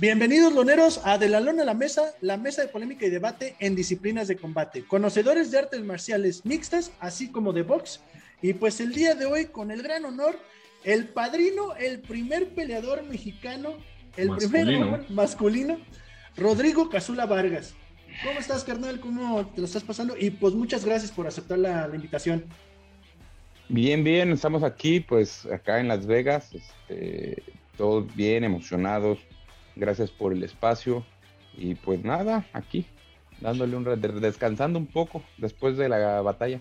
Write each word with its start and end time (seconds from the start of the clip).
Bienvenidos, 0.00 0.52
loneros, 0.52 1.00
a 1.02 1.18
De 1.18 1.28
la 1.28 1.40
Lona 1.40 1.62
a 1.62 1.66
la 1.66 1.74
Mesa, 1.74 2.14
la 2.20 2.36
mesa 2.36 2.62
de 2.62 2.68
polémica 2.68 3.04
y 3.04 3.10
debate 3.10 3.56
en 3.58 3.74
disciplinas 3.74 4.28
de 4.28 4.36
combate. 4.36 4.84
Conocedores 4.84 5.50
de 5.50 5.58
artes 5.58 5.82
marciales 5.82 6.46
mixtas, 6.46 6.92
así 7.00 7.32
como 7.32 7.52
de 7.52 7.62
box. 7.62 8.00
Y 8.40 8.52
pues 8.52 8.80
el 8.80 8.94
día 8.94 9.16
de 9.16 9.26
hoy, 9.26 9.46
con 9.46 9.72
el 9.72 9.82
gran 9.82 10.04
honor, 10.04 10.38
el 10.84 11.08
padrino, 11.08 11.74
el 11.74 11.98
primer 11.98 12.50
peleador 12.50 13.02
mexicano, 13.02 13.74
el 14.16 14.30
primer 14.36 15.10
masculino, 15.10 15.78
Rodrigo 16.36 16.88
Casula 16.88 17.26
Vargas. 17.26 17.74
¿Cómo 18.22 18.38
estás, 18.38 18.62
carnal? 18.62 19.00
¿Cómo 19.00 19.46
te 19.46 19.60
lo 19.60 19.66
estás 19.66 19.82
pasando? 19.82 20.14
Y 20.16 20.30
pues 20.30 20.54
muchas 20.54 20.84
gracias 20.84 21.10
por 21.10 21.26
aceptar 21.26 21.58
la, 21.58 21.90
invitación. 21.92 22.44
Bien, 23.68 24.04
bien, 24.04 24.30
estamos 24.30 24.62
aquí, 24.62 25.00
pues 25.00 25.44
acá 25.46 25.80
en 25.80 25.88
Las 25.88 26.06
Vegas, 26.06 26.50
este, 26.54 27.42
todos 27.76 28.14
bien 28.14 28.44
emocionados, 28.44 29.18
gracias 29.78 30.10
por 30.10 30.32
el 30.32 30.42
espacio 30.42 31.04
y 31.56 31.74
pues 31.74 32.04
nada, 32.04 32.46
aquí 32.52 32.86
dándole 33.40 33.76
un 33.76 34.20
descansando 34.20 34.78
un 34.78 34.86
poco 34.86 35.22
después 35.36 35.76
de 35.76 35.88
la 35.88 36.20
batalla. 36.22 36.60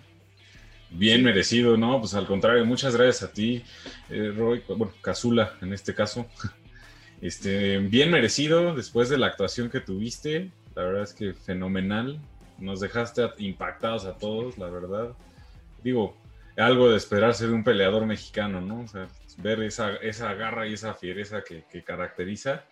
Bien 0.90 1.24
merecido, 1.24 1.76
¿no? 1.76 2.00
Pues 2.00 2.14
al 2.14 2.26
contrario, 2.26 2.66
muchas 2.66 2.96
gracias 2.96 3.30
a 3.30 3.34
ti, 3.34 3.64
eh, 4.10 4.32
Roy, 4.36 4.64
bueno, 4.68 4.94
Casula 5.02 5.54
en 5.62 5.74
este 5.74 5.94
caso. 5.94 6.26
Este, 7.20 7.80
bien 7.80 8.12
merecido 8.12 8.76
después 8.76 9.10
de 9.10 9.18
la 9.18 9.26
actuación 9.26 9.72
que 9.72 9.80
tuviste, 9.80 10.52
la 10.76 10.84
verdad 10.84 11.02
es 11.02 11.14
que 11.14 11.34
fenomenal, 11.34 12.22
nos 12.60 12.80
dejaste 12.80 13.24
impactados 13.40 14.06
a 14.06 14.20
todos, 14.20 14.60
la 14.60 14.70
verdad. 14.70 15.16
Digo, 15.84 16.16
algo 16.58 16.92
de 16.92 16.98
esperarse 16.98 17.48
de 17.48 17.54
un 17.54 17.64
peleador 17.64 18.06
mexicano, 18.06 18.62
¿no? 18.62 18.82
O 18.82 18.88
sea, 18.88 19.08
ver 19.40 19.64
esa, 19.64 19.96
esa 19.96 20.32
garra 20.36 20.68
y 20.68 20.74
esa 20.74 20.94
fiereza 20.94 21.42
que, 21.44 21.64
que 21.72 21.84
caracteriza 21.84 22.66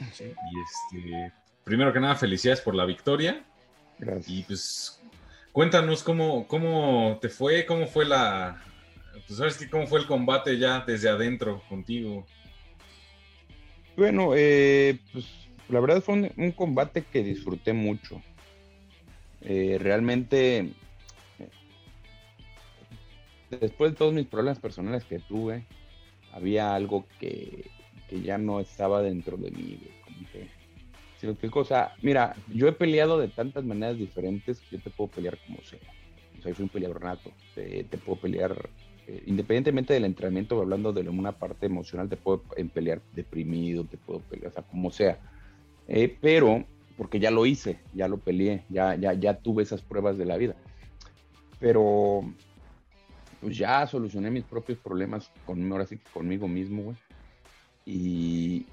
y 0.00 0.02
este, 0.02 1.32
primero 1.64 1.92
que 1.92 2.00
nada, 2.00 2.16
felicidades 2.16 2.60
por 2.60 2.74
la 2.74 2.84
victoria. 2.84 3.44
Gracias. 3.98 4.28
Y 4.28 4.42
pues 4.42 5.02
cuéntanos 5.52 6.02
cómo, 6.02 6.46
cómo 6.48 7.18
te 7.20 7.28
fue, 7.28 7.64
cómo 7.66 7.86
fue 7.86 8.04
la, 8.04 8.62
pues 9.26 9.38
sabes 9.38 9.56
que 9.56 9.70
cómo 9.70 9.86
fue 9.86 10.00
el 10.00 10.06
combate 10.06 10.58
ya 10.58 10.80
desde 10.80 11.08
adentro 11.08 11.62
contigo. 11.68 12.26
Bueno, 13.96 14.32
eh, 14.34 14.98
pues 15.12 15.26
la 15.68 15.80
verdad 15.80 16.02
fue 16.02 16.32
un, 16.36 16.52
combate 16.52 17.04
que 17.04 17.22
disfruté 17.22 17.72
mucho. 17.72 18.20
Eh, 19.42 19.78
realmente, 19.80 20.72
después 23.50 23.92
de 23.92 23.96
todos 23.96 24.12
mis 24.12 24.26
problemas 24.26 24.58
personales 24.58 25.04
que 25.04 25.20
tuve, 25.20 25.64
había 26.32 26.74
algo 26.74 27.06
que, 27.20 27.70
que 28.08 28.20
ya 28.20 28.38
no 28.38 28.60
estaba 28.60 29.02
dentro 29.02 29.36
de 29.36 29.50
mí, 29.50 29.78
Como 30.04 30.18
que, 30.32 30.46
si 31.18 31.26
lo 31.26 31.32
explico, 31.32 31.60
o 31.60 31.64
sea, 31.64 31.94
mira, 32.02 32.34
yo 32.52 32.68
he 32.68 32.72
peleado 32.72 33.18
de 33.18 33.28
tantas 33.28 33.64
maneras 33.64 33.98
diferentes 33.98 34.60
que 34.60 34.76
yo 34.76 34.82
te 34.82 34.90
puedo 34.90 35.10
pelear 35.10 35.38
como 35.46 35.62
sea. 35.62 35.78
O 36.38 36.42
sea, 36.42 36.50
yo 36.50 36.56
soy 36.56 36.64
un 36.64 36.68
peleador 36.68 37.02
nato, 37.02 37.30
te, 37.54 37.84
puedo 38.04 38.20
pelear, 38.20 38.68
eh, 39.06 39.22
independientemente 39.26 39.94
del 39.94 40.04
entrenamiento, 40.04 40.60
hablando 40.60 40.92
de 40.92 41.08
una 41.08 41.32
parte 41.32 41.66
emocional, 41.66 42.08
te 42.08 42.16
puedo 42.16 42.42
pelear 42.72 43.00
deprimido, 43.12 43.84
te 43.84 43.96
puedo 43.96 44.20
pelear, 44.20 44.50
o 44.50 44.54
sea, 44.54 44.62
como 44.62 44.90
sea. 44.90 45.18
Eh, 45.88 46.16
pero, 46.20 46.64
porque 46.96 47.20
ya 47.20 47.30
lo 47.30 47.46
hice, 47.46 47.78
ya 47.94 48.08
lo 48.08 48.18
peleé, 48.18 48.64
ya, 48.68 48.94
ya, 48.96 49.14
ya 49.14 49.38
tuve 49.38 49.62
esas 49.62 49.82
pruebas 49.82 50.18
de 50.18 50.26
la 50.26 50.36
vida. 50.36 50.56
Pero, 51.58 52.22
pues 53.40 53.56
ya 53.56 53.86
solucioné 53.86 54.30
mis 54.30 54.44
propios 54.44 54.78
problemas 54.78 55.30
con, 55.46 55.70
ahora 55.72 55.86
sí 55.86 55.98
conmigo 56.12 56.48
mismo, 56.48 56.82
güey 56.82 56.96
y, 57.86 58.66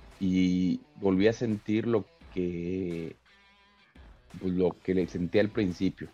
volví 0.95 1.27
a 1.27 1.33
sentir 1.33 1.87
lo 1.87 2.05
que 2.33 3.15
pues, 4.39 4.53
lo 4.53 4.75
que 4.83 4.93
le 4.93 5.07
sentí 5.07 5.39
al 5.39 5.49
principio. 5.49 6.09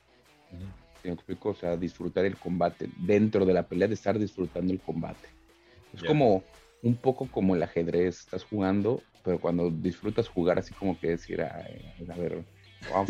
O 1.41 1.53
sea, 1.53 1.78
disfrutar 1.78 2.25
el 2.25 2.38
combate. 2.38 2.90
Dentro 2.97 3.46
de 3.46 3.53
la 3.53 3.68
pelea, 3.68 3.88
de 3.88 3.94
estar 3.94 4.18
disfrutando 4.18 4.74
el 4.74 4.80
combate. 4.80 5.30
Es 5.94 6.03
como 6.03 6.44
un 6.84 6.96
poco 6.96 7.28
como 7.28 7.56
el 7.56 7.63
ajedrez. 7.63 8.19
Estás 8.19 8.44
jugando, 8.44 9.02
pero 9.24 9.40
cuando 9.40 9.69
disfrutas 9.69 10.28
jugar, 10.28 10.59
así 10.59 10.74
como 10.74 11.00
que 11.00 11.09
decir, 11.09 11.41
a 11.41 11.66
ver, 12.18 12.44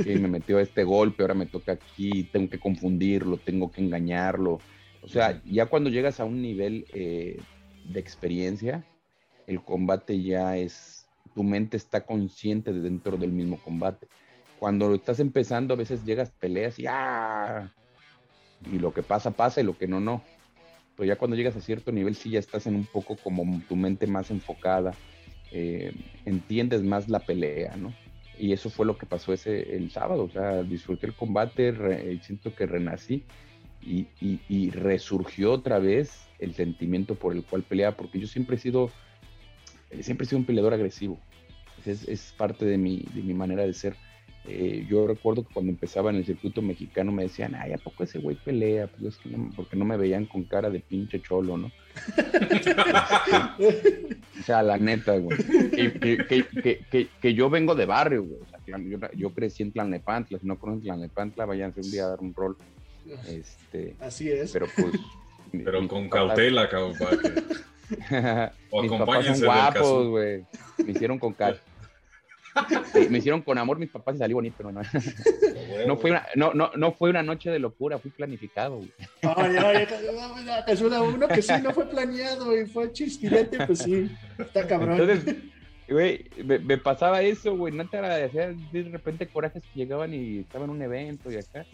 me 0.06 0.28
metió 0.28 0.60
este 0.60 0.84
golpe, 0.84 1.24
ahora 1.24 1.34
me 1.34 1.46
toca 1.46 1.74
aquí, 1.74 2.24
tengo 2.32 2.50
que 2.50 2.60
confundirlo, 2.60 3.38
tengo 3.38 3.72
que 3.72 3.82
engañarlo. 3.82 4.60
O 5.02 5.08
sea, 5.08 5.42
ya 5.46 5.68
cuando 5.68 5.90
llegas 5.90 6.20
a 6.20 6.26
un 6.26 6.42
nivel 6.42 6.86
eh, 6.94 7.40
de 7.86 8.00
experiencia, 8.00 8.84
el 9.48 9.62
combate 9.62 10.22
ya 10.22 10.58
es, 10.58 11.08
tu 11.34 11.44
mente 11.44 11.78
está 11.78 12.06
consciente 12.06 12.74
de 12.74 12.82
dentro 12.82 13.18
del 13.18 13.32
mismo 13.32 13.58
combate. 13.58 14.08
Cuando 14.60 14.94
estás 14.94 15.20
empezando, 15.20 15.74
a 15.74 15.78
veces 15.78 16.04
llegas, 16.04 16.32
peleas 16.32 16.78
y 16.80 16.86
¡ah! 16.88 17.72
Y 18.72 18.80
lo 18.80 18.94
que 18.94 19.04
pasa, 19.04 19.32
pasa 19.32 19.62
y 19.62 19.64
lo 19.64 19.78
que 19.78 19.88
no, 19.88 20.00
no. 20.00 20.22
Pero 20.96 21.08
ya 21.08 21.16
cuando 21.16 21.38
llegas 21.38 21.56
a 21.56 21.62
cierto 21.62 21.92
nivel, 21.92 22.16
sí 22.16 22.32
ya 22.32 22.40
estás 22.40 22.68
en 22.68 22.76
un 22.76 22.86
poco 22.86 23.16
como 23.16 23.62
tu 23.70 23.76
mente 23.76 24.08
más 24.08 24.32
enfocada, 24.32 24.94
eh, 25.52 25.94
entiendes 26.26 26.84
más 26.84 27.08
la 27.08 27.20
pelea, 27.20 27.78
¿no? 27.78 27.94
Y 28.40 28.52
eso 28.52 28.70
fue 28.70 28.86
lo 28.86 28.98
que 28.98 29.06
pasó 29.06 29.32
ese 29.32 29.76
el 29.76 29.92
sábado, 29.92 30.24
o 30.24 30.30
sea, 30.30 30.64
disfruté 30.64 31.08
el 31.08 31.14
combate, 31.14 32.20
siento 32.22 32.54
que 32.54 32.66
renací 32.66 33.24
y, 33.82 34.08
y, 34.22 34.70
resurgió 34.72 35.54
otra 35.54 35.80
vez 35.80 36.28
el 36.40 36.54
sentimiento 36.54 37.16
por 37.16 37.34
el 37.34 37.44
cual 37.44 37.64
peleaba, 37.64 37.96
porque 37.96 38.20
yo 38.20 38.28
siempre 38.28 38.58
he 38.58 38.60
sido 38.60 38.88
eh, 38.88 38.90
siempre 40.02 40.26
he 40.26 40.28
sido 40.28 40.40
un 40.40 40.46
peleador 40.46 40.74
agresivo. 40.74 41.20
Es, 41.86 42.34
parte 42.38 42.66
de 42.66 42.78
mi, 42.78 43.06
de 43.14 43.22
mi, 43.22 43.34
manera 43.34 43.66
de 43.66 43.74
ser. 43.74 43.96
Eh, 44.46 44.86
yo 44.90 45.08
recuerdo 45.08 45.44
que 45.44 45.54
cuando 45.54 45.72
empezaba 45.72 46.10
en 46.10 46.18
el 46.18 46.26
circuito 46.26 46.62
mexicano 46.62 47.12
me 47.12 47.24
decían, 47.24 47.56
ay, 47.56 47.74
¿a 47.74 47.78
poco 47.78 48.04
ese 48.04 48.20
güey 48.20 48.36
pelea? 48.36 48.88
Pues 48.88 49.16
es 49.16 49.18
que 49.18 49.30
no, 49.30 49.50
porque 49.56 49.78
no 49.78 49.86
me 49.86 49.96
veían 49.96 50.26
con 50.26 50.44
cara 50.44 50.70
de 50.70 50.80
pinche 50.82 51.22
cholo, 51.22 51.58
¿no? 51.58 51.72
o 54.40 54.44
sea, 54.44 54.64
la 54.64 54.78
neta, 54.78 55.18
güey. 55.18 55.38
Que, 57.22 57.34
yo 57.34 57.50
vengo 57.50 57.74
de 57.76 57.86
barrio, 57.86 58.24
güey. 58.24 58.40
yo, 59.16 59.32
crecí 59.32 59.64
en 59.64 59.72
Tlalnepantla. 59.72 60.40
Si 60.40 60.48
no 60.48 60.60
conocen 60.60 60.84
Tlalnepantla, 60.84 61.46
váyanse 61.46 61.82
un 61.82 61.92
día 61.92 62.06
a 62.06 62.10
dar 62.10 62.20
un 62.20 62.34
rol. 62.34 62.58
Este, 63.28 63.96
Así 64.00 64.30
es. 64.30 64.52
Pero 64.52 64.68
pues. 64.76 64.92
Pero 65.52 65.88
con 65.88 66.10
cautela, 66.10 66.68
cabrón. 66.68 66.96
O 68.70 68.82
mis 68.82 68.92
papás 68.92 69.26
son 69.26 69.42
guapos, 69.42 70.08
güey. 70.08 70.46
Me 70.86 70.92
hicieron 70.92 71.20
con 71.20 71.34
cal. 71.34 71.60
me 73.10 73.18
hicieron 73.18 73.42
con 73.42 73.58
amor 73.58 73.78
mis 73.80 73.90
papás 73.90 74.16
y 74.16 74.18
salí 74.20 74.34
bonito, 74.34 74.70
¿no? 74.72 74.82
no, 75.88 75.98
fue 75.98 76.12
una, 76.12 76.26
no, 76.36 76.54
no, 76.54 76.72
no 76.76 76.92
fue 76.92 77.10
una 77.10 77.24
noche 77.24 77.50
de 77.50 77.60
locura, 77.60 78.00
fue 78.00 78.12
planificado, 78.12 78.78
güey. 78.78 78.92
Ay, 79.22 79.56
ay, 79.58 79.88
te 80.66 80.78
suena 80.78 81.02
uno 81.02 81.28
que 81.28 81.42
sí, 81.42 81.54
no 81.62 81.72
fue 81.74 81.88
planeado 81.88 82.58
y 82.58 82.66
fue 82.66 82.92
chisquilete, 82.92 83.66
pues 83.66 83.80
sí, 83.80 84.12
está 84.38 84.68
cabrón. 84.68 85.00
Entonces, 85.00 85.36
güey, 85.88 86.30
me, 86.44 86.78
pasaba 86.78 87.22
eso, 87.22 87.56
güey, 87.56 87.74
no 87.74 87.88
te 87.88 87.98
agradecía 87.98 88.54
de 88.72 88.84
repente 88.84 89.28
corajes 89.28 89.64
que 89.64 89.80
llegaban 89.80 90.14
y 90.14 90.40
estaban 90.40 90.70
en 90.70 90.76
un 90.76 90.82
evento 90.82 91.32
y 91.32 91.38
acá. 91.38 91.66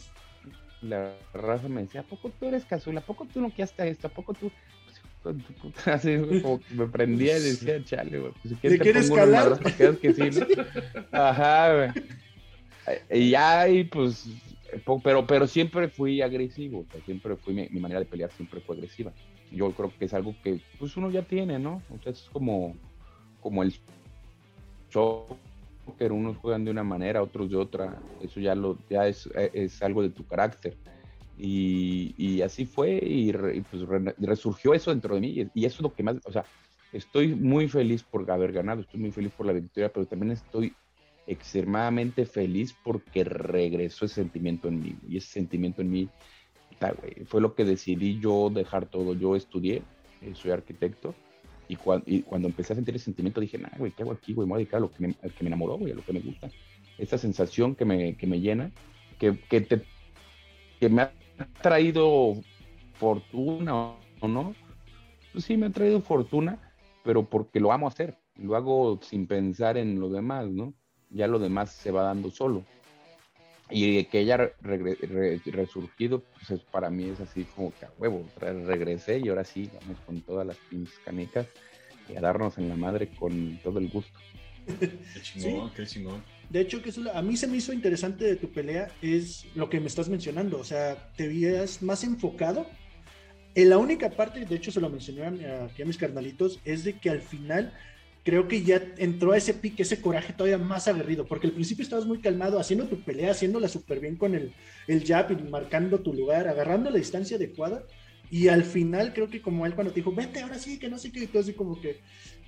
La 0.81 1.13
raza 1.33 1.69
me 1.69 1.83
decía, 1.83 2.01
¿a 2.01 2.03
poco 2.03 2.29
tú 2.29 2.45
eres 2.45 2.65
casual? 2.65 2.97
¿A 2.97 3.01
poco 3.01 3.25
tú 3.25 3.39
no 3.39 3.53
quedaste 3.53 3.87
esto? 3.87 4.07
¿A 4.07 4.09
poco 4.09 4.33
tú? 4.33 4.51
Así 5.85 6.17
como 6.41 6.59
que 6.59 6.73
me 6.73 6.87
prendía 6.87 7.37
y 7.37 7.41
decía, 7.41 7.83
chale, 7.83 8.19
güey. 8.19 8.31
Pues, 8.41 8.53
si 8.53 8.79
quieres 8.79 9.05
escalar? 9.05 9.59
Que 9.99 10.13
sí, 10.13 10.29
Ajá, 11.11 11.73
güey. 11.75 11.89
Y 13.09 13.29
ya, 13.31 13.67
y 13.69 13.85
pues, 13.85 14.29
pero, 15.03 15.25
pero 15.25 15.47
siempre 15.47 15.87
fui 15.87 16.21
agresivo, 16.21 16.85
siempre 17.05 17.37
fui, 17.37 17.53
mi, 17.53 17.79
manera 17.79 18.01
de 18.01 18.05
pelear 18.05 18.31
siempre 18.31 18.59
fue 18.59 18.75
agresiva. 18.75 19.13
Yo 19.51 19.71
creo 19.71 19.93
que 19.97 20.05
es 20.05 20.13
algo 20.13 20.35
que, 20.43 20.59
pues, 20.77 20.97
uno 20.97 21.09
ya 21.09 21.21
tiene, 21.21 21.59
¿no? 21.59 21.81
O 21.89 22.01
sea, 22.01 22.11
es 22.11 22.27
como, 22.31 22.75
como 23.39 23.63
el 23.63 23.73
soccer, 24.89 26.11
unos 26.11 26.37
juegan 26.37 26.65
de 26.65 26.71
una 26.71 26.83
manera, 26.83 27.21
otros 27.21 27.49
de 27.49 27.55
otra. 27.55 27.97
Eso 28.21 28.39
ya, 28.39 28.55
lo, 28.55 28.77
ya 28.89 29.07
es, 29.07 29.29
es 29.53 29.81
algo 29.81 30.01
de 30.01 30.09
tu 30.09 30.25
carácter. 30.25 30.75
Y, 31.37 32.41
así 32.41 32.65
fue 32.65 32.99
y, 33.01 33.31
pues 33.33 33.83
resurgió 34.19 34.73
eso 34.73 34.91
dentro 34.91 35.15
de 35.15 35.21
mí 35.21 35.49
y, 35.53 35.65
eso 35.65 35.77
es 35.77 35.81
lo 35.81 35.93
que 35.93 36.03
más, 36.03 36.17
o 36.25 36.31
sea, 36.31 36.45
estoy 36.91 37.35
muy 37.35 37.67
feliz 37.67 38.03
por 38.03 38.29
haber 38.29 38.51
ganado, 38.51 38.81
estoy 38.81 38.99
muy 38.99 39.11
feliz 39.11 39.31
por 39.31 39.45
la 39.45 39.53
victoria, 39.53 39.91
pero 39.91 40.05
también 40.05 40.31
estoy 40.31 40.73
extremadamente 41.25 42.25
feliz 42.25 42.75
porque 42.83 43.23
regresó 43.23 44.05
ese 44.05 44.15
sentimiento 44.15 44.67
en 44.67 44.81
mí 44.81 44.95
y 45.07 45.17
ese 45.17 45.27
sentimiento 45.27 45.81
en 45.81 45.89
mí 45.89 46.09
fue 47.25 47.41
lo 47.41 47.55
que 47.55 47.63
decidí 47.63 48.19
yo 48.19 48.49
dejar 48.49 48.87
todo. 48.87 49.13
Yo 49.13 49.35
estudié, 49.35 49.83
eh, 50.21 50.33
soy 50.33 50.51
arquitecto 50.51 51.15
y, 51.67 51.75
cuando 51.77 52.47
empecé 52.47 52.73
a 52.73 52.75
sentir 52.75 52.95
ese 52.95 53.05
sentimiento 53.05 53.41
dije, 53.41 53.57
nah, 53.57 53.69
güey, 53.77 53.91
¿qué 53.91 54.03
hago 54.03 54.11
aquí, 54.11 54.33
güey? 54.33 54.45
Me 54.45 54.51
voy 54.51 54.57
a 54.57 54.59
dedicar 54.59 54.77
a 54.77 54.81
lo 54.81 54.91
que 54.91 55.07
me, 55.07 55.13
que 55.13 55.43
me 55.43 55.47
enamoró, 55.47 55.77
güey, 55.77 55.91
a 55.91 55.95
lo 55.95 56.03
que 56.03 56.13
me 56.13 56.19
gusta. 56.19 56.49
Esa 56.97 57.17
sensación 57.17 57.75
que 57.75 57.85
me, 57.85 58.15
que 58.15 58.27
me 58.27 58.39
llena, 58.39 58.71
que, 59.17 59.39
que, 59.49 59.61
te, 59.61 59.83
que 60.79 60.89
me 60.89 61.09
traído 61.61 62.35
fortuna 62.93 63.95
o 64.19 64.27
no, 64.27 64.55
pues 65.31 65.45
sí 65.45 65.57
me 65.57 65.67
ha 65.67 65.69
traído 65.69 66.01
fortuna, 66.01 66.59
pero 67.03 67.23
porque 67.23 67.59
lo 67.59 67.71
amo 67.71 67.87
hacer. 67.87 68.17
lo 68.35 68.55
hago 68.55 68.99
sin 69.01 69.27
pensar 69.27 69.77
en 69.77 69.99
lo 69.99 70.09
demás, 70.09 70.47
¿no? 70.49 70.73
Ya 71.09 71.27
lo 71.27 71.39
demás 71.39 71.71
se 71.71 71.91
va 71.91 72.03
dando 72.03 72.31
solo. 72.31 72.63
Y 73.69 74.03
que 74.05 74.19
haya 74.19 74.51
resurgido, 75.45 76.21
pues 76.47 76.59
para 76.71 76.89
mí 76.89 77.05
es 77.09 77.19
así 77.19 77.43
como 77.55 77.71
que 77.73 77.85
a 77.85 77.91
huevo, 77.97 78.25
regresé 78.37 79.19
y 79.19 79.29
ahora 79.29 79.43
sí, 79.43 79.69
vamos 79.81 79.97
con 80.05 80.21
todas 80.21 80.45
las 80.45 80.57
pinches 80.69 80.97
canicas 81.05 81.47
y 82.09 82.15
a 82.15 82.21
darnos 82.21 82.57
en 82.57 82.69
la 82.69 82.75
madre 82.75 83.07
con 83.15 83.57
todo 83.63 83.79
el 83.79 83.89
gusto. 83.89 84.19
Qué 84.65 85.21
chingón, 85.21 85.71
qué 85.71 85.85
chingón. 85.85 86.23
De 86.53 86.61
hecho, 86.61 86.83
que 86.83 86.93
a 87.11 87.21
mí 87.23 87.35
se 87.35 87.47
me 87.47 87.57
hizo 87.57 87.73
interesante 87.73 88.25
de 88.25 88.35
tu 88.35 88.51
pelea 88.51 88.87
es 89.01 89.47
lo 89.55 89.71
que 89.71 89.79
me 89.79 89.87
estás 89.87 90.07
mencionando, 90.07 90.59
o 90.59 90.63
sea, 90.63 91.11
te 91.17 91.27
veías 91.27 91.81
más 91.81 92.03
enfocado. 92.03 92.67
En 93.55 93.71
la 93.71 93.79
única 93.79 94.11
parte, 94.11 94.45
de 94.45 94.55
hecho 94.55 94.71
se 94.71 94.79
lo 94.79 94.87
mencioné 94.87 95.25
a 95.25 95.85
mis 95.85 95.97
carnalitos, 95.97 96.59
es 96.63 96.83
de 96.83 96.99
que 96.99 97.09
al 97.09 97.21
final 97.21 97.73
creo 98.23 98.47
que 98.47 98.61
ya 98.61 98.83
entró 98.97 99.31
a 99.31 99.37
ese 99.37 99.55
pique, 99.55 99.81
ese 99.81 99.99
coraje 99.99 100.31
todavía 100.33 100.59
más 100.59 100.87
aguerrido, 100.87 101.25
porque 101.25 101.47
al 101.47 101.53
principio 101.53 101.81
estabas 101.81 102.05
muy 102.05 102.19
calmado, 102.19 102.59
haciendo 102.59 102.85
tu 102.85 103.01
pelea, 103.01 103.31
haciéndola 103.31 103.67
súper 103.67 103.99
bien 103.99 104.15
con 104.15 104.35
el, 104.35 104.53
el 104.87 105.03
jab 105.03 105.31
y 105.31 105.49
marcando 105.49 106.01
tu 106.01 106.13
lugar, 106.13 106.47
agarrando 106.47 106.91
la 106.91 106.97
distancia 106.97 107.37
adecuada, 107.37 107.83
y 108.33 108.47
al 108.47 108.63
final 108.63 109.13
creo 109.13 109.29
que 109.29 109.43
como 109.43 109.63
él 109.67 109.75
cuando 109.75 109.93
te 109.93 109.99
dijo, 109.99 110.11
vete 110.11 110.41
ahora 110.41 110.57
sí, 110.57 110.79
que 110.79 110.89
no 110.89 110.97
sé 110.97 111.11
qué, 111.11 111.19
y 111.19 111.27
tú 111.27 111.37
así 111.37 111.53
como 111.53 111.79
que, 111.79 111.99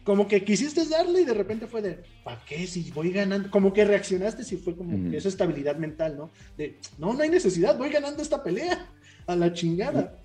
como 0.03 0.27
que 0.27 0.43
quisiste 0.43 0.83
darle 0.89 1.21
y 1.21 1.25
de 1.25 1.35
repente 1.35 1.67
fue 1.67 1.83
de, 1.83 1.99
¿para 2.23 2.43
qué? 2.43 2.65
Si 2.65 2.89
voy 2.89 3.11
ganando, 3.11 3.51
como 3.51 3.71
que 3.71 3.85
reaccionaste 3.85 4.43
si 4.43 4.57
fue 4.57 4.75
como 4.75 5.15
esa 5.15 5.29
estabilidad 5.29 5.75
mental, 5.77 6.17
¿no? 6.17 6.31
De, 6.57 6.79
no, 6.97 7.13
no 7.13 7.21
hay 7.21 7.29
necesidad, 7.29 7.77
voy 7.77 7.91
ganando 7.91 8.23
esta 8.23 8.43
pelea, 8.43 8.89
a 9.27 9.35
la 9.35 9.53
chingada. 9.53 10.19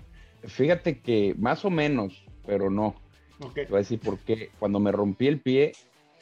Fíjate 0.45 0.99
que 0.99 1.35
más 1.37 1.63
o 1.63 1.69
menos, 1.69 2.25
pero 2.47 2.71
no. 2.71 2.95
Te 3.53 3.65
voy 3.65 3.75
a 3.75 3.77
decir 3.81 3.99
por 3.99 4.17
qué. 4.17 4.49
Cuando 4.57 4.79
me 4.79 4.91
rompí 4.91 5.27
el 5.27 5.41
pie 5.41 5.73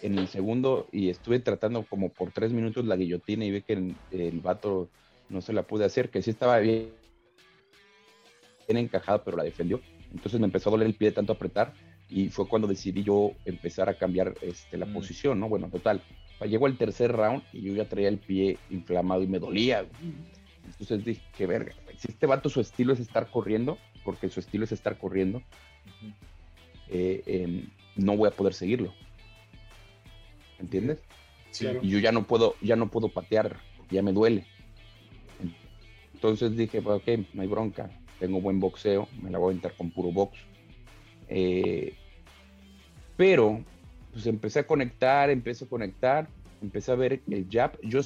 en 0.01 0.19
el 0.19 0.27
segundo 0.27 0.89
y 0.91 1.09
estuve 1.09 1.39
tratando 1.39 1.83
como 1.83 2.09
por 2.09 2.31
tres 2.31 2.51
minutos 2.51 2.83
la 2.83 2.97
guillotina 2.97 3.45
y 3.45 3.51
vi 3.51 3.62
que 3.62 3.74
el, 3.74 3.95
el 4.12 4.41
vato 4.41 4.89
no 5.30 5.39
se 5.39 5.53
la 5.53 5.63
pude 5.63 5.86
hacer, 5.86 6.09
que 6.09 6.21
sí 6.21 6.30
estaba 6.30 6.59
bien, 6.59 6.89
bien 8.69 8.86
encajado, 8.86 9.24
pero 9.24 9.38
la 9.38 9.44
defendió. 9.44 9.81
Entonces 10.12 10.39
me 10.39 10.45
empezó 10.45 10.69
a 10.69 10.71
doler 10.71 10.88
el 10.88 10.94
pie 10.94 11.10
de 11.10 11.16
tanto 11.16 11.33
apretar 11.33 11.74
y 12.10 12.30
fue 12.30 12.48
cuando 12.48 12.68
decidí 12.68 13.04
yo 13.04 13.31
empezar 13.45 13.89
a 13.89 13.95
cambiar 13.95 14.36
este, 14.42 14.77
la 14.77 14.86
mm. 14.86 14.94
posición, 14.94 15.39
¿no? 15.39 15.50
Bueno, 15.50 15.69
total. 15.69 16.01
Llegó 16.48 16.68
el 16.68 16.77
tercer 16.77 17.12
round 17.12 17.44
y 17.51 17.62
yo 17.62 17.74
ya 17.74 17.89
traía 17.89 18.07
el 18.07 18.18
pie 18.18 18.57
inflamado 18.69 19.21
y 19.24 19.27
me 19.27 19.39
dolía. 19.39 19.86
Entonces 20.66 21.04
dije, 21.04 21.21
qué 21.38 21.45
verga. 21.45 21.74
Si 21.98 22.07
este 22.10 22.25
vato 22.27 22.50
su 22.50 22.62
estilo 22.62 22.94
es 22.94 23.00
estar 23.00 23.30
corriendo, 23.30 23.77
porque 24.06 24.30
su 24.30 24.39
estilo 24.39 24.63
es 24.63 24.72
estar 24.72 24.98
corriendo, 24.98 25.42
eh, 26.88 27.24
em, 27.25 27.69
no 27.98 28.15
voy 28.15 28.30
a 28.30 28.31
poder 28.31 28.54
seguirlo. 28.54 28.94
¿Entiendes? 30.60 31.00
Y 31.81 31.89
yo 31.89 32.00
ya 32.00 32.12
no 32.12 32.25
puedo, 32.25 32.56
ya 32.62 32.75
no 32.75 32.89
puedo 32.89 33.10
patear, 33.10 33.57
ya 33.89 34.01
me 34.01 34.13
duele. 34.13 34.45
Entonces 36.13 36.56
dije, 36.56 36.81
pues, 36.81 37.01
ok, 37.01 37.27
no 37.33 37.42
hay 37.42 37.48
bronca, 37.48 37.89
tengo 38.19 38.42
buen 38.42 38.60
boxeo, 38.60 39.07
me 39.21 39.30
la 39.30 39.38
voy 39.38 39.54
a 39.54 39.56
entrar 39.56 39.74
con 39.75 39.92
puro 39.92 40.12
box. 40.12 40.38
Eh, 41.30 41.94
pero, 43.18 43.63
pues 44.12 44.25
empecé 44.27 44.60
a 44.60 44.68
conectar, 44.68 45.30
empecé 45.30 45.66
a 45.66 45.69
conectar, 45.69 46.27
empecé 46.62 46.92
a 46.92 46.95
ver 46.95 47.21
el 47.30 47.48
jab. 47.50 47.80
Yo, 47.81 48.01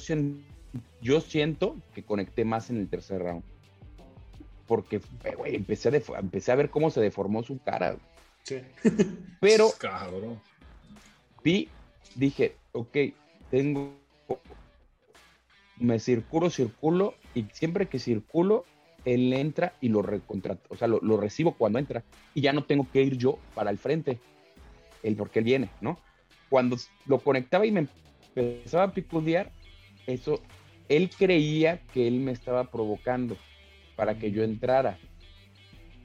yo 1.00 1.20
siento 1.20 1.76
que 1.94 2.02
conecté 2.02 2.44
más 2.44 2.70
en 2.70 2.78
el 2.78 2.88
tercer 2.88 3.22
round. 3.22 3.42
Porque, 4.66 5.00
empecé 5.44 5.88
a, 5.88 6.18
empecé 6.18 6.52
a 6.52 6.56
ver 6.56 6.70
cómo 6.70 6.90
se 6.90 7.00
deformó 7.00 7.42
su 7.42 7.58
cara. 7.58 7.96
Pero, 9.40 9.70
vi, 11.44 11.68
dije, 12.14 12.56
ok, 12.72 12.96
tengo, 13.50 13.94
me 15.76 15.98
circulo, 15.98 16.50
circulo, 16.50 17.14
y 17.34 17.44
siempre 17.52 17.86
que 17.86 17.98
circulo, 17.98 18.64
él 19.04 19.32
entra 19.32 19.74
y 19.80 19.88
lo 19.88 20.02
recontrata, 20.02 20.62
o 20.68 20.76
sea, 20.76 20.88
lo, 20.88 21.16
recibo 21.16 21.54
cuando 21.54 21.78
entra, 21.78 22.04
y 22.34 22.40
ya 22.40 22.52
no 22.52 22.64
tengo 22.64 22.88
que 22.92 23.02
ir 23.02 23.16
yo 23.16 23.38
para 23.54 23.70
el 23.70 23.78
frente, 23.78 24.18
el 25.02 25.16
porque 25.16 25.40
él 25.40 25.44
viene, 25.44 25.70
¿no? 25.80 25.98
Cuando 26.48 26.76
lo 27.06 27.18
conectaba 27.18 27.66
y 27.66 27.72
me 27.72 27.86
empezaba 28.34 28.84
a 28.84 28.92
picudear, 28.92 29.50
eso, 30.06 30.40
él 30.88 31.10
creía 31.10 31.80
que 31.92 32.06
él 32.06 32.20
me 32.20 32.32
estaba 32.32 32.70
provocando 32.70 33.36
para 33.96 34.18
que 34.18 34.30
yo 34.30 34.42
entrara, 34.42 34.98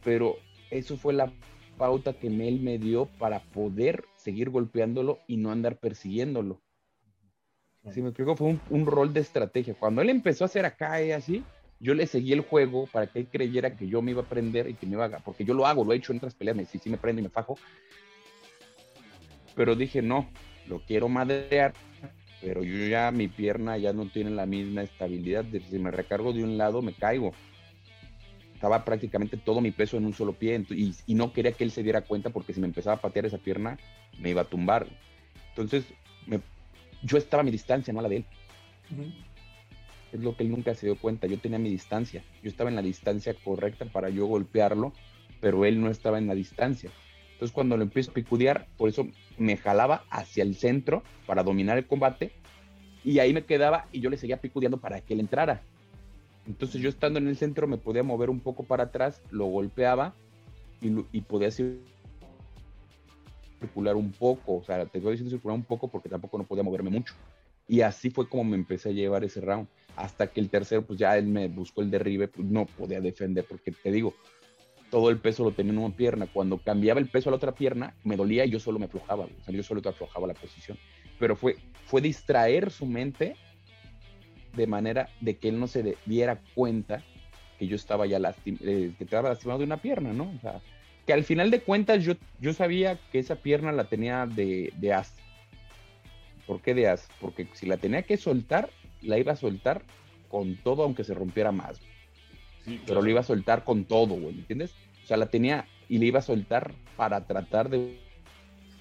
pero 0.03 0.37
eso 0.71 0.97
fue 0.97 1.13
la 1.13 1.31
pauta 1.77 2.13
que 2.13 2.27
él 2.27 2.59
me 2.59 2.77
dio 2.77 3.05
para 3.17 3.39
poder 3.39 4.03
seguir 4.17 4.49
golpeándolo 4.49 5.19
y 5.27 5.37
no 5.37 5.51
andar 5.51 5.77
persiguiéndolo. 5.77 6.61
Si 7.91 8.01
me 8.01 8.09
explico, 8.09 8.35
fue 8.35 8.59
un, 8.69 8.85
rol 8.85 9.13
de 9.13 9.21
estrategia. 9.21 9.73
Cuando 9.73 10.01
él 10.01 10.09
empezó 10.09 10.43
a 10.43 10.47
hacer 10.47 10.65
acá 10.65 11.01
y 11.01 11.11
así, 11.11 11.43
yo 11.79 11.93
le 11.93 12.07
seguí 12.07 12.33
el 12.33 12.41
juego 12.41 12.87
para 12.87 13.07
que 13.07 13.19
él 13.19 13.27
creyera 13.31 13.75
que 13.75 13.87
yo 13.87 14.01
me 14.01 14.11
iba 14.11 14.21
a 14.21 14.25
prender 14.25 14.69
y 14.69 14.73
que 14.73 14.85
me 14.85 14.93
iba 14.93 15.05
a... 15.05 15.19
Porque 15.19 15.45
yo 15.45 15.53
lo 15.53 15.65
hago, 15.65 15.83
lo 15.83 15.93
he 15.93 15.97
hecho 15.97 16.11
en 16.11 16.17
otras 16.17 16.35
peleas, 16.35 16.57
me, 16.57 16.65
sí, 16.65 16.79
sí 16.79 16.89
me 16.89 16.97
prendo 16.97 17.21
y 17.21 17.23
me 17.23 17.29
fajo. 17.29 17.57
Pero 19.55 19.75
dije, 19.75 20.01
no, 20.01 20.29
lo 20.67 20.79
quiero 20.79 21.09
madrear, 21.09 21.73
pero 22.41 22.63
yo 22.63 22.85
ya, 22.87 23.11
mi 23.11 23.27
pierna 23.27 23.77
ya 23.77 23.93
no 23.93 24.07
tiene 24.07 24.31
la 24.31 24.45
misma 24.45 24.83
estabilidad. 24.83 25.45
Si 25.69 25.79
me 25.79 25.91
recargo 25.91 26.33
de 26.33 26.43
un 26.43 26.57
lado, 26.57 26.81
me 26.81 26.93
caigo 26.93 27.33
estaba 28.59 28.83
prácticamente 28.83 29.37
todo 29.37 29.61
mi 29.61 29.71
peso 29.71 29.95
en 29.95 30.05
un 30.05 30.13
solo 30.13 30.33
pie 30.33 30.65
y, 30.69 31.15
no 31.15 31.31
quería 31.31 31.53
que 31.53 31.63
él 31.63 31.71
se 31.71 31.81
diera 31.81 32.01
cuenta 32.01 32.29
porque 32.29 32.51
si 32.51 32.59
me 32.59 32.67
empezaba 32.67 32.97
a 32.97 33.01
patear 33.01 33.25
esa 33.25 33.37
pierna 33.37 33.77
me 34.19 34.31
iba 34.31 34.41
a 34.41 34.49
tumbar. 34.49 34.85
Entonces 35.51 35.85
yo 37.01 37.17
estaba 37.17 37.39
a 37.39 37.43
mi 37.45 37.51
distancia, 37.51 37.93
no 37.93 37.99
a 37.99 38.03
la 38.03 38.09
de 38.09 38.17
él. 38.17 38.25
Es 40.11 40.19
lo 40.21 40.35
que 40.35 40.43
él 40.43 40.51
nunca 40.51 40.73
se 40.75 40.87
dio 40.87 40.95
cuenta. 40.95 41.27
Yo 41.27 41.37
tenía 41.37 41.59
mi 41.59 41.69
distancia. 41.69 42.23
Yo 42.43 42.49
estaba 42.49 42.69
en 42.69 42.75
la 42.75 42.81
distancia 42.81 43.35
correcta 43.43 43.85
para 43.85 44.09
yo 44.09 44.25
golpearlo, 44.25 44.93
pero 45.39 45.65
él 45.65 45.79
no 45.81 45.89
estaba 45.89 46.17
en 46.17 46.27
la 46.27 46.35
distancia. 46.35 46.89
Entonces 47.33 47.53
cuando 47.53 47.77
lo 47.77 47.83
empiezo 47.83 48.11
a 48.11 48.15
picudear, 48.15 48.67
por 48.77 48.89
eso 48.89 49.07
me 49.37 49.55
jalaba 49.55 50.03
hacia 50.09 50.43
el 50.43 50.55
centro 50.55 51.03
para 51.25 51.43
dominar 51.43 51.77
el 51.77 51.87
combate 51.87 52.33
y 53.03 53.19
ahí 53.19 53.33
me 53.33 53.45
quedaba 53.45 53.87
y 53.91 54.01
yo 54.01 54.09
le 54.09 54.17
seguía 54.17 54.41
picudeando 54.41 54.77
para 54.77 54.99
que 55.01 55.13
él 55.13 55.21
entrara. 55.21 55.61
Entonces 56.47 56.81
yo 56.81 56.89
estando 56.89 57.19
en 57.19 57.27
el 57.27 57.37
centro 57.37 57.67
me 57.67 57.77
podía 57.77 58.03
mover 58.03 58.29
un 58.29 58.39
poco 58.39 58.63
para 58.63 58.85
atrás, 58.85 59.21
lo 59.31 59.45
golpeaba 59.45 60.13
y, 60.81 61.21
podía 61.21 61.49
circular 63.59 63.95
un 63.95 64.11
poco, 64.11 64.57
o 64.57 64.63
sea, 64.63 64.85
te 64.85 64.97
estoy 64.97 65.11
diciendo 65.11 65.29
circular 65.29 65.55
un 65.55 65.63
poco 65.63 65.87
porque 65.87 66.09
tampoco 66.09 66.37
no 66.37 66.43
podía 66.45 66.63
moverme 66.63 66.89
mucho. 66.89 67.13
Y 67.67 67.81
así 67.81 68.09
fue 68.09 68.27
como 68.27 68.43
me 68.43 68.57
empecé 68.57 68.89
a 68.89 68.93
llevar 68.93 69.23
ese 69.23 69.41
round. 69.41 69.67
Hasta 69.95 70.27
que 70.27 70.39
el 70.39 70.49
tercero, 70.49 70.83
pues 70.85 70.97
ya 70.99 71.17
él 71.17 71.27
me 71.27 71.47
buscó 71.47 71.81
el 71.81 71.91
derribe, 71.91 72.27
pues 72.27 72.47
no 72.47 72.65
podía 72.65 73.01
defender, 73.01 73.45
porque 73.47 73.71
te 73.71 73.91
digo, 73.91 74.13
todo 74.89 75.09
el 75.09 75.17
peso 75.17 75.43
lo 75.43 75.51
tenía 75.51 75.73
en 75.73 75.79
una 75.79 75.95
pierna. 75.95 76.27
Cuando 76.31 76.57
cambiaba 76.57 76.99
el 76.99 77.07
peso 77.07 77.29
a 77.29 77.31
la 77.31 77.37
otra 77.37 77.53
pierna, 77.53 77.95
me 78.03 78.15
dolía 78.15 78.45
y 78.45 78.49
yo 78.49 78.59
solo 78.59 78.79
me 78.79 78.85
aflojaba, 78.85 79.25
o 79.25 79.43
sea, 79.43 79.53
yo 79.53 79.63
solo 79.63 79.81
te 79.81 79.89
aflojaba 79.89 80.27
la 80.27 80.33
posición. 80.33 80.77
Pero 81.19 81.35
fue, 81.35 81.57
fue 81.85 82.01
distraer 82.01 82.71
su 82.71 82.85
mente 82.85 83.35
de 84.55 84.67
manera 84.67 85.09
de 85.21 85.37
que 85.37 85.49
él 85.49 85.59
no 85.59 85.67
se 85.67 85.97
diera 86.05 86.41
cuenta 86.55 87.03
que 87.57 87.67
yo 87.67 87.75
estaba 87.75 88.05
ya 88.07 88.19
eh, 88.45 88.93
que 88.97 89.03
estaba 89.03 89.29
lastimado 89.29 89.59
de 89.59 89.65
una 89.65 89.81
pierna, 89.81 90.13
¿no? 90.13 90.31
O 90.35 90.39
sea, 90.39 90.61
que 91.05 91.13
al 91.13 91.23
final 91.23 91.51
de 91.51 91.61
cuentas 91.61 92.03
yo, 92.03 92.13
yo 92.39 92.53
sabía 92.53 92.97
que 93.11 93.19
esa 93.19 93.35
pierna 93.35 93.71
la 93.71 93.85
tenía 93.85 94.25
de, 94.25 94.71
de 94.77 94.93
as. 94.93 95.13
¿Por 96.47 96.61
qué 96.61 96.73
de 96.73 96.87
as? 96.87 97.07
Porque 97.19 97.47
si 97.53 97.67
la 97.67 97.77
tenía 97.77 98.03
que 98.03 98.17
soltar, 98.17 98.69
la 99.01 99.17
iba 99.17 99.33
a 99.33 99.35
soltar 99.35 99.83
con 100.29 100.55
todo 100.57 100.83
aunque 100.83 101.03
se 101.03 101.13
rompiera 101.13 101.51
más. 101.51 101.81
Pero 102.85 103.01
lo 103.01 103.09
iba 103.09 103.21
a 103.21 103.23
soltar 103.23 103.63
con 103.63 103.85
todo, 103.85 104.15
güey, 104.15 104.37
¿entiendes? 104.39 104.73
O 105.03 105.07
sea, 105.07 105.17
la 105.17 105.27
tenía 105.27 105.65
y 105.87 105.97
le 105.97 106.05
iba 106.05 106.19
a 106.19 106.23
soltar 106.23 106.73
para 106.95 107.25
tratar 107.25 107.69
de 107.69 107.99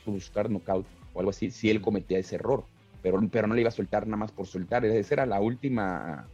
buscar 0.04 0.50
knockout 0.50 0.86
o 1.14 1.20
algo 1.20 1.30
así 1.30 1.50
si 1.50 1.70
él 1.70 1.80
cometía 1.80 2.18
ese 2.18 2.34
error 2.34 2.64
pero, 3.02 3.20
pero 3.30 3.46
no 3.46 3.54
le 3.54 3.60
iba 3.62 3.68
a 3.68 3.72
soltar 3.72 4.06
nada 4.06 4.16
más 4.16 4.32
por 4.32 4.46
soltar. 4.46 4.84
Esa 4.84 5.14
era 5.14 5.26
la 5.26 5.40
última, 5.40 6.28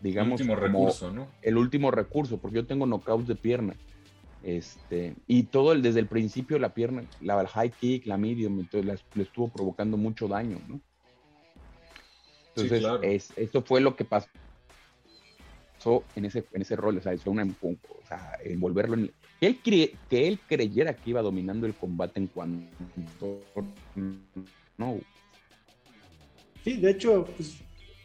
digamos. 0.00 0.40
El 0.40 0.50
último 0.50 0.56
recurso, 0.56 1.12
¿no? 1.12 1.28
El 1.42 1.56
último 1.56 1.90
recurso, 1.90 2.38
porque 2.38 2.56
yo 2.56 2.66
tengo 2.66 2.86
knockouts 2.86 3.26
de 3.26 3.34
pierna. 3.34 3.74
Este, 4.42 5.14
y 5.26 5.44
todo 5.44 5.72
el, 5.72 5.82
desde 5.82 6.00
el 6.00 6.06
principio 6.06 6.58
la 6.58 6.72
pierna, 6.72 7.04
la 7.20 7.46
high 7.46 7.70
kick, 7.70 8.06
la 8.06 8.16
medium, 8.16 8.58
entonces 8.60 9.04
le 9.14 9.22
estuvo 9.22 9.48
provocando 9.48 9.98
mucho 9.98 10.28
daño, 10.28 10.58
¿no? 10.66 10.80
Entonces, 12.56 13.32
esto 13.36 13.62
fue 13.62 13.80
lo 13.80 13.96
que 13.96 14.04
pasó 14.04 14.28
en 16.14 16.24
ese, 16.24 16.44
en 16.52 16.62
ese 16.62 16.76
rol, 16.76 16.98
o 16.98 17.00
sea, 17.00 17.14
una, 17.26 17.44
o 17.44 18.06
sea, 18.06 18.38
envolverlo 18.44 18.94
en... 18.94 19.12
Que 19.40 19.46
él, 19.46 19.58
que 20.10 20.28
él 20.28 20.38
creyera 20.46 20.94
que 20.94 21.10
iba 21.10 21.22
dominando 21.22 21.66
el 21.66 21.74
combate 21.74 22.20
en 22.20 22.26
cuanto... 22.26 23.40
No, 24.76 24.98
Sí, 26.64 26.76
de 26.76 26.90
hecho, 26.90 27.26
pues, 27.36 27.56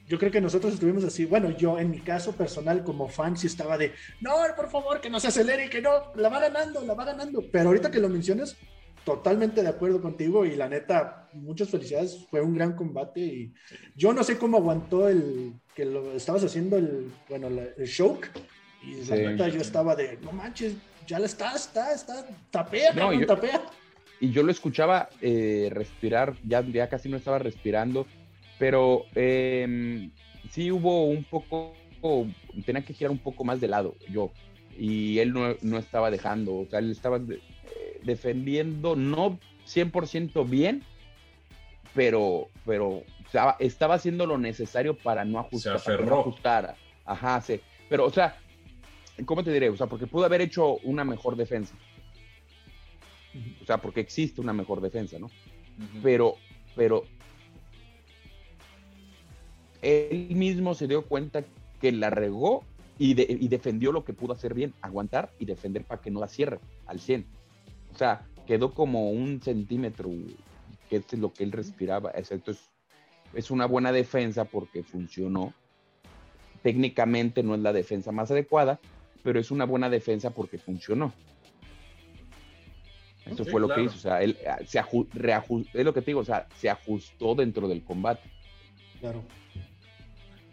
yo 0.08 0.18
creo 0.18 0.32
que 0.32 0.42
nosotros 0.42 0.74
estuvimos 0.74 1.04
así. 1.04 1.26
Bueno, 1.26 1.50
yo 1.52 1.80
en 1.80 1.92
mi 1.92 2.00
caso 2.00 2.34
personal 2.34 2.84
como 2.84 3.08
fan 3.08 3.38
sí 3.38 3.48
estaba 3.48 3.78
de, 3.78 3.94
no, 4.22 4.36
por 4.56 4.70
favor, 4.70 5.02
que 5.02 5.10
no 5.10 5.20
se 5.20 5.28
acelere, 5.28 5.70
que 5.70 5.82
no, 5.82 6.14
la 6.16 6.30
va 6.30 6.40
ganando, 6.40 6.82
la 6.82 6.94
va 6.94 7.06
ganando. 7.06 7.44
Pero 7.52 7.70
ahorita 7.70 7.92
que 7.92 8.00
lo 8.00 8.10
mencionas, 8.10 8.56
totalmente 9.06 9.62
de 9.62 9.70
acuerdo 9.70 10.02
contigo 10.02 10.46
y 10.46 10.56
la 10.56 10.68
neta, 10.68 11.30
muchas 11.34 11.70
felicidades, 11.70 12.26
fue 12.30 12.42
un 12.42 12.56
gran 12.56 12.76
combate 12.76 13.22
y 13.22 13.54
yo 13.96 14.12
no 14.14 14.24
sé 14.24 14.38
cómo 14.38 14.58
aguantó 14.58 15.08
el 15.08 15.54
que 15.76 15.86
lo 15.86 16.12
estabas 16.14 16.44
haciendo 16.44 16.78
el, 16.78 17.12
bueno, 17.30 17.48
el 17.48 17.88
show 17.88 18.20
y 18.84 19.06
la 19.06 19.16
neta 19.16 19.48
yo 19.48 19.62
estaba 19.62 19.96
de, 19.96 20.18
no 20.24 20.32
manches, 20.32 20.74
ya 21.08 21.20
la 21.20 21.28
está, 21.28 21.54
está, 21.56 21.94
está, 21.94 22.28
tapea, 22.50 22.94
no, 22.94 23.26
tapea. 23.26 23.62
Y 24.20 24.32
yo 24.32 24.42
lo 24.42 24.52
escuchaba 24.52 25.10
eh, 25.22 25.70
respirar, 25.72 26.36
ya, 26.44 26.62
ya 26.62 26.90
casi 26.90 27.08
no 27.08 27.18
estaba 27.18 27.38
respirando, 27.38 28.08
pero 28.58 29.04
eh, 29.14 30.10
sí 30.50 30.72
hubo 30.72 31.06
un 31.06 31.24
poco, 31.26 31.76
tenía 32.66 32.84
que 32.84 32.94
girar 32.94 33.12
un 33.12 33.20
poco 33.20 33.44
más 33.44 33.62
de 33.62 33.68
lado 33.68 33.96
yo, 34.10 34.32
y 34.78 35.20
él 35.20 35.32
no, 35.32 35.56
no 35.62 35.78
estaba 35.78 36.10
dejando, 36.10 36.56
o 36.56 36.66
sea, 36.66 36.80
él 36.80 36.92
estaba 36.92 37.20
defendiendo 38.06 38.96
no 38.96 39.40
100% 39.66 40.48
bien, 40.50 40.84
pero, 41.94 42.50
pero 42.66 43.04
estaba, 43.60 43.96
haciendo 43.96 44.26
lo 44.26 44.38
necesario 44.38 44.96
para 44.96 45.26
no 45.26 45.40
ajustar. 45.40 45.80
Se 45.80 45.98
no 45.98 46.20
ajustara. 46.20 46.76
Ajá, 47.06 47.42
sí. 47.42 47.60
Pero, 47.90 48.06
o 48.06 48.12
sea, 48.12 48.38
¿cómo 49.26 49.44
te 49.44 49.52
diré? 49.52 49.70
O 49.70 49.78
sea, 49.78 49.88
porque 49.88 50.08
pudo 50.08 50.26
haber 50.26 50.42
hecho 50.42 50.78
una 50.84 51.04
mejor 51.04 51.36
defensa. 51.36 51.76
O 53.62 53.66
sea, 53.66 53.78
porque 53.80 54.00
existe 54.00 54.40
una 54.40 54.54
mejor 54.54 54.82
defensa, 54.82 55.20
¿no? 55.20 55.30
Pero, 56.02 56.36
pero 56.76 57.04
él 59.82 60.28
mismo 60.36 60.74
se 60.74 60.88
dio 60.88 61.06
cuenta 61.06 61.44
que 61.82 61.92
la 61.92 62.10
regó 62.10 62.64
y, 62.98 63.12
y, 63.22 63.48
defendió 63.50 63.92
lo 63.92 64.06
que 64.06 64.14
pudo 64.14 64.32
hacer 64.32 64.54
bien, 64.54 64.74
aguantar 64.82 65.32
y 65.38 65.46
defender 65.46 65.84
para 65.84 66.02
que 66.02 66.12
no 66.12 66.22
la 66.22 66.30
cierre 66.30 66.60
al 66.86 67.02
100. 67.02 67.26
O 67.96 67.98
sea, 67.98 68.28
quedó 68.46 68.74
como 68.74 69.10
un 69.10 69.42
centímetro, 69.42 70.10
que 70.90 70.98
es 70.98 71.14
lo 71.14 71.32
que 71.32 71.46
él 71.46 71.54
respiraba. 71.54 72.12
Esto 72.12 72.52
es, 72.52 72.70
es 73.34 73.52
una 73.52 73.68
buena 73.68 73.94
defensa 73.94 74.44
porque 74.44 74.84
funcionó. 74.84 75.54
Técnicamente 76.62 77.42
no 77.42 77.56
es 77.56 77.62
la 77.62 77.72
defensa 77.72 78.12
más 78.12 78.32
adecuada, 78.32 78.82
pero 79.24 79.40
es 79.40 79.50
una 79.50 79.64
buena 79.64 79.90
defensa 79.90 80.32
porque 80.32 80.58
funcionó. 80.58 81.14
Eso 83.26 83.46
fue 83.46 83.62
lo 83.62 83.70
que 83.70 83.84
hizo. 83.84 83.96
O 83.96 84.00
sea, 84.00 84.22
él 84.22 84.38
ah, 84.46 84.60
se 84.66 84.84
reajustó, 85.14 85.80
es 85.80 85.86
lo 85.86 85.94
que 85.94 86.02
te 86.02 86.08
digo, 86.08 86.20
o 86.20 86.26
sea, 86.26 86.50
se 86.58 86.70
ajustó 86.70 87.34
dentro 87.34 87.70
del 87.70 87.82
combate. 87.82 88.30
Claro. 89.00 89.24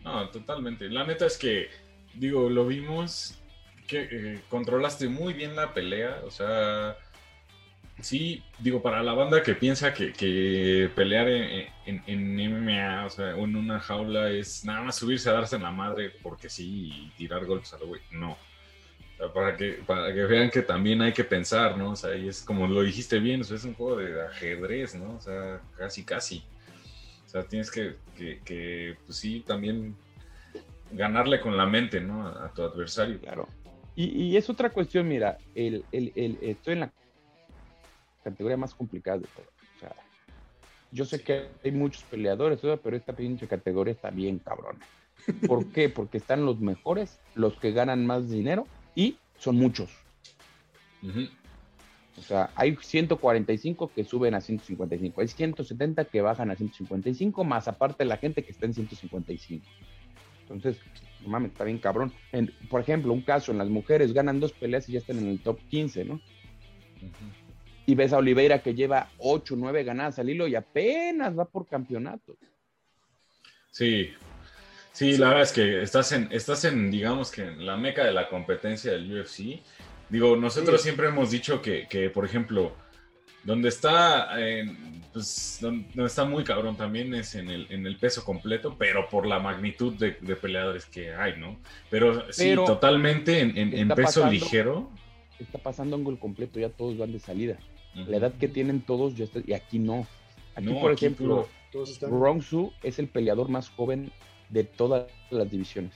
No, 0.04 0.28
totalmente. 0.30 0.88
La 0.88 1.04
neta 1.04 1.26
es 1.26 1.36
que, 1.36 1.66
digo, 2.14 2.48
lo 2.48 2.68
vimos 2.68 3.36
que 3.88 4.08
eh, 4.10 4.40
controlaste 4.48 5.08
muy 5.08 5.34
bien 5.34 5.56
la 5.56 5.74
pelea. 5.74 6.22
O 6.24 6.30
sea, 6.30 6.96
Sí, 8.02 8.42
digo, 8.58 8.82
para 8.82 9.00
la 9.00 9.12
banda 9.12 9.44
que 9.44 9.54
piensa 9.54 9.94
que, 9.94 10.90
pelear 10.94 11.28
en, 11.28 12.02
MMA, 12.06 13.06
o 13.06 13.10
sea, 13.10 13.30
en 13.30 13.56
una 13.56 13.78
jaula 13.78 14.28
es 14.28 14.64
nada 14.64 14.82
más 14.82 14.96
subirse 14.96 15.30
a 15.30 15.34
darse 15.34 15.54
en 15.54 15.62
la 15.62 15.70
madre 15.70 16.10
porque 16.20 16.48
sí 16.48 16.92
y 16.92 17.10
tirar 17.16 17.46
golpes 17.46 17.72
a 17.74 17.78
lo 17.78 17.86
güey. 17.86 18.00
No. 18.10 18.36
para, 19.32 19.56
que, 19.56 19.82
para 19.86 20.12
que 20.12 20.24
vean 20.24 20.50
que 20.50 20.62
también 20.62 21.00
hay 21.00 21.12
que 21.12 21.22
pensar, 21.22 21.78
¿no? 21.78 21.92
O 21.92 21.96
sea, 21.96 22.16
y 22.16 22.26
es 22.26 22.42
como 22.42 22.66
lo 22.66 22.82
dijiste 22.82 23.20
bien, 23.20 23.40
o 23.40 23.44
es 23.44 23.64
un 23.64 23.74
juego 23.74 23.96
de 23.96 24.20
ajedrez, 24.26 24.96
¿no? 24.96 25.14
O 25.14 25.20
sea, 25.20 25.60
casi, 25.78 26.04
casi. 26.04 26.44
O 27.24 27.28
sea, 27.28 27.44
tienes 27.44 27.70
que, 27.70 27.94
que, 28.44 28.96
pues 29.06 29.16
sí, 29.16 29.44
también 29.46 29.94
ganarle 30.90 31.40
con 31.40 31.56
la 31.56 31.66
mente, 31.66 32.00
¿no? 32.00 32.26
A, 32.26 32.52
tu 32.52 32.62
adversario. 32.62 33.20
Claro. 33.20 33.48
Y, 33.94 34.36
es 34.36 34.50
otra 34.50 34.70
cuestión, 34.70 35.06
mira, 35.06 35.38
el, 35.54 35.84
el, 35.92 36.12
el, 36.16 36.38
estoy 36.40 36.72
en 36.72 36.80
la 36.80 36.92
categoría 38.22 38.56
más 38.56 38.74
complicada 38.74 39.18
de 39.18 39.26
todo. 39.26 39.46
O 39.76 39.80
sea, 39.80 39.94
yo 40.90 41.04
sé 41.04 41.22
que 41.22 41.48
hay 41.64 41.72
muchos 41.72 42.02
peleadores, 42.04 42.60
pero 42.60 42.96
esta 42.96 43.14
pinche 43.14 43.46
categoría 43.48 43.92
está 43.92 44.10
bien 44.10 44.38
cabrón. 44.38 44.78
¿Por 45.46 45.66
qué? 45.72 45.88
Porque 45.88 46.18
están 46.18 46.44
los 46.44 46.60
mejores, 46.60 47.18
los 47.34 47.56
que 47.56 47.72
ganan 47.72 48.06
más 48.06 48.28
dinero 48.28 48.66
y 48.94 49.18
son 49.38 49.56
muchos. 49.56 49.90
O 52.16 52.22
sea, 52.22 52.50
hay 52.54 52.76
145 52.80 53.90
que 53.94 54.04
suben 54.04 54.34
a 54.34 54.40
155, 54.40 55.20
hay 55.20 55.28
170 55.28 56.04
que 56.04 56.20
bajan 56.20 56.50
a 56.50 56.56
155, 56.56 57.42
más 57.42 57.68
aparte 57.68 58.04
la 58.04 58.18
gente 58.18 58.44
que 58.44 58.52
está 58.52 58.66
en 58.66 58.74
155. 58.74 59.66
Entonces, 60.42 60.76
mames, 61.26 61.52
está 61.52 61.64
bien 61.64 61.78
cabrón. 61.78 62.12
por 62.68 62.80
ejemplo, 62.80 63.12
un 63.12 63.22
caso, 63.22 63.50
en 63.52 63.58
las 63.58 63.68
mujeres 63.68 64.12
ganan 64.12 64.40
dos 64.40 64.52
peleas 64.52 64.88
y 64.88 64.92
ya 64.92 64.98
están 64.98 65.18
en 65.18 65.28
el 65.28 65.40
top 65.40 65.58
15, 65.70 66.04
¿no? 66.04 66.20
Y 67.86 67.94
ves 67.94 68.12
a 68.12 68.18
Oliveira 68.18 68.62
que 68.62 68.74
lleva 68.74 69.10
8, 69.18 69.54
9 69.56 69.84
ganadas 69.84 70.18
al 70.18 70.30
hilo 70.30 70.46
y 70.46 70.54
apenas 70.54 71.36
va 71.38 71.44
por 71.44 71.66
campeonato. 71.66 72.36
Sí, 73.70 74.10
sí, 74.92 75.16
la 75.16 75.28
verdad 75.28 75.42
es 75.42 75.52
que 75.52 75.82
estás 75.82 76.12
en, 76.12 76.28
estás 76.30 76.64
en, 76.64 76.90
digamos 76.90 77.30
que 77.30 77.42
en 77.42 77.64
la 77.64 77.76
meca 77.76 78.04
de 78.04 78.12
la 78.12 78.28
competencia 78.28 78.92
del 78.92 79.20
UFC. 79.20 79.60
Digo, 80.08 80.36
nosotros 80.36 80.82
siempre 80.82 81.08
hemos 81.08 81.30
dicho 81.30 81.62
que, 81.62 81.86
que, 81.88 82.10
por 82.10 82.24
ejemplo, 82.24 82.76
donde 83.44 83.70
está, 83.70 84.28
pues, 85.12 85.58
donde 85.60 86.04
está 86.04 86.24
muy 86.24 86.44
cabrón 86.44 86.76
también 86.76 87.14
es 87.14 87.34
en 87.34 87.50
el, 87.50 87.66
en 87.70 87.86
el 87.86 87.96
peso 87.96 88.24
completo, 88.24 88.76
pero 88.78 89.08
por 89.08 89.26
la 89.26 89.38
magnitud 89.38 89.94
de, 89.94 90.12
peleadores 90.36 90.84
que 90.84 91.14
hay, 91.14 91.38
¿no? 91.38 91.58
Pero 91.90 92.30
sí, 92.30 92.54
totalmente 92.54 93.40
en, 93.40 93.56
en 93.56 93.88
peso 93.88 94.28
ligero. 94.28 94.90
Está 95.42 95.58
pasando 95.58 95.96
en 95.96 96.04
gol 96.04 96.18
completo, 96.18 96.60
ya 96.60 96.70
todos 96.70 96.96
van 96.96 97.12
de 97.12 97.18
salida. 97.18 97.58
La 97.94 98.16
edad 98.16 98.32
que 98.34 98.48
tienen 98.48 98.80
todos, 98.80 99.16
ya 99.16 99.24
está, 99.24 99.40
y 99.46 99.52
aquí 99.52 99.78
no. 99.78 100.06
Aquí, 100.54 100.72
por 100.72 100.92
ejemplo, 100.92 101.48
Rongsu 102.00 102.72
es 102.82 102.98
el 102.98 103.08
peleador 103.08 103.48
más 103.48 103.68
joven 103.68 104.10
de 104.48 104.64
todas 104.64 105.10
las 105.30 105.50
divisiones. 105.50 105.92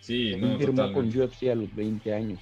Sí, 0.00 0.36
no, 0.36 0.58
firmó 0.58 0.92
con 0.92 1.08
UFC 1.08 1.48
a 1.50 1.54
los 1.54 1.74
20 1.74 2.14
años. 2.14 2.40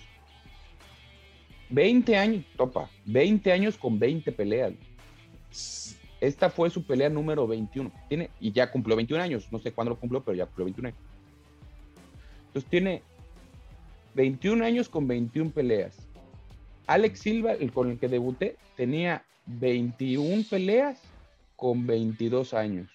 20 1.70 2.16
años, 2.16 2.44
topa. 2.56 2.90
20 3.06 3.50
años 3.52 3.78
con 3.78 3.98
20 3.98 4.30
peleas. 4.32 4.74
Esta 6.20 6.50
fue 6.50 6.70
su 6.70 6.84
pelea 6.84 7.08
número 7.08 7.46
21. 7.46 7.90
Tiene, 8.08 8.30
y 8.40 8.52
ya 8.52 8.70
cumplió 8.70 8.96
21 8.96 9.22
años. 9.22 9.48
No 9.50 9.58
sé 9.58 9.72
cuándo 9.72 9.90
lo 9.90 9.98
cumplió, 9.98 10.22
pero 10.22 10.36
ya 10.36 10.46
cumplió 10.46 10.66
21 10.66 10.88
años. 10.88 11.00
Entonces 12.48 12.70
tiene 12.70 13.02
21 14.14 14.64
años 14.64 14.88
con 14.88 15.06
21 15.06 15.50
peleas. 15.50 15.96
Alex 16.86 17.20
Silva, 17.20 17.52
el 17.52 17.72
con 17.72 17.90
el 17.90 17.98
que 17.98 18.08
debuté, 18.08 18.56
tenía 18.76 19.24
21 19.46 20.44
peleas 20.48 21.00
con 21.56 21.86
22 21.86 22.54
años. 22.54 22.90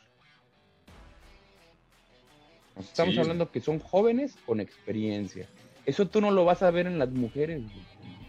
Estamos 2.77 3.17
hablando 3.17 3.51
que 3.51 3.59
son 3.59 3.79
jóvenes 3.79 4.37
con 4.45 4.59
experiencia. 4.59 5.47
Eso 5.85 6.07
tú 6.07 6.21
no 6.21 6.31
lo 6.31 6.45
vas 6.45 6.63
a 6.63 6.71
ver 6.71 6.87
en 6.87 6.99
las 6.99 7.09
mujeres. 7.09 7.63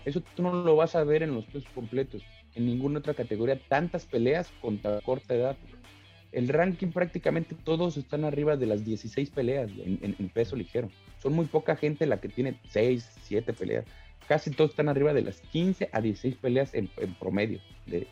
Eso 0.05 0.23
tú 0.35 0.43
no 0.43 0.53
lo 0.53 0.77
vas 0.77 0.97
a 0.97 1.05
ver 1.05 1.23
en 1.23 1.35
los 1.35 1.45
pesos 1.45 1.69
completos. 1.75 2.23
En 2.55 2.67
ninguna 2.67 2.99
otra 2.99 3.15
categoría. 3.15 3.61
Tantas 3.69 4.07
peleas 4.07 4.51
con 4.61 4.79
tan 4.79 5.01
corta 5.03 5.35
edad. 5.35 5.57
El 6.33 6.49
ranking 6.49 6.89
prácticamente 6.89 7.55
todos 7.55 7.97
están 7.97 8.25
arriba 8.25 8.57
de 8.57 8.67
las 8.67 8.85
16 8.85 9.31
peleas 9.31 9.71
en 9.85 10.29
peso 10.29 10.57
ligero. 10.57 10.89
Son 11.21 11.33
muy 11.33 11.47
poca 11.47 11.77
gente 11.77 12.07
la 12.07 12.21
que 12.21 12.29
tiene 12.29 12.59
6, 12.71 13.09
7 13.23 13.53
peleas. 13.53 13.85
Casi 14.27 14.51
todos 14.51 14.71
están 14.71 14.89
arriba 14.89 15.13
de 15.13 15.23
las 15.23 15.41
15 15.41 15.91
a 15.93 16.01
16 16.01 16.37
peleas 16.37 16.73
en, 16.73 16.89
promedio. 17.19 17.61
De, 17.87 18.07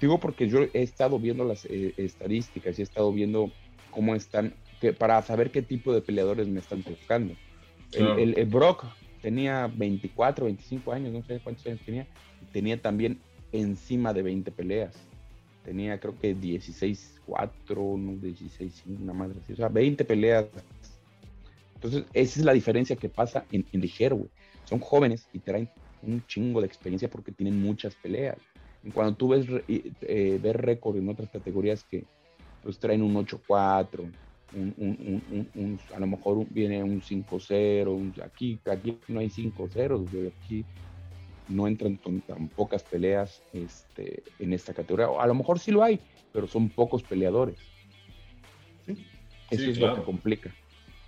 Digo 0.00 0.20
porque 0.20 0.48
yo 0.48 0.60
he 0.72 0.82
estado 0.82 1.18
viendo 1.18 1.44
las 1.44 1.64
eh, 1.64 1.92
estadísticas 1.96 2.78
y 2.78 2.82
he 2.82 2.84
estado 2.84 3.12
viendo 3.12 3.50
cómo 3.90 4.14
están, 4.14 4.54
que, 4.80 4.92
para 4.92 5.20
saber 5.22 5.50
qué 5.50 5.60
tipo 5.60 5.92
de 5.92 6.02
peleadores 6.02 6.46
me 6.46 6.60
están 6.60 6.82
tocando. 6.82 7.34
El, 7.92 8.46
Brock 8.46 8.84
tenía 9.20 9.66
24, 9.66 10.44
25 10.44 10.92
años, 10.92 11.12
no 11.12 11.22
sé 11.24 11.40
cuántos 11.42 11.66
años 11.66 11.80
tenía, 11.84 12.06
tenía 12.52 12.80
también 12.80 13.18
encima 13.50 14.12
de 14.12 14.22
20 14.22 14.52
peleas. 14.52 14.94
Tenía 15.64 16.00
creo 16.00 16.18
que 16.18 16.34
16, 16.34 17.20
4, 17.26 17.96
no, 17.98 18.16
16, 18.16 18.84
una 19.00 19.12
madre 19.12 19.38
así. 19.42 19.52
O 19.52 19.56
sea, 19.56 19.68
20 19.68 20.04
peleas 20.04 20.46
entonces, 21.80 22.04
esa 22.12 22.40
es 22.40 22.44
la 22.44 22.52
diferencia 22.52 22.94
que 22.94 23.08
pasa 23.08 23.46
en, 23.50 23.64
ligero, 23.72 24.16
güey. 24.16 24.30
Son 24.64 24.80
jóvenes 24.80 25.26
y 25.32 25.38
traen 25.38 25.68
un 26.02 26.22
chingo 26.26 26.60
de 26.60 26.66
experiencia 26.66 27.08
porque 27.08 27.32
tienen 27.32 27.60
muchas 27.60 27.94
peleas. 27.94 28.36
cuando 28.92 29.14
tú 29.14 29.28
ves, 29.28 29.46
eh, 29.66 30.38
ves 30.42 30.56
récord 30.56 30.96
en 30.98 31.08
otras 31.08 31.30
categorías 31.30 31.82
que 31.84 32.04
pues 32.62 32.78
traen 32.78 33.00
un 33.00 33.14
8-4, 33.14 34.12
un, 34.52 35.78
a 35.94 36.00
lo 36.00 36.06
mejor 36.06 36.46
viene 36.50 36.82
un 36.82 37.00
5-0, 37.00 38.22
aquí, 38.22 38.60
aquí 38.70 38.98
no 39.08 39.20
hay 39.20 39.30
5-0, 39.30 40.32
aquí 40.42 40.66
no 41.50 41.66
entran 41.66 41.96
con 41.96 42.20
tan 42.20 42.48
pocas 42.48 42.82
peleas 42.82 43.42
este, 43.52 44.22
en 44.38 44.52
esta 44.52 44.72
categoría. 44.72 45.08
A 45.18 45.26
lo 45.26 45.34
mejor 45.34 45.58
sí 45.58 45.70
lo 45.70 45.82
hay, 45.82 46.00
pero 46.32 46.46
son 46.46 46.68
pocos 46.68 47.02
peleadores. 47.02 47.58
Eso 49.50 49.70
es 49.70 49.78
lo 49.78 49.96
que 49.96 50.02
complica. 50.02 50.54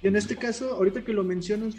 Y 0.03 0.09
en 0.09 0.17
este 0.17 0.37
caso, 0.37 0.75
ahorita 0.75 1.05
que 1.05 1.13
lo 1.13 1.23
mencionas, 1.23 1.77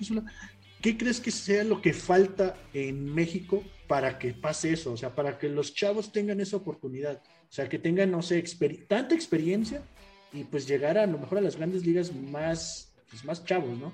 ¿qué 0.81 0.97
crees 0.97 1.19
que 1.19 1.31
sea 1.31 1.63
lo 1.63 1.81
que 1.81 1.93
falta 1.93 2.55
en 2.73 3.13
México 3.13 3.63
para 3.87 4.17
que 4.17 4.33
pase 4.33 4.71
eso? 4.71 4.93
O 4.93 4.97
sea, 4.97 5.13
para 5.13 5.37
que 5.37 5.49
los 5.49 5.73
chavos 5.73 6.11
tengan 6.11 6.39
esa 6.39 6.55
oportunidad. 6.55 7.21
O 7.49 7.51
sea, 7.51 7.67
que 7.67 7.77
tengan, 7.77 8.11
no 8.11 8.21
sé, 8.21 8.41
tanta 8.87 9.13
experiencia 9.13 9.83
y 10.31 10.45
pues 10.45 10.67
llegar 10.67 10.97
a, 10.97 11.05
lo 11.05 11.19
mejor 11.19 11.37
a 11.37 11.41
las 11.41 11.57
grandes 11.57 11.85
ligas 11.85 12.13
más, 12.13 12.93
pues, 13.09 13.23
más 13.25 13.43
chavos, 13.45 13.77
¿no? 13.77 13.93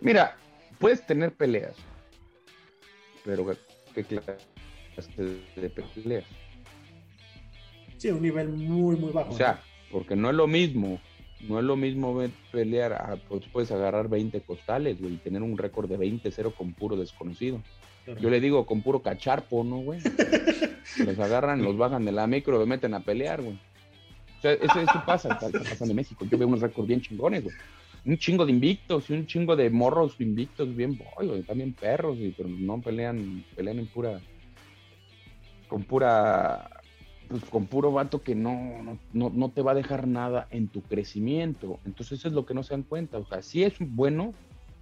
Mira, 0.00 0.36
puedes 0.78 1.06
tener 1.06 1.32
peleas, 1.32 1.76
pero 3.24 3.46
¿qué 3.94 4.04
clase 4.04 4.36
de 5.56 5.70
peleas? 5.70 6.24
Sí, 7.98 8.08
un 8.10 8.22
nivel 8.22 8.48
muy, 8.48 8.96
muy 8.96 9.12
bajo. 9.12 9.32
O 9.32 9.36
sea, 9.36 9.60
porque 9.90 10.16
no 10.16 10.30
es 10.30 10.36
lo 10.36 10.46
mismo, 10.46 11.00
no 11.48 11.58
es 11.58 11.64
lo 11.64 11.76
mismo 11.76 12.20
pelear, 12.50 13.20
pues 13.28 13.44
puedes 13.52 13.70
agarrar 13.70 14.08
20 14.08 14.40
costales, 14.40 15.00
güey, 15.00 15.14
y 15.14 15.18
tener 15.18 15.42
un 15.42 15.56
récord 15.56 15.88
de 15.88 15.98
20-0 15.98 16.54
con 16.54 16.72
puro 16.72 16.96
desconocido. 16.96 17.60
Yo 18.20 18.30
le 18.30 18.40
digo 18.40 18.66
con 18.66 18.82
puro 18.82 19.00
cacharpo, 19.00 19.62
¿no, 19.62 19.78
güey? 19.78 20.00
los 21.06 21.18
agarran, 21.20 21.62
los 21.62 21.76
bajan 21.76 22.04
de 22.04 22.10
la 22.10 22.26
micro, 22.26 22.58
los 22.58 22.66
meten 22.66 22.94
a 22.94 23.00
pelear, 23.00 23.40
güey. 23.40 23.54
O 24.38 24.42
sea, 24.42 24.52
eso, 24.54 24.80
eso 24.80 25.02
pasa, 25.06 25.38
pasando 25.38 25.92
en 25.92 25.96
México. 25.96 26.26
Yo 26.28 26.36
veo 26.36 26.48
unos 26.48 26.60
récords 26.60 26.88
bien 26.88 27.00
chingones, 27.00 27.44
güey 27.44 27.54
un 28.04 28.18
chingo 28.18 28.44
de 28.44 28.52
invictos 28.52 29.08
y 29.10 29.12
un 29.12 29.26
chingo 29.26 29.54
de 29.54 29.70
morros 29.70 30.20
invictos 30.20 30.74
bien 30.74 30.98
boy, 30.98 31.42
también 31.42 31.72
perros, 31.72 32.18
y, 32.18 32.30
pero 32.30 32.48
no 32.48 32.80
pelean, 32.80 33.44
pelean 33.54 33.78
en 33.78 33.86
pura, 33.86 34.20
con 35.68 35.84
pura, 35.84 36.68
pues 37.28 37.44
con 37.44 37.66
puro 37.66 37.92
vato 37.92 38.22
que 38.22 38.34
no, 38.34 38.98
no, 39.12 39.30
no 39.30 39.50
te 39.50 39.62
va 39.62 39.72
a 39.72 39.76
dejar 39.76 40.08
nada 40.08 40.48
en 40.50 40.68
tu 40.68 40.82
crecimiento. 40.82 41.78
Entonces 41.84 42.18
eso 42.18 42.28
es 42.28 42.34
lo 42.34 42.44
que 42.44 42.54
no 42.54 42.62
se 42.62 42.74
dan 42.74 42.82
cuenta. 42.82 43.18
O 43.18 43.26
sea, 43.26 43.42
sí 43.42 43.62
es 43.62 43.74
bueno 43.78 44.34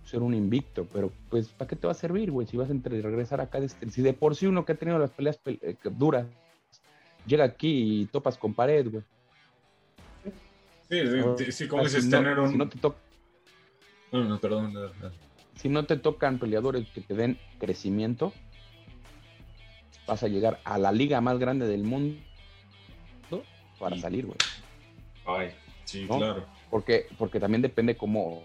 ser 0.04 0.22
un 0.22 0.34
invicto, 0.34 0.86
pero 0.92 1.12
pues 1.28 1.48
¿para 1.48 1.68
qué 1.68 1.76
te 1.76 1.86
va 1.86 1.92
a 1.92 1.96
servir, 1.96 2.30
güey? 2.30 2.46
Si 2.46 2.56
vas 2.56 2.70
a 2.70 2.88
regresar 2.88 3.40
acá, 3.40 3.60
de 3.60 3.66
este, 3.66 3.90
si 3.90 4.02
de 4.02 4.14
por 4.14 4.34
sí 4.34 4.46
uno 4.46 4.64
que 4.64 4.72
ha 4.72 4.76
tenido 4.76 4.98
las 4.98 5.10
peleas 5.10 5.38
eh, 5.44 5.76
duras, 5.96 6.26
llega 7.26 7.44
aquí 7.44 8.00
y 8.00 8.06
topas 8.06 8.38
con 8.38 8.54
pared, 8.54 8.90
güey. 8.90 9.04
Sí, 10.88 11.52
sí, 11.52 11.68
como 11.68 11.84
dices, 11.84 12.10
tener 12.10 12.40
un... 12.40 12.50
Si 12.50 12.56
no 12.56 12.68
te 12.68 12.76
toca 12.78 12.96
no, 14.12 14.24
no, 14.24 14.38
perdón. 14.38 14.74
Si 15.54 15.68
no 15.68 15.84
te 15.84 15.96
tocan 15.96 16.38
peleadores 16.38 16.88
que 16.90 17.00
te 17.00 17.14
den 17.14 17.38
crecimiento, 17.58 18.32
vas 20.06 20.22
a 20.22 20.28
llegar 20.28 20.60
a 20.64 20.78
la 20.78 20.92
liga 20.92 21.20
más 21.20 21.38
grande 21.38 21.66
del 21.66 21.84
mundo 21.84 22.18
para 23.78 23.96
salir, 23.96 24.26
güey. 24.26 24.38
Ay, 25.26 25.54
sí, 25.84 26.06
claro. 26.06 26.44
Porque, 26.70 27.06
porque 27.18 27.40
también 27.40 27.62
depende 27.62 27.96
cómo. 27.96 28.42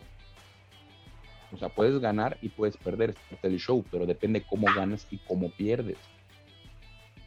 O 1.51 1.57
sea, 1.57 1.69
puedes 1.69 1.99
ganar 1.99 2.37
y 2.41 2.49
puedes 2.49 2.75
perder, 2.77 3.11
es 3.11 3.15
parte 3.29 3.49
del 3.49 3.59
show, 3.59 3.85
pero 3.91 4.05
depende 4.05 4.43
cómo 4.43 4.67
ganas 4.73 5.07
y 5.11 5.17
cómo 5.19 5.49
pierdes. 5.51 5.97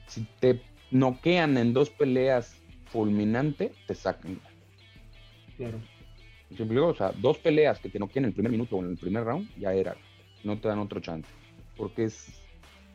Si 0.06 0.26
te 0.40 0.60
noquean 0.90 1.56
en 1.56 1.72
dos 1.72 1.90
peleas 1.90 2.56
fulminante, 2.86 3.72
te 3.86 3.94
sacan. 3.94 4.40
Claro. 5.56 5.78
O 6.50 6.94
sea, 6.94 7.12
dos 7.12 7.38
peleas 7.38 7.78
que 7.78 7.88
te 7.88 7.98
noquean 7.98 8.24
en 8.24 8.28
el 8.30 8.34
primer 8.34 8.50
minuto 8.50 8.76
o 8.76 8.82
en 8.82 8.90
el 8.90 8.96
primer 8.96 9.24
round, 9.24 9.48
ya 9.58 9.72
era. 9.74 9.96
No 10.44 10.58
te 10.58 10.68
dan 10.68 10.78
otro 10.78 11.00
chance. 11.00 11.28
Porque 11.76 12.04
es, 12.04 12.26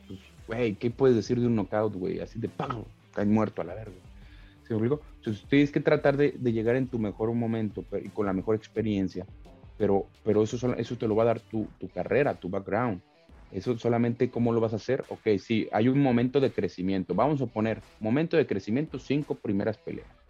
pues, 0.08 0.20
güey, 0.48 0.76
¿qué 0.76 0.90
puedes 0.90 1.16
decir 1.16 1.40
de 1.40 1.48
un 1.48 1.56
knockout, 1.56 1.94
güey? 1.96 2.20
Así 2.20 2.40
de 2.40 2.50
pago, 2.50 2.88
cae 3.14 3.26
muerto 3.26 3.62
a 3.62 3.66
la 3.66 3.76
verga. 3.76 3.96
¿Se 4.68 4.74
me? 4.76 4.88
Entonces 5.18 5.46
tienes 5.50 5.72
que 5.72 5.82
tratar 5.82 6.18
de, 6.18 6.32
llegar 6.32 6.76
en 6.76 6.88
tu 6.88 6.98
mejor 6.98 7.32
momento 7.34 7.84
y 8.04 8.10
con 8.10 8.26
la 8.26 8.34
mejor 8.34 8.56
experiencia. 8.56 9.26
Pero, 9.78 10.08
pero 10.24 10.44
eso, 10.44 10.74
eso 10.76 10.98
te 10.98 11.08
lo 11.08 11.16
va 11.16 11.24
a 11.24 11.28
dar 11.28 11.40
tu, 11.40 11.68
tu 11.80 11.90
carrera, 11.90 12.36
tu 12.36 12.50
background. 12.50 13.02
Eso 13.52 13.78
solamente 13.78 14.32
cómo 14.32 14.52
lo 14.52 14.62
vas 14.62 14.74
a 14.74 14.78
hacer. 14.78 15.04
Ok, 15.10 15.38
sí, 15.38 15.68
hay 15.72 15.90
un 15.90 16.02
momento 16.02 16.40
de 16.40 16.52
crecimiento. 16.52 17.14
Vamos 17.14 17.42
a 17.42 17.46
poner 17.46 17.82
momento 18.00 18.36
de 18.36 18.48
crecimiento, 18.48 18.98
cinco 18.98 19.36
primeras 19.36 19.78
peleas 19.78 20.23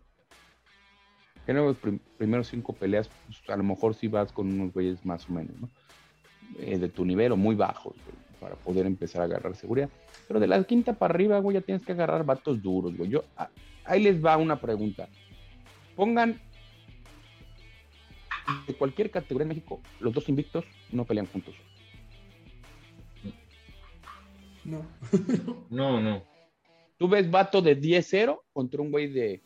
en 1.48 1.58
los 1.58 1.78
primeros 2.18 2.48
cinco 2.48 2.74
peleas, 2.74 3.10
pues, 3.26 3.42
a 3.50 3.58
lo 3.58 3.64
mejor 3.64 3.96
sí 3.96 4.08
vas 4.08 4.32
con 4.32 4.48
unos 4.48 4.74
güeyes 4.74 5.06
más 5.06 5.30
o 5.30 5.34
menos, 5.34 5.56
¿no? 5.60 5.70
Eh, 6.60 6.78
de 6.78 6.90
tu 6.90 7.04
nivel 7.06 7.32
o 7.32 7.38
muy 7.38 7.56
bajos, 7.56 7.96
para 8.40 8.56
poder 8.56 8.86
empezar 8.86 9.22
a 9.22 9.26
agarrar 9.26 9.56
seguridad. 9.56 9.90
Pero 10.28 10.40
de 10.40 10.48
la 10.48 10.64
quinta 10.64 10.94
para 10.94 11.14
arriba, 11.14 11.40
güey, 11.40 11.56
ya 11.56 11.62
tienes 11.62 11.86
que 11.86 11.92
agarrar 11.92 12.26
vatos 12.26 12.62
duros, 12.62 12.96
güey. 12.96 13.10
Yo, 13.10 13.24
ah, 13.38 13.50
ahí 13.86 14.02
les 14.02 14.24
va 14.24 14.38
una 14.38 14.60
pregunta. 14.60 15.08
Pongan 15.96 16.40
de 18.68 18.74
cualquier 18.74 19.10
categoría 19.10 19.44
en 19.44 19.50
México, 19.50 19.82
los 20.00 20.14
dos 20.14 20.28
invictos 20.30 20.66
no 20.92 21.06
pelean 21.06 21.28
juntos. 21.28 21.56
No. 24.64 24.86
no, 25.70 26.02
no. 26.02 26.24
Tú 26.98 27.10
ves 27.10 27.30
vato 27.30 27.62
de 27.62 27.80
10-0 27.80 28.40
contra 28.54 28.82
un 28.82 28.92
güey 28.92 29.08
de 29.08 29.42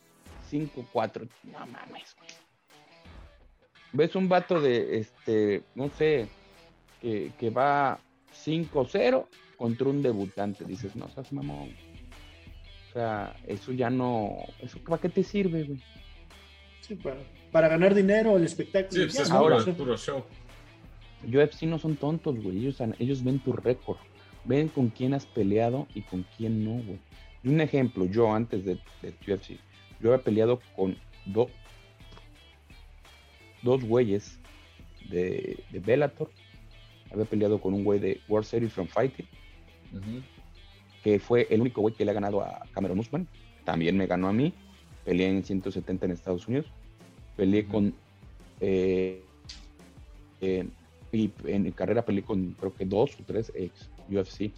5-4. 0.50 1.28
No 1.44 1.66
mames, 1.66 2.16
güey. 2.16 2.30
Ves 3.92 4.14
un 4.16 4.28
vato 4.28 4.60
de, 4.60 4.98
este, 4.98 5.62
no 5.74 5.88
sé, 5.90 6.28
que, 7.00 7.32
que 7.38 7.50
va 7.50 7.98
5-0 8.44 9.26
contra 9.56 9.88
un 9.88 10.02
debutante. 10.02 10.64
Dices, 10.64 10.94
no 10.94 11.08
seas 11.08 11.32
mamón. 11.32 11.74
O 12.88 12.92
sea, 12.92 13.36
eso 13.46 13.72
ya 13.72 13.90
no. 13.90 14.36
¿Eso 14.60 14.78
para 14.78 15.00
qué 15.00 15.08
te 15.08 15.22
sirve, 15.22 15.64
güey? 15.64 15.82
Sí, 16.80 16.94
para, 16.96 17.18
para 17.52 17.68
ganar 17.68 17.94
dinero, 17.94 18.36
el 18.36 18.44
espectáculo. 18.44 19.08
Sí, 19.08 19.16
pues 19.16 19.30
ahora, 19.30 19.64
puro 19.64 19.96
show. 19.96 20.24
UFC 21.26 21.62
no 21.62 21.78
son 21.78 21.96
tontos, 21.96 22.40
güey. 22.42 22.58
Ellos, 22.58 22.80
ellos 22.98 23.24
ven 23.24 23.40
tu 23.40 23.52
récord. 23.52 23.98
Ven 24.44 24.68
con 24.68 24.88
quién 24.88 25.14
has 25.14 25.26
peleado 25.26 25.86
y 25.94 26.02
con 26.02 26.24
quién 26.36 26.64
no, 26.64 26.82
güey. 26.82 26.98
Y 27.42 27.48
un 27.48 27.60
ejemplo, 27.60 28.06
yo 28.06 28.32
antes 28.32 28.64
de, 28.64 28.78
de 29.02 29.14
UFC, 29.26 29.58
yo 30.00 30.12
había 30.12 30.24
peleado 30.24 30.60
con 30.76 30.96
dos 31.26 31.50
dos 33.62 33.84
güeyes 33.84 34.38
de, 35.10 35.62
de 35.70 35.80
Bellator. 35.80 36.30
Había 37.10 37.24
peleado 37.24 37.60
con 37.60 37.74
un 37.74 37.84
güey 37.84 37.98
de 37.98 38.20
World 38.28 38.46
Series 38.46 38.72
from 38.72 38.86
Fighting. 38.86 39.26
Que 41.02 41.18
fue 41.18 41.46
el 41.50 41.60
único 41.60 41.80
güey 41.80 41.94
que 41.94 42.04
le 42.04 42.10
ha 42.10 42.14
ganado 42.14 42.42
a 42.42 42.62
Cameron 42.72 42.98
Usman. 42.98 43.26
También 43.64 43.96
me 43.96 44.06
ganó 44.06 44.28
a 44.28 44.32
mí. 44.32 44.52
Peleé 45.04 45.28
en 45.28 45.44
170 45.44 46.06
en 46.06 46.12
Estados 46.12 46.46
Unidos. 46.46 46.66
Peleé 47.36 47.66
con. 47.66 47.94
Eh, 48.60 49.22
y 51.10 51.32
en 51.46 51.70
carrera 51.72 52.04
peleé 52.04 52.22
con 52.22 52.52
creo 52.52 52.74
que 52.74 52.84
dos 52.84 53.18
o 53.18 53.24
tres 53.24 53.50
ex 53.54 53.88
UFC. 54.10 54.52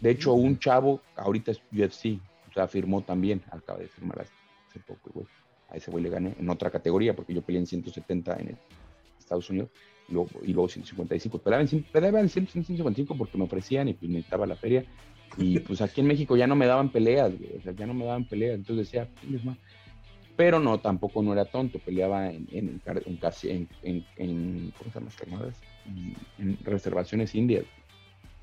De 0.00 0.10
hecho, 0.10 0.32
un 0.34 0.58
chavo 0.58 1.00
ahorita 1.16 1.50
es 1.50 1.62
UFC, 1.72 2.20
sea, 2.54 2.68
firmó 2.68 3.02
también, 3.02 3.42
acaba 3.50 3.78
de 3.80 3.88
firmar 3.88 4.20
hace 4.20 4.80
poco, 4.86 5.10
güey. 5.12 5.26
A 5.68 5.76
ese 5.76 5.90
güey 5.90 6.04
le 6.04 6.10
gané 6.10 6.34
en 6.38 6.48
otra 6.48 6.70
categoría, 6.70 7.16
porque 7.16 7.34
yo 7.34 7.42
peleé 7.42 7.60
en 7.60 7.66
170 7.66 8.36
en 8.36 8.58
Estados 9.18 9.50
Unidos 9.50 9.70
y 10.08 10.12
luego, 10.12 10.30
y 10.42 10.52
luego 10.52 10.68
155. 10.68 11.38
Peleaba 11.38 11.64
en, 11.64 11.82
peleaba 11.84 12.20
en 12.20 12.28
155 12.28 13.16
porque 13.16 13.38
me 13.38 13.44
ofrecían 13.44 13.88
y 13.88 13.94
pues 13.94 14.10
necesitaba 14.10 14.46
la 14.46 14.56
feria. 14.56 14.84
Y 15.36 15.58
pues 15.60 15.80
aquí 15.80 16.00
en 16.00 16.06
México 16.06 16.36
ya 16.36 16.46
no 16.46 16.54
me 16.54 16.66
daban 16.66 16.90
peleas, 16.90 17.36
güey. 17.36 17.56
O 17.58 17.62
sea, 17.62 17.72
ya 17.72 17.86
no 17.86 17.94
me 17.94 18.04
daban 18.04 18.24
peleas. 18.26 18.54
Entonces 18.54 18.86
decía, 18.86 19.08
más. 19.42 19.58
Pero 20.36 20.60
no, 20.60 20.78
tampoco 20.78 21.22
no 21.22 21.32
era 21.32 21.44
tonto. 21.44 21.78
Peleaba 21.78 22.30
en, 22.30 22.46
en, 22.52 22.80
en 24.16 24.72
¿cómo 24.78 25.10
se 25.10 25.26
llama? 25.26 25.52
En 26.38 26.58
reservaciones 26.62 27.34
indias. 27.34 27.64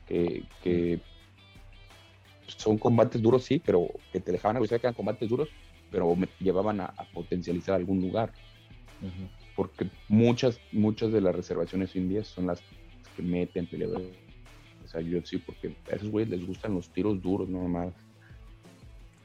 Que 0.07 0.99
son 2.57 2.77
combates 2.77 3.21
duros, 3.21 3.43
sí, 3.43 3.61
pero 3.63 3.87
que 4.11 4.19
te 4.19 4.31
dejaban 4.31 4.57
a 4.57 4.67
que 4.67 4.75
eran 4.75 4.93
combates 4.93 5.29
duros, 5.29 5.49
pero 5.89 6.15
me 6.15 6.27
llevaban 6.39 6.81
a, 6.81 6.93
potencializar 7.13 7.75
algún 7.75 8.01
lugar. 8.01 8.31
Porque 9.55 9.89
muchas, 10.07 10.59
muchas 10.71 11.11
de 11.11 11.21
las 11.21 11.35
reservaciones 11.35 11.95
indias 11.95 12.27
son 12.27 12.47
las 12.47 12.61
que 13.15 13.21
meten 13.21 13.67
peleadores 13.67 14.15
a 14.93 14.99
UFC, 14.99 15.39
porque 15.45 15.75
a 15.91 15.95
esos 15.95 16.09
güeyes 16.09 16.29
les 16.29 16.45
gustan 16.45 16.73
los 16.73 16.89
tiros 16.89 17.21
duros, 17.21 17.47
no 17.49 17.67
más. 17.67 17.93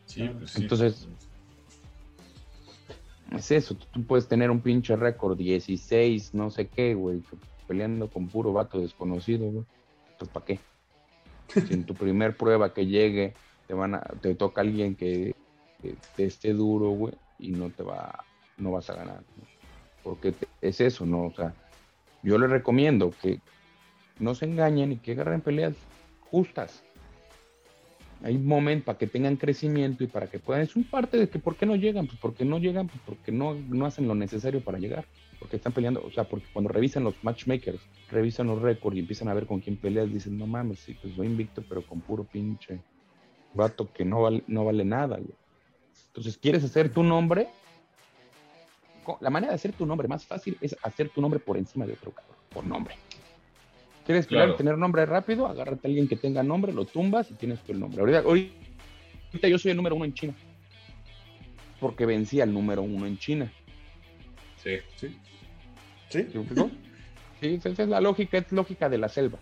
Sí, 0.07 0.29
pues 0.39 0.51
sí. 0.53 0.63
Entonces, 0.63 1.09
es 3.33 3.51
eso, 3.51 3.75
tú 3.75 4.05
puedes 4.05 4.29
tener 4.29 4.51
un 4.51 4.61
pinche 4.61 4.95
récord 4.95 5.37
16, 5.37 6.35
no 6.35 6.51
sé 6.51 6.69
qué, 6.69 6.95
güey, 6.95 7.23
peleando 7.67 8.09
con 8.09 8.29
puro 8.29 8.53
vato 8.53 8.81
desconocido, 8.81 9.51
güey. 9.51 9.65
Pues, 10.19 10.31
¿para 10.31 10.47
qué? 10.47 10.61
Si 11.49 11.75
en 11.75 11.85
tu 11.85 11.95
primer 11.95 12.37
prueba 12.37 12.75
que 12.75 12.87
llegue 12.87 13.35
te 13.67 13.75
van 13.75 13.95
a, 13.95 14.01
te 14.21 14.35
toca 14.35 14.61
alguien 14.61 14.95
que, 14.95 15.35
te 16.17 16.25
esté 16.25 16.53
duro, 16.53 16.91
güey, 16.91 17.15
y 17.39 17.51
no 17.51 17.71
te 17.71 17.83
va, 17.83 18.25
no 18.57 18.73
vas 18.73 18.91
a 18.91 18.95
ganar. 18.95 19.23
Porque 20.03 20.35
es 20.61 20.81
eso, 20.81 21.05
¿no? 21.07 21.25
O 21.27 21.33
sea, 21.33 21.55
yo 22.23 22.39
les 22.39 22.51
recomiendo 22.51 23.13
que 23.23 23.41
no 24.19 24.35
se 24.35 24.47
engañen 24.47 24.93
y 24.93 24.97
que 24.97 25.13
agarren 25.13 25.41
peleas 25.41 25.75
justas. 26.31 26.83
Hay 28.23 28.37
un 28.37 28.47
momento 28.47 28.87
para 28.87 28.99
que 28.99 29.07
tengan 29.07 29.37
crecimiento 29.37 30.05
y 30.05 30.07
para 30.07 30.29
que 30.29 30.39
puedan. 30.39 30.63
Es 30.63 30.77
un 30.77 30.85
parte 30.85 31.17
de 31.17 31.29
que 31.29 31.39
por 31.39 31.57
qué 31.57 31.67
no 31.67 31.77
llegan, 31.77 32.07
pues 32.07 32.19
porque 32.21 32.45
no 32.45 32.59
llegan, 32.59 32.89
pues 32.89 33.01
porque 33.05 33.33
no, 33.33 33.55
no 33.55 33.87
hacen 33.87 34.09
lo 34.09 34.15
necesario 34.15 34.63
para 34.63 34.79
llegar. 34.79 35.07
Porque 35.39 35.57
están 35.57 35.73
peleando, 35.73 36.03
o 36.05 36.11
sea, 36.11 36.25
porque 36.25 36.47
cuando 36.53 36.71
revisan 36.71 37.05
los 37.05 37.15
matchmakers, 37.23 37.81
revisan 38.11 38.47
los 38.47 38.63
récords 38.63 38.97
y 38.97 39.01
empiezan 39.01 39.29
a 39.29 39.35
ver 39.35 39.47
con 39.47 39.61
quién 39.61 39.77
peleas, 39.77 40.11
dicen, 40.11 40.39
no 40.39 40.47
mames, 40.47 40.81
sí, 40.81 40.97
pues 41.01 41.15
voy 41.15 41.27
invicto, 41.27 41.63
pero 41.69 41.83
con 41.83 42.01
puro 42.01 42.25
pinche 42.25 42.81
vato 43.53 43.93
que 43.93 44.05
no 44.05 44.23
vale, 44.23 44.43
no 44.47 44.65
vale 44.65 44.85
nada. 44.85 45.19
Entonces, 46.09 46.39
¿quieres 46.39 46.65
hacer 46.65 46.89
tu 46.93 47.03
nombre? 47.03 47.49
La 49.21 49.31
manera 49.31 49.53
de 49.53 49.57
hacer 49.57 49.73
tu 49.73 49.87
nombre 49.87 50.09
más 50.09 50.25
fácil 50.27 50.57
es 50.61 50.75
hacer 50.83 51.11
tu 51.11 51.21
nombre 51.21 51.39
por 51.39 51.57
encima 51.57 51.87
de 51.87 51.93
otro 51.93 52.13
cabrón, 52.13 52.37
por 52.51 52.67
nombre. 52.67 52.95
¿Quieres 54.07 54.29
tener 54.29 54.79
nombre 54.79 55.05
rápido? 55.05 55.49
Agárrate 55.49 55.87
a 55.87 55.89
alguien 55.89 56.07
que 56.07 56.15
tenga 56.15 56.43
nombre, 56.45 56.73
lo 56.73 56.85
tumbas 56.85 57.29
y 57.33 57.35
tienes 57.35 57.61
tu 57.65 57.75
nombre. 57.75 58.01
Ahorita, 58.01 58.21
ahorita 58.21 59.49
yo 59.49 59.59
soy 59.59 59.73
el 59.73 59.77
número 59.77 59.97
uno 59.97 60.05
en 60.05 60.15
China. 60.15 60.35
Porque 61.81 62.07
vencí 62.07 62.41
al 62.41 62.55
número 62.55 62.83
uno 62.83 63.05
en 63.07 63.19
China. 63.19 63.53
Sí. 64.63 64.79
Sí. 64.95 65.19
¿Sí? 66.09 66.27
Sí, 67.41 67.61
esa 67.65 67.83
es 67.83 67.89
la 67.89 68.01
lógica, 68.01 68.39
es 68.39 68.53
lógica 68.53 68.89
de 68.89 68.99
la 68.99 69.09
selva. 69.09 69.41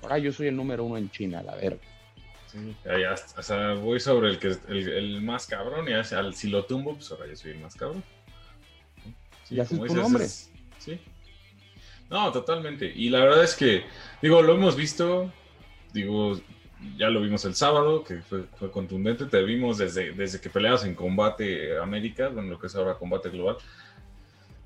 Ahora 0.00 0.18
yo 0.18 0.32
soy 0.32 0.46
el 0.46 0.56
número 0.56 0.84
uno 0.84 0.96
en 0.96 1.10
China, 1.10 1.42
la 1.42 1.56
verga. 1.56 1.82
Sí, 2.46 2.76
o 3.36 3.42
sea, 3.42 3.74
voy 3.74 3.98
sobre 3.98 4.30
el 4.30 4.38
que 4.38 4.56
el, 4.68 5.20
más 5.22 5.46
cabrón 5.46 5.88
y 5.88 5.92
al, 5.92 6.34
si 6.34 6.48
lo 6.48 6.64
tumbo, 6.64 6.94
pues 6.94 7.10
ahora 7.10 7.26
yo 7.26 7.34
soy 7.34 7.50
el 7.50 7.58
más 7.58 7.74
cabrón. 7.74 8.04
Sí, 9.42 9.56
ya 9.56 9.64
tu 9.64 9.84
nombre. 9.86 10.26
sí. 10.78 11.00
No, 12.10 12.30
totalmente. 12.32 12.92
Y 12.94 13.10
la 13.10 13.20
verdad 13.20 13.44
es 13.44 13.54
que, 13.54 13.84
digo, 14.22 14.42
lo 14.42 14.54
hemos 14.54 14.76
visto, 14.76 15.32
digo, 15.92 16.38
ya 16.96 17.08
lo 17.08 17.20
vimos 17.20 17.44
el 17.44 17.54
sábado, 17.54 18.04
que 18.04 18.22
fue, 18.22 18.46
contundente, 18.70 19.26
te 19.26 19.42
vimos 19.42 19.78
desde, 19.78 20.12
desde 20.12 20.40
que 20.40 20.50
peleabas 20.50 20.84
en 20.84 20.94
Combate 20.94 21.78
América, 21.78 22.28
bueno, 22.28 22.50
lo 22.50 22.58
que 22.58 22.68
es 22.68 22.76
ahora 22.76 22.94
Combate 22.94 23.30
Global. 23.30 23.56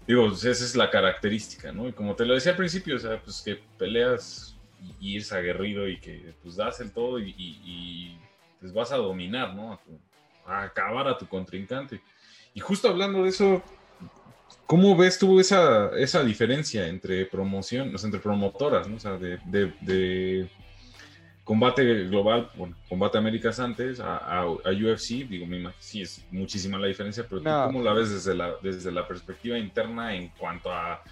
Digo, 0.07 0.29
pues, 0.29 0.44
esa 0.44 0.64
es 0.64 0.76
la 0.76 0.90
característica, 0.90 1.72
¿no? 1.72 1.88
Y 1.88 1.92
como 1.92 2.14
te 2.14 2.24
lo 2.26 2.35
decía 2.35 2.53
al 2.53 2.59
principio, 2.59 2.96
o 2.96 2.98
sea, 2.98 3.22
pues 3.22 3.42
que 3.42 3.61
peleas 3.79 4.57
y, 5.00 5.16
es 5.16 5.33
aguerrido 5.33 5.88
y 5.88 5.98
que 5.98 6.35
pues 6.42 6.57
das 6.57 6.81
el 6.81 6.90
todo 6.92 7.18
y, 7.18 8.18
pues 8.61 8.72
vas 8.72 8.92
a 8.92 8.96
dominar, 8.96 9.55
¿no? 9.55 9.81
a 10.46 10.62
acabar 10.62 11.09
a 11.09 11.16
tu 11.16 11.26
contrincante. 11.26 12.00
Y 12.55 12.61
justo 12.61 12.88
hablando 12.88 13.22
de 13.22 13.29
eso, 13.29 13.62
¿Cómo 14.70 14.96
ves 14.96 15.18
tú 15.18 15.40
esa, 15.40 15.90
esa 15.98 16.22
diferencia 16.22 16.87
entre 16.87 17.26
promoción, 17.26 17.92
o 17.92 17.98
sea, 17.98 18.06
entre 18.06 18.20
promotoras, 18.20 18.87
¿no? 18.87 18.94
O 18.94 19.00
sea, 19.00 19.18
de, 19.18 20.48
combate 21.42 22.04
global, 22.04 22.48
bueno, 22.54 22.76
combate 22.88 23.18
Américas 23.18 23.59
antes 23.59 23.98
a, 23.98 24.46
UFC? 24.46 25.26
Digo, 25.28 25.44
me 25.44 25.56
imagino, 25.56 25.74
sí 25.80 26.02
es 26.02 26.24
muchísima 26.30 26.78
la 26.78 26.87
diferencia, 26.87 27.26
pero 27.28 27.42
cómo 27.42 27.83
la 27.83 27.92
ves 27.94 28.11
desde 28.11 28.33
la, 28.33 28.54
desde 28.62 28.92
la 28.92 29.09
perspectiva 29.09 29.59
interna 29.59 30.14
en 30.14 30.28
cuanto 30.38 30.72
a 30.72 31.02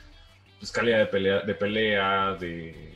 pues, 0.60 0.70
calidad 0.70 0.98
de 0.98 1.06
pelea, 1.06 1.40
de 1.40 1.54
pelea, 1.56 2.34
de 2.34 2.94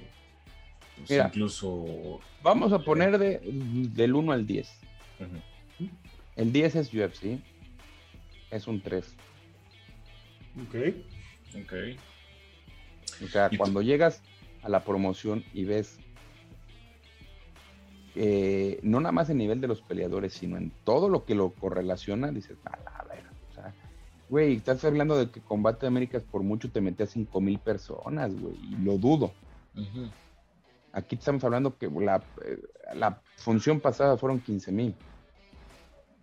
pues, 0.96 1.24
incluso... 1.26 2.20
Vamos 2.40 2.72
a 2.72 2.78
poner 2.78 3.18
de, 3.18 3.40
del 3.42 4.14
1 4.14 4.30
al 4.30 4.46
10. 4.46 4.78
El 6.36 6.52
10 6.52 6.76
es 6.76 6.94
UFC, 6.94 7.40
es 8.52 8.68
un 8.68 8.80
3. 8.80 9.16
Ok. 10.60 10.74
Ok. 11.62 11.72
O 13.24 13.28
sea, 13.28 13.50
cuando 13.56 13.82
llegas 13.82 14.22
a 14.62 14.68
la 14.68 14.84
promoción 14.84 15.44
y 15.52 15.64
ves, 15.64 15.98
eh, 18.14 18.78
no 18.82 19.00
nada 19.00 19.12
más 19.12 19.30
en 19.30 19.38
nivel 19.38 19.60
de 19.60 19.68
los 19.68 19.80
peleadores, 19.80 20.34
sino 20.34 20.56
en 20.56 20.70
todo 20.84 21.08
lo 21.08 21.24
que 21.24 21.34
lo 21.34 21.50
correlaciona, 21.50 22.30
dices, 22.30 22.58
a 22.64 22.78
la 22.78 23.04
ver, 23.08 23.24
o 23.50 23.54
sea, 23.54 23.74
güey, 24.28 24.56
estás 24.56 24.84
hablando 24.84 25.16
de 25.16 25.30
que 25.30 25.40
Combate 25.40 25.82
de 25.82 25.86
Américas 25.88 26.22
por 26.22 26.42
mucho 26.42 26.70
te 26.70 26.80
metías 26.80 27.10
a 27.10 27.12
5 27.12 27.40
mil 27.40 27.58
personas, 27.58 28.34
güey, 28.38 28.54
y 28.62 28.76
lo 28.76 28.98
dudo. 28.98 29.32
Aquí 30.92 31.16
estamos 31.16 31.42
hablando 31.44 31.78
que 31.78 31.88
la, 31.88 32.22
eh, 32.44 32.60
la 32.94 33.22
función 33.36 33.80
pasada 33.80 34.18
fueron 34.18 34.40
15 34.40 34.72
mil. 34.72 34.94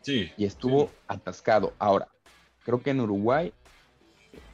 Sí. 0.01 0.31
Y 0.37 0.45
estuvo 0.45 0.91
atascado. 1.07 1.73
Ahora, 1.79 2.07
creo 2.63 2.81
que 2.81 2.91
en 2.91 3.01
Uruguay 3.01 3.51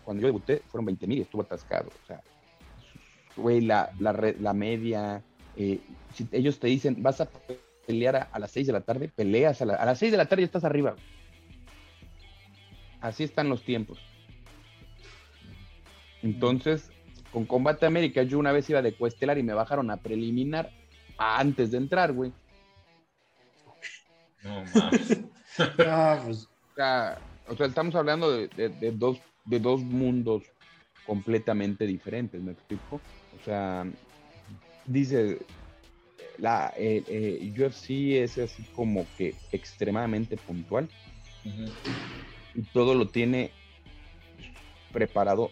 cuando 0.06 0.22
yo 0.22 0.28
debuté 0.28 0.62
fueron 0.68 0.86
20 0.86 1.08
mil 1.08 1.18
y 1.18 1.22
estuvo 1.22 1.42
atascado. 1.42 1.90
O 1.90 2.08
sea, 2.08 2.22
güey, 3.36 3.62
la, 3.62 3.92
la, 4.00 4.54
media, 4.54 5.24
eh, 5.58 5.82
si 6.14 6.28
ellos 6.32 6.60
te 6.60 6.68
dicen, 6.68 7.02
vas 7.02 7.20
a 7.20 7.30
pelear 7.86 8.30
a, 8.32 8.40
las 8.40 8.52
6 8.52 8.68
de 8.68 8.74
la 8.74 8.82
tarde, 8.82 9.10
peleas 9.10 9.62
a, 9.62 9.66
las 9.66 10.00
6 10.00 10.12
de 10.12 10.18
la 10.18 10.28
tarde 10.28 10.44
y 10.44 10.46
estás 10.46 10.64
arriba. 10.64 10.96
Así 13.02 13.24
están 13.24 13.50
los 13.50 13.64
tiempos. 13.64 14.00
Entonces, 16.22 16.92
con 17.32 17.46
Combate 17.46 17.86
América, 17.86 18.24
yo 18.24 18.40
una 18.40 18.52
vez 18.52 18.70
iba 18.70 18.82
de 18.82 18.96
cuestelar 18.96 19.38
y 19.38 19.44
me 19.44 19.54
bajaron 19.54 19.92
a 19.92 19.98
preliminar 19.98 20.72
antes 21.18 21.72
de 21.72 21.78
entrar, 21.78 22.14
güey. 22.14 22.32
No 24.44 24.64
mames. 24.74 25.20
Ah, 25.88 26.20
pues. 26.22 26.50
o, 27.48 27.56
sea, 27.56 27.66
estamos 27.66 27.96
hablando 27.96 28.30
de 28.30 28.92
dos 28.94 29.22
de 29.46 29.60
dos 29.60 29.82
mundos 29.82 30.44
completamente 31.06 31.86
diferentes, 31.86 32.42
¿me 32.42 32.52
explico? 32.52 33.00
O 33.40 33.44
sea, 33.44 33.86
dice, 34.86 35.40
la 36.38 36.74
eh, 36.78 37.04
eh, 37.08 37.54
UFC 37.58 38.24
es 38.24 38.38
así 38.38 38.64
como 38.76 39.06
que 39.18 39.36
extremadamente 39.52 40.38
puntual 40.38 40.90
y 42.56 42.62
todo 42.74 42.96
lo 42.96 43.08
tiene 43.08 43.52
preparado 44.92 45.52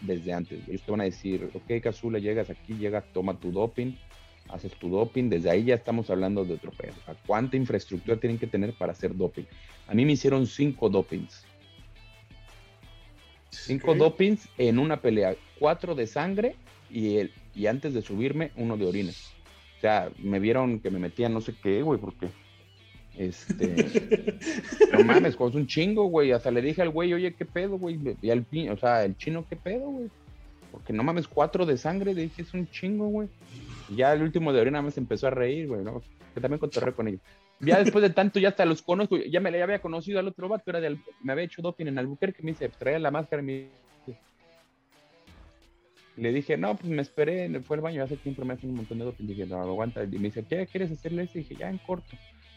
desde 0.00 0.32
antes. 0.32 0.68
Ellos 0.68 0.82
te 0.82 0.90
van 0.90 1.00
a 1.00 1.04
decir, 1.04 1.50
ok, 1.54 1.82
Cazula, 1.82 2.18
llegas 2.18 2.50
aquí, 2.50 2.74
llegas, 2.74 3.04
toma 3.12 3.38
tu 3.38 3.50
doping, 3.50 3.94
haces 4.48 4.72
tu 4.74 4.88
doping, 4.88 5.28
desde 5.28 5.50
ahí 5.50 5.64
ya 5.64 5.74
estamos 5.74 6.10
hablando 6.10 6.44
de 6.44 6.54
otro 6.54 6.70
pedo. 6.72 6.94
¿Cuánta 7.26 7.56
infraestructura 7.56 8.18
tienen 8.18 8.38
que 8.38 8.46
tener 8.46 8.72
para 8.74 8.92
hacer 8.92 9.16
doping? 9.16 9.44
A 9.88 9.94
mí 9.94 10.04
me 10.04 10.12
hicieron 10.12 10.46
cinco 10.46 10.88
dopings 10.88 11.44
Cinco 13.52 13.94
dopings 13.94 14.48
en 14.56 14.78
una 14.78 15.00
pelea, 15.00 15.36
cuatro 15.58 15.94
de 15.94 16.06
sangre 16.06 16.56
y, 16.90 17.18
el, 17.18 17.32
y 17.54 17.66
antes 17.66 17.92
de 17.94 18.02
subirme, 18.02 18.50
uno 18.56 18.76
de 18.76 18.86
orines. 18.86 19.30
O 19.76 19.80
sea, 19.80 20.10
me 20.18 20.40
vieron 20.40 20.80
que 20.80 20.90
me 20.90 20.98
metían 20.98 21.34
no 21.34 21.40
sé 21.40 21.54
qué, 21.62 21.82
güey, 21.82 22.00
porque. 22.00 22.28
Este. 23.16 24.38
no 24.92 25.04
mames, 25.04 25.34
es 25.34 25.40
un 25.40 25.66
chingo, 25.66 26.04
güey. 26.06 26.32
Hasta 26.32 26.50
le 26.50 26.62
dije 26.62 26.80
al 26.80 26.88
güey, 26.90 27.12
oye, 27.12 27.34
¿qué 27.34 27.44
pedo, 27.44 27.78
güey? 27.78 27.98
Y 28.22 28.30
al 28.30 28.46
o 28.70 28.76
sea, 28.78 29.04
el 29.04 29.16
chino, 29.18 29.44
¿qué 29.48 29.56
pedo, 29.56 29.90
güey? 29.90 30.10
Porque 30.70 30.94
no 30.94 31.02
mames, 31.02 31.28
cuatro 31.28 31.66
de 31.66 31.76
sangre, 31.76 32.14
le 32.14 32.22
dije, 32.22 32.42
es 32.42 32.54
un 32.54 32.66
chingo, 32.70 33.06
güey. 33.08 33.28
Y 33.90 33.96
ya 33.96 34.14
el 34.14 34.22
último 34.22 34.52
de 34.52 34.60
orina 34.62 34.80
me 34.80 34.90
empezó 34.96 35.26
a 35.26 35.30
reír, 35.30 35.68
güey, 35.68 35.84
¿no? 35.84 36.02
Que 36.34 36.40
también 36.40 36.58
contorré 36.58 36.94
con 36.94 37.08
ellos. 37.08 37.20
Ya 37.62 37.78
después 37.78 38.02
de 38.02 38.10
tanto, 38.10 38.40
ya 38.40 38.48
hasta 38.48 38.64
los 38.64 38.82
conozco, 38.82 39.16
ya 39.16 39.40
me 39.40 39.62
había 39.62 39.80
conocido 39.80 40.18
al 40.18 40.26
otro 40.26 40.48
vato, 40.48 40.70
era 40.70 40.80
de, 40.80 40.98
me 41.22 41.32
había 41.32 41.44
hecho 41.44 41.62
doping 41.62 41.86
en 41.86 41.98
Albuquerque, 41.98 42.42
me 42.42 42.50
dice, 42.50 42.68
pues, 42.68 42.78
traía 42.78 42.98
la 42.98 43.12
máscara, 43.12 43.40
me 43.40 43.68
le 46.16 46.32
dije, 46.32 46.56
no, 46.56 46.76
pues 46.76 46.90
me 46.90 47.00
esperé, 47.00 47.48
fue 47.60 47.76
al 47.76 47.82
baño, 47.82 48.02
hace 48.02 48.16
tiempo 48.16 48.44
me 48.44 48.54
hace 48.54 48.66
un 48.66 48.74
montón 48.74 48.98
de 48.98 49.04
doping, 49.04 49.26
dije, 49.26 49.46
no, 49.46 49.60
aguanta, 49.60 50.04
y 50.04 50.18
me 50.18 50.24
dice, 50.24 50.44
¿qué 50.44 50.66
quieres 50.66 50.90
hacerle 50.90 51.22
eso? 51.22 51.38
Y 51.38 51.42
dije, 51.42 51.54
ya, 51.54 51.70
en 51.70 51.78
corto. 51.78 52.16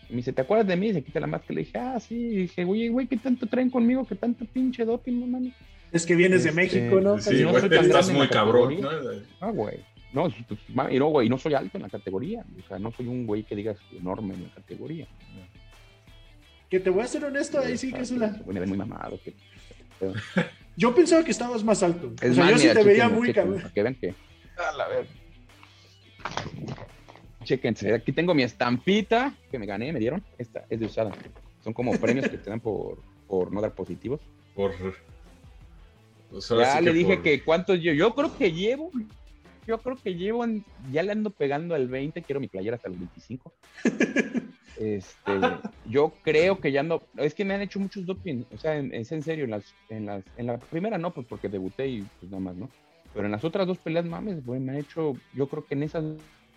Y 0.10 0.12
me 0.12 0.18
dice, 0.18 0.34
¿te 0.34 0.42
acuerdas 0.42 0.68
de 0.68 0.76
mí? 0.76 0.88
Y 0.88 0.94
se 0.94 1.04
quita 1.04 1.20
la 1.20 1.28
máscara, 1.28 1.56
le 1.56 1.62
dije, 1.62 1.78
ah, 1.78 2.00
sí, 2.00 2.16
y 2.16 2.36
dije, 2.38 2.64
güey, 2.66 2.90
güey, 2.90 3.08
¿qué 3.08 3.18
tanto 3.18 3.48
traen 3.48 3.70
conmigo? 3.70 4.06
¿Qué 4.06 4.16
tanto 4.16 4.46
pinche 4.46 4.84
doping, 4.84 5.20
no 5.20 5.28
mames? 5.28 5.54
Es 5.92 6.06
que 6.06 6.16
vienes 6.16 6.44
de 6.44 6.50
este, 6.50 6.62
México, 6.62 7.00
¿no? 7.00 7.20
Sí, 7.20 7.44
güey, 7.44 7.64
estás 7.64 8.10
muy 8.12 8.28
cabrón, 8.28 8.82
¿no? 8.82 8.90
Ah, 9.40 9.52
güey. 9.52 9.78
No, 10.16 10.30
pues, 10.48 10.94
y 10.94 10.98
no, 10.98 11.08
güey, 11.08 11.28
no 11.28 11.38
soy 11.38 11.56
alto 11.56 11.78
en 11.78 11.84
la 11.84 11.90
categoría. 11.90 12.46
O 12.64 12.68
sea, 12.70 12.80
no 12.80 12.90
soy 12.94 13.08
un 13.08 13.28
güey 13.28 13.44
que 13.44 13.54
digas 13.54 13.78
enorme 13.92 14.34
en 14.34 14.44
la 14.44 14.50
categoría. 14.54 15.08
Que 16.70 16.80
te 16.80 16.90
voy 16.90 17.04
a 17.04 17.08
ser 17.08 17.26
honesto, 17.26 17.60
ahí 17.60 17.78
sí 17.78 17.92
que 17.92 18.02
es 18.02 18.12
una. 18.12 18.42
Me 18.48 18.62
ven 18.62 18.70
muy 18.70 18.78
mamado. 18.78 19.20
Que... 19.22 19.34
Yo 20.78 20.96
pensaba 20.96 21.22
que 21.22 21.32
estabas 21.32 21.66
más 21.66 21.84
alto. 21.84 22.14
o 22.16 22.34
sea, 22.34 22.50
yo 22.50 22.58
sí 22.58 22.70
te 22.74 22.84
veía 22.84 23.10
muy 23.10 23.34
cabrón. 23.34 23.62
que 23.74 23.84
vean 23.84 23.96
que. 23.96 24.14
A 24.58 24.88
ver. 24.88 25.08
Chéquense, 27.44 27.94
aquí 27.94 28.12
tengo 28.12 28.34
mi 28.34 28.44
estampita 28.44 29.34
que 29.52 29.60
me 29.60 29.66
gané, 29.66 29.94
me 29.94 30.00
dieron. 30.00 30.24
Esta 30.38 30.66
es 30.70 30.80
de 30.80 30.86
usada. 30.86 31.12
Son 31.64 31.74
como 31.74 31.94
premios 31.98 32.28
que 32.28 32.38
te 32.38 32.50
dan 32.50 32.60
por, 32.60 33.00
por 33.28 33.54
no 33.54 33.62
dar 33.62 33.74
positivos. 33.74 34.20
Por. 34.54 34.74
Pues 36.30 36.50
ya 36.50 36.82
le 36.82 36.92
dije 36.92 37.22
que 37.22 37.42
cuántos 37.42 37.80
yo. 37.82 37.94
Yo 37.94 38.14
creo 38.16 38.36
que 38.38 38.52
llevo 38.52 38.92
yo 39.68 39.78
creo 39.80 39.96
que 39.96 40.16
llevo, 40.16 40.46
ya 40.92 41.04
le 41.04 41.12
ando 41.12 41.30
pegando 41.30 41.76
al 41.76 41.88
20, 41.88 42.22
quiero 42.22 42.40
mi 42.40 42.48
playera 42.48 42.76
hasta 42.76 42.90
el 42.90 42.96
25. 42.96 43.54
este, 44.80 45.32
yo 45.86 46.14
creo 46.24 46.60
que 46.60 46.72
ya 46.72 46.82
ando, 46.82 47.04
es 47.18 47.34
que 47.34 47.46
me 47.46 47.54
han 47.54 47.62
hecho 47.62 47.80
muchos 47.80 48.06
doping, 48.06 48.44
o 48.54 48.58
sea, 48.58 48.78
es 48.78 49.12
en 49.12 49.24
serio, 49.24 49.46
en 49.46 49.52
las, 49.52 49.74
en 49.90 50.06
las, 50.06 50.24
en 50.38 50.48
la 50.48 50.58
primera 50.58 50.98
no, 50.98 51.14
pues 51.14 51.26
porque 51.28 51.50
debuté 51.50 51.88
y 51.88 52.02
pues 52.20 52.32
nada 52.32 52.44
más, 52.44 52.56
¿no? 52.56 52.70
Pero 53.14 53.26
en 53.26 53.32
las 53.32 53.44
otras 53.44 53.66
dos 53.66 53.78
peleas, 53.78 54.06
mames, 54.06 54.46
güey, 54.46 54.60
me 54.60 54.74
ha 54.74 54.80
hecho, 54.80 55.14
yo 55.34 55.48
creo 55.48 55.66
que 55.66 55.76
en 55.76 55.84
esas 55.84 56.04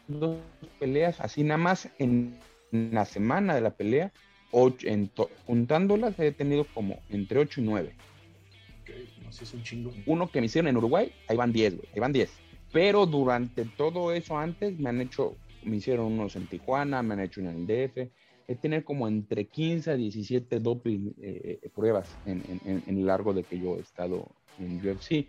dos 0.09 0.37
peleas, 0.79 1.21
así 1.21 1.44
nada 1.44 1.59
más 1.59 1.88
en 1.99 2.37
la 2.73 3.05
semana 3.05 3.55
de 3.55 3.61
la 3.61 3.71
pelea, 3.71 4.12
ocho, 4.51 4.88
en 4.88 5.11
juntándolas 5.47 6.18
he 6.18 6.33
tenido 6.33 6.64
como 6.75 7.01
entre 7.09 7.38
8 7.38 7.61
y 7.61 7.64
9. 7.64 7.94
no 9.23 9.33
sé, 9.33 9.44
es 9.44 9.55
un 9.55 9.62
chingo. 9.62 9.92
Uno 10.07 10.29
que 10.29 10.40
me 10.40 10.47
hicieron 10.47 10.68
en 10.68 10.77
Uruguay, 10.77 11.12
ahí 11.29 11.37
van 11.37 11.53
10, 11.53 11.77
güey, 11.77 11.88
ahí 11.94 12.01
van 12.01 12.12
10. 12.12 12.31
Pero 12.72 13.07
durante 13.07 13.64
todo 13.64 14.12
eso 14.12 14.38
antes 14.38 14.78
me 14.78 14.90
han 14.90 15.00
hecho, 15.00 15.37
me 15.64 15.76
hicieron 15.76 16.07
unos 16.07 16.37
en 16.37 16.46
Tijuana, 16.46 17.02
me 17.02 17.14
han 17.14 17.20
hecho 17.20 17.40
uno 17.40 17.50
en 17.50 17.57
el 17.59 17.66
DF. 17.66 18.11
He 18.46 18.54
tenido 18.54 18.85
como 18.85 19.09
entre 19.09 19.46
15 19.46 19.90
a 19.90 19.94
17 19.94 20.61
doping 20.61 21.12
eh, 21.20 21.61
eh, 21.62 21.70
pruebas 21.74 22.09
en, 22.24 22.42
en, 22.64 22.83
en, 22.87 22.98
el 22.98 23.07
largo 23.07 23.35
de 23.35 23.42
que 23.42 23.59
yo 23.59 23.76
he 23.76 23.81
estado 23.81 24.26
en 24.59 24.76
UFC. 24.78 25.26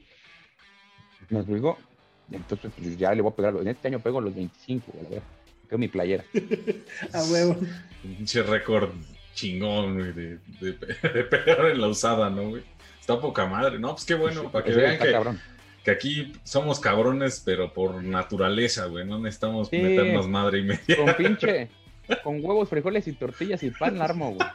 Me 1.30 1.39
explico. 1.39 1.78
Entonces, 2.32 2.71
pues 2.78 2.97
ya 2.97 3.13
le 3.13 3.21
voy 3.21 3.32
a 3.32 3.36
pegar. 3.36 3.56
En 3.58 3.67
este 3.67 3.88
año 3.88 3.99
pego 3.99 4.21
los 4.21 4.34
25, 4.34 4.93
a 5.06 5.10
ver. 5.10 5.21
Quedó 5.67 5.78
mi 5.78 5.88
playera. 5.88 6.23
a 7.13 7.23
huevo. 7.25 7.58
Un 8.04 8.15
pinche 8.15 8.41
récord 8.43 8.91
chingón, 9.34 9.95
güey, 9.95 10.13
de, 10.13 10.39
de, 10.60 10.73
de, 11.13 11.23
pegar 11.23 11.65
en 11.65 11.82
la 11.82 11.88
usada, 11.88 12.30
¿no, 12.30 12.49
güey? 12.49 12.63
Está 12.99 13.19
poca 13.19 13.45
madre. 13.45 13.80
No, 13.80 13.93
pues 13.93 14.06
qué 14.06 14.15
bueno, 14.15 14.52
para 14.52 14.65
que 14.65 14.71
vean 14.71 14.99
que, 14.99 15.15
que, 15.84 15.92
aquí 15.92 16.34
somos 16.44 16.80
cabrones, 16.80 17.42
pero 17.44 17.74
por 17.74 18.04
naturaleza, 18.04 18.86
güey. 18.86 19.06
No 19.06 19.20
necesitamos 19.20 19.70
sí, 19.70 19.78
meternos 19.78 20.28
madre 20.28 20.60
y 20.60 20.63
media. 20.63 20.98
Con 20.98 21.13
pinche. 21.15 21.70
Con 22.24 22.44
huevos, 22.44 22.70
frijoles 22.70 23.08
y 23.08 23.13
tortillas 23.13 23.62
y 23.62 23.70
pan 23.70 24.02
armo, 24.02 24.34
güey. 24.34 24.50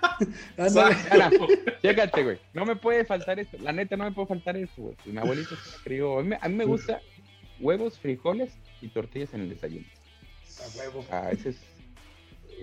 Chécate, 1.82 2.24
güey. 2.24 2.38
No 2.52 2.66
me 2.66 2.74
puede 2.74 3.04
faltar 3.04 3.38
esto. 3.38 3.56
La 3.60 3.70
neta, 3.70 3.96
no 3.96 4.02
me 4.04 4.10
puede 4.10 4.26
faltar 4.26 4.56
esto, 4.56 4.82
güey. 4.82 4.96
Mi 5.04 5.18
abuelito 5.18 5.54
se 5.54 5.82
crió. 5.84 6.18
A 6.18 6.22
mí, 6.24 6.34
a 6.40 6.48
mí 6.48 6.54
me 6.56 6.64
gusta 6.64 7.00
huevos, 7.60 7.98
frijoles 7.98 8.52
y 8.80 8.88
tortillas 8.88 9.34
en 9.34 9.42
el 9.42 9.50
desayuno. 9.50 9.86
A 10.60 10.78
huevo. 10.78 11.06
Ah, 11.10 11.28
ese 11.30 11.50
es. 11.50 11.60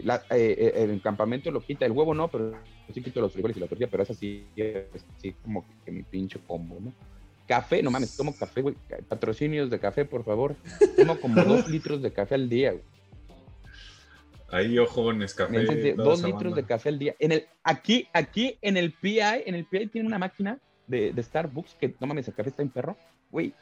La, 0.04 0.24
eh, 0.30 0.74
el 0.76 1.02
campamento 1.02 1.52
lo 1.52 1.62
quita, 1.62 1.86
el 1.86 1.92
huevo 1.92 2.14
no, 2.14 2.30
pero 2.30 2.54
sí 2.94 3.02
quito 3.02 3.22
los 3.22 3.34
frijoles 3.34 3.58
y 3.58 3.60
la 3.60 3.68
tortilla, 3.68 3.90
pero 3.90 4.04
es 4.04 4.10
así, 4.10 4.46
es 4.56 5.06
así 5.18 5.34
como 5.44 5.66
que 5.86 5.92
mi 5.92 6.04
pinche 6.04 6.40
combo, 6.48 6.80
¿no? 6.80 6.94
Café, 7.52 7.84
no 7.84 7.92
mames, 7.92 8.16
tomo 8.16 8.34
café, 8.34 8.62
güey. 8.62 8.76
Patrocinios 9.10 9.70
de 9.70 9.78
café, 9.78 10.06
por 10.06 10.24
favor. 10.24 10.56
Tomo 10.96 11.20
como 11.20 11.44
dos 11.44 11.68
litros 11.68 12.02
de 12.02 12.14
café 12.14 12.36
al 12.36 12.48
día, 12.48 12.72
güey. 12.72 12.84
Ahí, 14.52 14.80
ojo, 14.80 15.12
café. 15.36 15.94
Dos 15.96 16.24
litros 16.24 16.44
banda. 16.44 16.56
de 16.56 16.64
café 16.64 16.88
al 16.88 16.98
día. 16.98 17.14
En 17.20 17.34
el, 17.34 17.46
aquí, 17.62 18.08
aquí, 18.14 18.58
en 18.62 18.78
el 18.78 18.94
PI, 18.94 19.20
en 19.46 19.56
el 19.56 19.66
PI 19.66 19.88
tiene 19.88 20.08
una 20.08 20.18
máquina 20.18 20.60
de, 20.88 21.12
de 21.12 21.24
Starbucks 21.24 21.76
que, 21.76 21.94
no 22.00 22.08
mames, 22.08 22.30
el 22.30 22.34
café 22.34 22.52
está 22.52 22.62
en 22.62 22.70
perro. 22.70 22.96
Güey, 23.30 23.54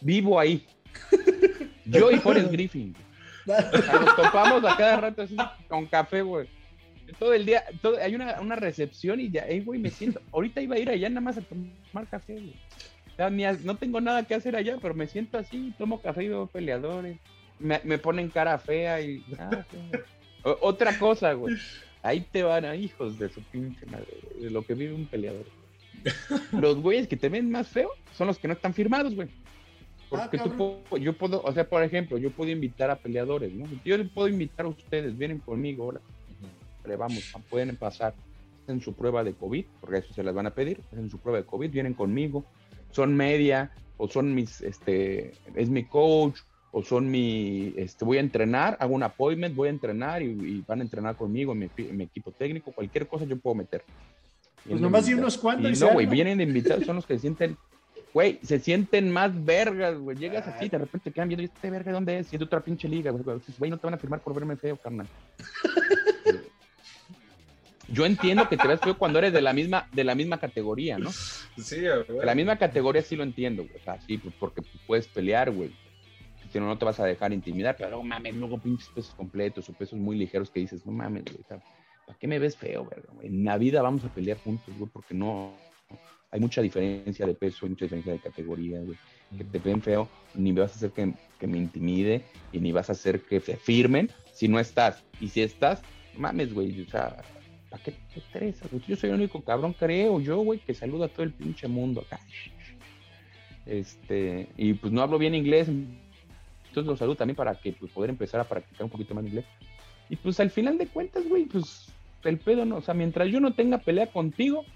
vivo 0.00 0.38
ahí. 0.38 0.64
Yo 1.84 2.12
y 2.12 2.18
Forrest 2.20 2.52
Griffin. 2.52 2.94
Nos 3.44 4.14
topamos 4.14 4.64
a 4.64 4.76
cada 4.76 5.00
rato 5.00 5.22
así 5.22 5.36
con 5.68 5.86
café, 5.86 6.22
güey. 6.22 6.48
Todo 7.18 7.34
el 7.34 7.46
día, 7.46 7.64
todo, 7.80 7.98
hay 7.98 8.14
una, 8.14 8.40
una 8.40 8.56
recepción 8.56 9.20
y 9.20 9.30
ya, 9.30 9.44
hey, 9.46 9.62
güey, 9.64 9.80
me 9.80 9.90
siento. 9.90 10.20
Ahorita 10.32 10.60
iba 10.60 10.76
a 10.76 10.78
ir 10.78 10.90
allá 10.90 11.08
nada 11.08 11.20
más 11.20 11.38
a 11.38 11.42
tomar 11.42 12.08
café, 12.10 12.34
güey. 12.34 12.54
O 13.12 13.16
sea, 13.16 13.30
ni 13.30 13.44
a, 13.44 13.52
no 13.52 13.76
tengo 13.76 14.00
nada 14.00 14.24
que 14.24 14.34
hacer 14.34 14.56
allá, 14.56 14.78
pero 14.80 14.94
me 14.94 15.06
siento 15.06 15.38
así, 15.38 15.74
tomo 15.76 16.00
café 16.00 16.24
y 16.24 16.28
veo 16.28 16.46
peleadores. 16.46 17.18
Me, 17.58 17.80
me 17.84 17.98
ponen 17.98 18.28
cara 18.28 18.58
fea 18.58 19.00
y. 19.00 19.24
Ah, 19.38 19.64
o, 20.44 20.58
otra 20.62 20.98
cosa, 20.98 21.32
güey. 21.34 21.56
Ahí 22.02 22.20
te 22.20 22.42
van 22.42 22.64
a 22.64 22.74
hijos 22.74 23.18
de 23.18 23.28
su 23.28 23.42
pinche 23.42 23.86
madre, 23.86 24.08
de 24.40 24.50
lo 24.50 24.64
que 24.64 24.74
vive 24.74 24.94
un 24.94 25.06
peleador. 25.06 25.44
Los 26.52 26.78
güeyes 26.80 27.06
que 27.06 27.16
te 27.16 27.28
ven 27.28 27.50
más 27.50 27.68
feo 27.68 27.90
son 28.12 28.26
los 28.26 28.38
que 28.38 28.48
no 28.48 28.54
están 28.54 28.74
firmados, 28.74 29.14
güey. 29.14 29.28
Porque 30.10 30.36
ah, 30.36 30.44
tú, 30.44 30.78
yo 30.98 31.14
puedo, 31.14 31.40
o 31.42 31.52
sea, 31.52 31.66
por 31.66 31.82
ejemplo, 31.82 32.18
yo 32.18 32.30
puedo 32.30 32.50
invitar 32.50 32.90
a 32.90 32.96
peleadores, 32.96 33.50
¿no? 33.54 33.66
Yo 33.82 33.96
les 33.96 34.10
puedo 34.10 34.28
invitar 34.28 34.66
a 34.66 34.68
ustedes, 34.68 35.16
vienen 35.16 35.38
conmigo 35.38 35.84
ahora. 35.84 36.00
-huh. 36.84 36.98
Vamos, 36.98 37.32
pueden 37.48 37.76
pasar 37.76 38.14
en 38.68 38.80
su 38.80 38.94
prueba 38.94 39.24
de 39.24 39.34
COVID, 39.34 39.64
porque 39.80 39.98
eso 39.98 40.14
se 40.14 40.22
les 40.22 40.34
van 40.34 40.46
a 40.46 40.50
pedir, 40.50 40.80
en 40.92 41.10
su 41.10 41.18
prueba 41.18 41.38
de 41.38 41.46
COVID, 41.46 41.70
vienen 41.70 41.94
conmigo, 41.94 42.44
son 42.90 43.14
media, 43.16 43.72
o 43.96 44.08
son 44.08 44.34
mis, 44.34 44.60
este, 44.60 45.32
es 45.54 45.68
mi 45.68 45.84
coach, 45.84 46.40
o 46.70 46.82
son 46.82 47.10
mi, 47.10 47.74
este, 47.76 48.04
voy 48.04 48.16
a 48.18 48.20
entrenar, 48.20 48.76
hago 48.80 48.94
un 48.94 49.02
appointment, 49.02 49.54
voy 49.54 49.68
a 49.68 49.70
entrenar 49.70 50.22
y, 50.22 50.26
y 50.26 50.64
van 50.66 50.80
a 50.80 50.82
entrenar 50.82 51.16
conmigo, 51.16 51.54
mi, 51.54 51.68
mi, 51.92 52.04
equipo 52.04 52.32
técnico, 52.32 52.72
cualquier 52.72 53.06
cosa 53.06 53.24
yo 53.24 53.38
puedo 53.38 53.54
meter. 53.56 53.82
Pues 54.66 54.80
nomás 54.80 55.08
y 55.08 55.14
unos 55.14 55.36
cuantos. 55.36 55.76
Y 55.76 55.84
no, 55.84 55.92
güey, 55.92 56.06
vienen 56.06 56.38
de 56.38 56.44
invitados, 56.44 56.84
son 56.86 56.96
los 56.96 57.06
que 57.06 57.14
se 57.14 57.20
sienten 57.20 57.56
Güey, 58.14 58.38
se 58.42 58.58
sienten 58.58 59.10
más 59.10 59.32
vergas, 59.44 59.98
güey. 59.98 60.16
Llegas 60.18 60.46
así, 60.46 60.68
de 60.68 60.76
repente 60.76 61.10
quedan 61.10 61.28
viendo, 61.28 61.42
¿y 61.42 61.46
este 61.46 61.70
verga 61.70 61.92
dónde 61.92 62.18
es? 62.18 62.30
Y 62.30 62.36
es 62.36 62.40
de 62.40 62.44
otra 62.44 62.60
pinche 62.60 62.86
liga, 62.86 63.10
güey. 63.10 63.24
Güey, 63.58 63.70
no 63.70 63.78
te 63.78 63.86
van 63.86 63.94
a 63.94 63.98
firmar 63.98 64.20
por 64.20 64.34
verme 64.34 64.54
feo, 64.56 64.76
carnal. 64.76 65.06
Yo 67.92 68.06
entiendo 68.06 68.48
que 68.48 68.56
te 68.56 68.66
ves 68.66 68.80
feo 68.80 68.96
cuando 68.96 69.18
eres 69.18 69.34
de 69.34 69.42
la 69.42 69.52
misma, 69.52 69.86
de 69.92 70.02
la 70.02 70.14
misma 70.14 70.38
categoría, 70.38 70.98
¿no? 70.98 71.12
Sí, 71.12 71.80
güey. 71.80 72.20
De 72.20 72.26
la 72.26 72.34
misma 72.34 72.56
categoría 72.56 73.02
sí 73.02 73.16
lo 73.16 73.22
entiendo, 73.22 73.64
güey. 73.64 73.76
O 73.76 73.84
sea, 73.84 74.00
sí, 74.00 74.16
pues 74.16 74.34
porque 74.40 74.62
puedes 74.86 75.06
pelear, 75.08 75.50
güey. 75.50 75.70
Si 76.50 76.58
no, 76.58 76.66
no 76.66 76.78
te 76.78 76.86
vas 76.86 77.00
a 77.00 77.04
dejar 77.04 77.32
intimidar, 77.32 77.76
pero 77.76 77.90
no 77.90 78.02
mames, 78.02 78.34
luego 78.34 78.58
pinches 78.58 78.88
pesos 78.88 79.14
completos 79.14 79.68
o 79.68 79.72
pesos 79.74 79.98
muy 79.98 80.16
ligeros 80.16 80.50
que 80.50 80.60
dices, 80.60 80.86
no 80.86 80.92
mames, 80.92 81.24
güey. 81.24 81.44
¿Para 82.06 82.18
qué 82.18 82.26
me 82.26 82.38
ves 82.38 82.56
feo, 82.56 82.86
verga? 82.86 83.12
En 83.22 83.44
la 83.44 83.58
vida 83.58 83.82
vamos 83.82 84.04
a 84.04 84.08
pelear 84.08 84.38
juntos, 84.38 84.74
güey, 84.78 84.90
porque 84.90 85.14
no, 85.14 85.54
hay 86.30 86.40
mucha 86.40 86.62
diferencia 86.62 87.26
de 87.26 87.34
peso, 87.34 87.66
hay 87.66 87.70
mucha 87.70 87.84
diferencia 87.84 88.12
de 88.14 88.18
categoría, 88.20 88.80
güey. 88.80 88.96
Que 89.36 89.44
te 89.44 89.58
ven 89.58 89.82
feo, 89.82 90.08
ni 90.34 90.52
vas 90.52 90.72
a 90.72 90.76
hacer 90.76 90.90
que, 90.92 91.12
que, 91.38 91.46
me 91.46 91.58
intimide 91.58 92.22
y 92.52 92.60
ni 92.60 92.72
vas 92.72 92.88
a 92.88 92.92
hacer 92.92 93.20
que 93.20 93.40
se 93.40 93.56
firmen 93.56 94.10
si 94.32 94.48
no 94.48 94.58
estás. 94.58 95.04
Y 95.20 95.28
si 95.28 95.42
estás, 95.42 95.82
mames, 96.16 96.52
güey, 96.52 96.82
o 96.82 96.86
sea, 96.90 97.22
¿para 97.72 97.82
qué 97.82 97.92
te 97.92 98.20
interesa? 98.20 98.66
Güey? 98.70 98.82
Yo 98.86 98.96
soy 98.96 99.08
el 99.08 99.16
único 99.16 99.40
cabrón, 99.40 99.72
creo 99.72 100.20
yo, 100.20 100.38
güey, 100.40 100.58
que 100.58 100.74
saluda 100.74 101.06
a 101.06 101.08
todo 101.08 101.22
el 101.22 101.32
pinche 101.32 101.66
mundo 101.68 102.02
acá. 102.02 102.20
Este, 103.64 104.48
y 104.58 104.74
pues 104.74 104.92
no 104.92 105.00
hablo 105.00 105.16
bien 105.16 105.34
inglés, 105.34 105.68
entonces 105.68 106.86
lo 106.86 106.96
saludo 106.96 107.16
también 107.16 107.36
para 107.36 107.54
que 107.54 107.72
pues, 107.72 107.90
poder 107.90 108.10
empezar 108.10 108.40
a 108.40 108.44
practicar 108.44 108.84
un 108.84 108.90
poquito 108.90 109.14
más 109.14 109.24
inglés. 109.24 109.46
Y 110.10 110.16
pues 110.16 110.38
al 110.38 110.50
final 110.50 110.76
de 110.76 110.86
cuentas, 110.86 111.26
güey, 111.26 111.46
pues 111.46 111.86
el 112.24 112.38
pedo 112.38 112.66
no, 112.66 112.76
o 112.76 112.82
sea, 112.82 112.92
mientras 112.92 113.30
yo 113.30 113.40
no 113.40 113.54
tenga 113.54 113.78
pelea 113.78 114.08
contigo, 114.08 114.66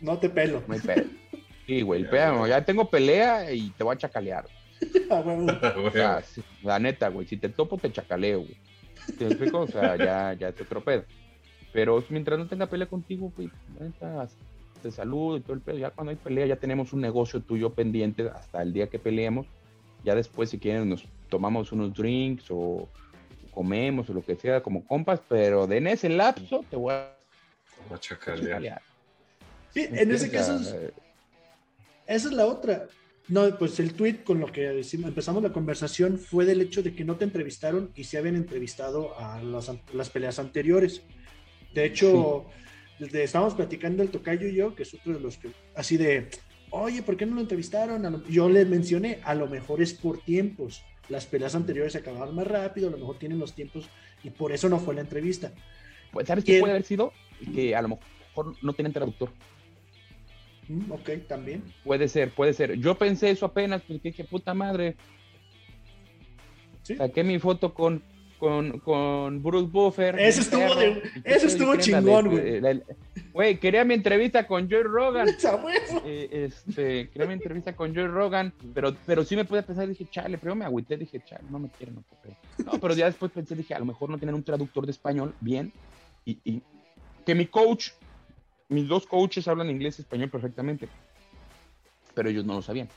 no 0.00 0.18
te 0.18 0.30
pelo. 0.30 0.62
No 0.66 0.74
hay 0.74 0.80
pelo. 0.80 1.04
Sí, 1.66 1.82
güey, 1.82 2.02
el 2.02 2.08
pedo, 2.08 2.46
ya 2.46 2.64
tengo 2.64 2.88
pelea 2.88 3.52
y 3.52 3.68
te 3.70 3.84
voy 3.84 3.94
a 3.94 3.98
chacalear. 3.98 4.46
o 5.10 5.90
sea, 5.90 6.22
la 6.62 6.78
neta, 6.78 7.08
güey, 7.08 7.26
si 7.26 7.36
te 7.36 7.50
topo 7.50 7.76
te 7.76 7.92
chacaleo, 7.92 8.40
güey. 8.40 8.56
¿Te 9.18 9.26
explico? 9.26 9.60
O 9.60 9.66
sea, 9.66 9.96
ya, 9.96 10.32
ya 10.32 10.52
te 10.52 10.62
otro 10.62 10.82
pedo. 10.82 11.04
Pero 11.76 12.02
mientras 12.08 12.38
no 12.38 12.46
tenga 12.46 12.64
pelea 12.64 12.86
contigo, 12.86 13.30
neta, 13.78 14.26
te 14.82 14.90
saludo 14.90 15.36
y 15.36 15.40
todo 15.42 15.52
el 15.52 15.60
pedo. 15.60 15.76
Ya 15.76 15.90
cuando 15.90 16.08
hay 16.10 16.16
pelea, 16.16 16.46
ya 16.46 16.56
tenemos 16.56 16.94
un 16.94 17.02
negocio 17.02 17.42
tuyo 17.42 17.68
pendiente 17.68 18.30
hasta 18.30 18.62
el 18.62 18.72
día 18.72 18.86
que 18.86 18.98
peleemos. 18.98 19.46
Ya 20.02 20.14
después, 20.14 20.48
si 20.48 20.58
quieren, 20.58 20.88
nos 20.88 21.04
tomamos 21.28 21.72
unos 21.72 21.92
drinks 21.92 22.46
o 22.48 22.88
comemos 23.50 24.08
o 24.08 24.14
lo 24.14 24.24
que 24.24 24.36
sea 24.36 24.62
como 24.62 24.86
compas, 24.86 25.20
pero 25.28 25.66
de 25.66 25.76
en 25.76 25.88
ese 25.88 26.08
lapso 26.08 26.64
te 26.70 26.76
voy 26.76 26.94
a, 26.94 27.14
a 27.92 27.98
chacalear. 28.00 28.80
Sí, 29.74 29.86
en 29.90 30.10
ese 30.10 30.30
caso, 30.30 30.56
es, 30.56 30.74
esa 32.06 32.28
es 32.28 32.32
la 32.32 32.46
otra. 32.46 32.86
No, 33.28 33.54
pues 33.58 33.78
el 33.80 33.92
tweet 33.92 34.24
con 34.24 34.40
lo 34.40 34.46
que 34.50 34.62
decimos, 34.62 35.08
empezamos 35.08 35.42
la 35.42 35.52
conversación 35.52 36.16
fue 36.16 36.46
del 36.46 36.62
hecho 36.62 36.82
de 36.82 36.94
que 36.94 37.04
no 37.04 37.16
te 37.16 37.24
entrevistaron 37.24 37.90
y 37.94 38.04
se 38.04 38.16
habían 38.16 38.36
entrevistado 38.36 39.18
a 39.20 39.42
las, 39.42 39.70
las 39.92 40.08
peleas 40.08 40.38
anteriores. 40.38 41.02
De 41.76 41.84
hecho, 41.84 42.46
sí. 42.98 43.04
estábamos 43.18 43.54
platicando 43.54 44.02
el 44.02 44.08
tocayo 44.08 44.48
y 44.48 44.54
yo, 44.54 44.74
que 44.74 44.84
es 44.84 44.94
otro 44.94 45.12
de 45.12 45.20
los 45.20 45.36
que, 45.36 45.50
así 45.74 45.98
de, 45.98 46.28
oye, 46.70 47.02
¿por 47.02 47.18
qué 47.18 47.26
no 47.26 47.34
lo 47.34 47.42
entrevistaron? 47.42 48.24
Yo 48.30 48.48
le 48.48 48.64
mencioné, 48.64 49.18
a 49.24 49.34
lo 49.34 49.46
mejor 49.46 49.82
es 49.82 49.92
por 49.92 50.18
tiempos. 50.22 50.82
Las 51.10 51.26
peleas 51.26 51.54
anteriores 51.54 51.92
se 51.92 51.98
acababan 51.98 52.34
más 52.34 52.46
rápido, 52.46 52.88
a 52.88 52.90
lo 52.90 52.96
mejor 52.96 53.18
tienen 53.18 53.38
los 53.38 53.52
tiempos 53.52 53.90
y 54.24 54.30
por 54.30 54.52
eso 54.52 54.70
no 54.70 54.78
fue 54.78 54.94
la 54.94 55.02
entrevista. 55.02 55.52
Pues, 56.12 56.26
¿Sabes 56.26 56.44
qué 56.44 56.60
puede 56.60 56.72
haber 56.72 56.84
sido? 56.84 57.12
Que 57.54 57.76
a 57.76 57.82
lo 57.82 57.88
mejor 57.88 58.54
no 58.62 58.72
tienen 58.72 58.94
traductor. 58.94 59.30
Mm, 60.68 60.90
ok, 60.92 61.10
también. 61.28 61.62
Puede 61.84 62.08
ser, 62.08 62.30
puede 62.30 62.54
ser. 62.54 62.78
Yo 62.78 62.94
pensé 62.96 63.28
eso 63.28 63.44
apenas, 63.44 63.82
porque 63.82 64.08
dije, 64.08 64.24
puta 64.24 64.54
madre. 64.54 64.96
¿Sí? 66.84 66.96
Saqué 66.96 67.22
mi 67.22 67.38
foto 67.38 67.74
con, 67.74 68.02
con, 68.38 68.78
con 68.80 69.42
Bruce 69.42 69.68
Buffer. 69.70 70.18
Eso 70.18 70.40
estuvo, 70.40 70.74
de, 70.74 71.02
eso 71.24 71.46
estuvo 71.46 71.76
chingón, 71.76 72.30
güey. 72.30 72.82
Güey, 73.32 73.58
quería 73.58 73.84
mi 73.84 73.94
entrevista 73.94 74.46
con 74.46 74.70
Joe 74.70 74.82
Rogan. 74.82 75.28
eh, 76.04 76.28
este, 76.30 77.08
quería 77.10 77.26
mi 77.26 77.34
entrevista 77.34 77.74
con 77.74 77.94
Joe 77.94 78.06
Rogan, 78.06 78.52
pero, 78.74 78.94
pero 79.04 79.24
sí 79.24 79.36
me 79.36 79.44
pude 79.44 79.62
pensar, 79.62 79.86
dije, 79.88 80.06
chale, 80.10 80.38
primero 80.38 80.56
me 80.56 80.64
agüité, 80.64 80.96
dije, 80.96 81.20
chale, 81.24 81.44
no 81.50 81.58
me 81.58 81.68
quieren, 81.68 81.96
no 81.96 82.04
No, 82.64 82.80
pero 82.80 82.94
ya 82.94 83.06
después 83.06 83.32
pensé, 83.32 83.54
dije, 83.54 83.74
a 83.74 83.78
lo 83.78 83.84
mejor 83.84 84.10
no 84.10 84.18
tienen 84.18 84.34
un 84.34 84.42
traductor 84.42 84.86
de 84.86 84.92
español 84.92 85.34
bien, 85.40 85.72
y, 86.24 86.38
y 86.44 86.62
que 87.24 87.34
mi 87.34 87.46
coach 87.46 87.90
mis 88.68 88.88
dos 88.88 89.06
coaches 89.06 89.46
hablan 89.48 89.70
inglés 89.70 89.98
y 89.98 90.02
español 90.02 90.30
perfectamente, 90.30 90.88
pero 92.14 92.28
ellos 92.28 92.44
no 92.44 92.54
lo 92.54 92.62
sabían. 92.62 92.88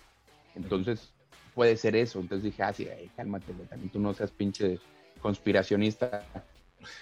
Entonces, 0.55 1.13
puede 1.53 1.77
ser 1.77 1.95
eso. 1.95 2.19
Entonces 2.19 2.45
dije, 2.45 2.63
ah, 2.63 2.73
sí, 2.73 2.87
ay, 2.87 3.09
cálmate, 3.15 3.53
también 3.69 3.91
tú 3.91 3.99
no 3.99 4.13
seas 4.13 4.31
pinche 4.31 4.79
conspiracionista. 5.21 6.25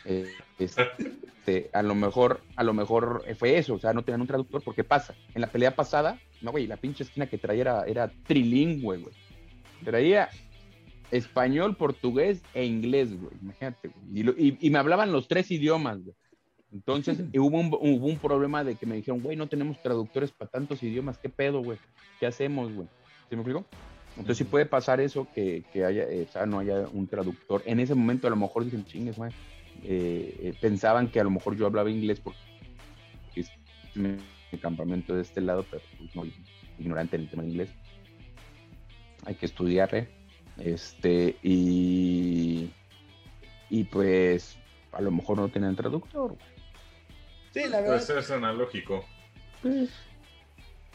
Eh, 0.06 0.32
este, 0.60 1.69
a 1.71 1.82
lo 1.82 1.95
mejor, 1.95 2.41
a 2.56 2.63
lo 2.63 2.73
mejor 2.73 3.23
fue 3.38 3.58
eso, 3.58 3.75
o 3.75 3.80
sea, 3.80 3.93
no 3.93 4.03
tenían 4.03 4.21
un 4.21 4.27
traductor, 4.27 4.62
porque 4.63 4.84
pasa. 4.84 5.15
En 5.34 5.41
la 5.41 5.47
pelea 5.47 5.75
pasada, 5.75 6.19
no, 6.41 6.51
güey, 6.51 6.67
la 6.67 6.77
pinche 6.77 7.03
esquina 7.03 7.27
que 7.27 7.38
traía 7.38 7.62
era, 7.62 7.84
era 7.86 8.12
trilingüe, 8.25 8.97
güey. 8.97 9.15
Traía 9.84 10.30
español, 11.12 11.75
portugués 11.75 12.41
e 12.53 12.65
inglés, 12.65 13.19
güey. 13.19 13.34
Imagínate, 13.41 13.89
güey. 13.89 14.58
Y, 14.60 14.69
me 14.69 14.80
hablaban 14.80 15.12
los 15.12 15.27
tres 15.27 15.49
idiomas, 15.51 16.03
güey. 16.03 16.15
Entonces 16.73 17.19
hubo 17.36 17.58
un, 17.58 17.67
hubo 17.67 18.08
un 18.08 18.17
problema 18.17 18.63
de 18.63 18.75
que 18.75 18.86
me 18.86 18.95
dijeron, 18.95 19.21
güey, 19.21 19.38
no 19.38 19.47
tenemos 19.47 19.82
traductores 19.82 20.32
para 20.32 20.51
tantos 20.51 20.84
idiomas, 20.84 21.17
¿qué 21.17 21.30
pedo, 21.30 21.62
güey? 21.62 21.77
¿Qué 22.19 22.27
hacemos, 22.27 22.73
güey? 22.73 22.88
¿Sí 23.30 23.36
me 23.36 23.41
explico? 23.41 23.65
Entonces 24.17 24.38
sí 24.38 24.43
puede 24.45 24.65
pasar 24.65 24.99
eso, 24.99 25.27
que, 25.34 25.63
que 25.71 25.86
haya, 25.86 26.03
eh, 26.03 26.25
o 26.27 26.32
sea, 26.32 26.45
no 26.45 26.60
haya 26.60 26.88
un 26.91 27.08
traductor. 27.08 27.62
En 27.65 27.80
ese 27.80 27.93
momento 27.93 28.27
a 28.27 28.32
lo 28.32 28.36
mejor 28.36 28.65
dicen, 28.65 28.86
chingues, 28.86 29.15
güey. 29.15 29.32
Eh, 29.84 30.36
eh, 30.41 30.53
pensaban 30.60 31.10
que 31.10 31.19
a 31.19 31.23
lo 31.23 31.30
mejor 31.30 31.56
yo 31.56 31.67
hablaba 31.67 31.91
inglés 31.91 32.19
porque 32.19 32.39
es 33.36 33.51
mi, 33.93 34.17
campamento 34.60 35.13
de 35.13 35.21
este 35.21 35.39
lado, 35.39 35.63
pero 35.69 35.84
pues, 35.99 36.15
no, 36.15 36.23
ignorante 36.80 37.15
en 37.15 37.23
el 37.23 37.30
tema 37.30 37.43
de 37.43 37.49
inglés. 37.49 37.69
Hay 39.25 39.36
que 39.36 39.45
estudiarle. 39.45 40.10
Este, 40.58 41.36
y, 41.43 42.71
y 43.69 43.84
pues 43.84 44.58
a 44.93 45.01
lo 45.01 45.12
mejor 45.12 45.38
no 45.38 45.49
tienen 45.49 45.75
traductor. 45.75 46.36
Sí, 47.53 47.62
la 47.69 47.82
verdad. 47.82 48.03
Puede 48.03 48.23
ser 48.23 48.38
analógico. 48.38 49.06
Pues, 49.62 49.91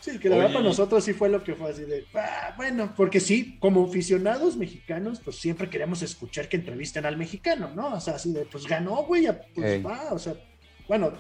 Sí, 0.03 0.19
que 0.19 0.29
la 0.29 0.37
verdad 0.37 0.53
para 0.55 0.65
nosotros 0.65 1.05
sí 1.05 1.13
fue 1.13 1.29
lo 1.29 1.45
que 1.45 1.55
fue 1.55 1.71
así 1.71 1.85
de, 1.85 2.05
ah, 2.15 2.55
bueno, 2.57 2.93
porque 2.97 3.21
sí, 3.21 3.57
como 3.61 3.85
aficionados 3.85 4.57
mexicanos, 4.57 5.21
pues 5.25 5.37
siempre 5.37 5.71
queremos 5.71 6.03
escuchar 6.03 6.49
que 6.49 6.57
entrevisten 6.57 7.07
al 7.07 7.17
mexicano, 7.17 7.71
¿no? 7.75 7.95
O 7.95 8.01
sea, 8.01 8.17
así 8.17 8.33
de, 8.33 8.45
pues 8.45 8.67
ganó, 8.67 9.05
güey, 9.05 9.29
pues 9.55 9.87
va, 9.87 10.13
o 10.13 10.19
sea, 10.19 10.35
bueno, 10.89 11.13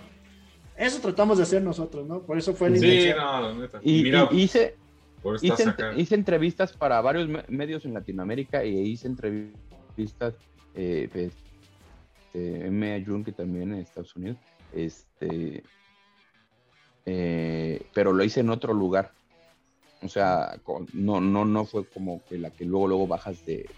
eso 0.77 1.01
tratamos 1.01 1.39
de 1.39 1.45
hacer 1.45 1.63
nosotros, 1.63 2.07
¿no? 2.09 2.23
Por 2.23 2.37
eso 2.37 2.55
fue 2.55 2.69
el 2.69 2.81
Sí, 2.81 3.11
no, 3.17 3.55
neta. 3.55 3.81
Y, 3.85 4.03
Mira, 4.03 4.29
hice, 4.33 4.75
hice, 5.41 6.15
entrevistas 6.17 6.73
para 6.73 7.01
varios 7.01 7.29
medios 7.49 7.85
en 7.85 7.95
Latinoamérica 7.95 8.65
y 8.65 8.81
hice 8.81 9.07
entrevistas, 9.07 10.35
eh, 10.75 11.09
pues, 11.13 11.33
este, 12.33 12.67
M. 12.67 13.05
Jun, 13.07 13.25
que 13.25 13.33
también 13.33 13.73
en 13.73 13.81
Estados 13.81 14.17
Unidos, 14.17 14.39
este 14.73 15.63
eh, 17.07 17.83
pero 17.95 18.13
lo 18.13 18.25
hice 18.25 18.41
en 18.41 18.51
otro 18.51 18.73
lugar. 18.73 19.13
O 20.03 20.09
sea, 20.09 20.59
no, 20.93 21.21
no, 21.21 21.45
no 21.45 21.65
fue 21.65 21.87
como 21.87 22.25
que 22.25 22.39
la 22.39 22.51
que 22.51 22.65
luego, 22.65 22.89
luego 22.89 23.07
bajas 23.07 23.45
de, 23.47 23.69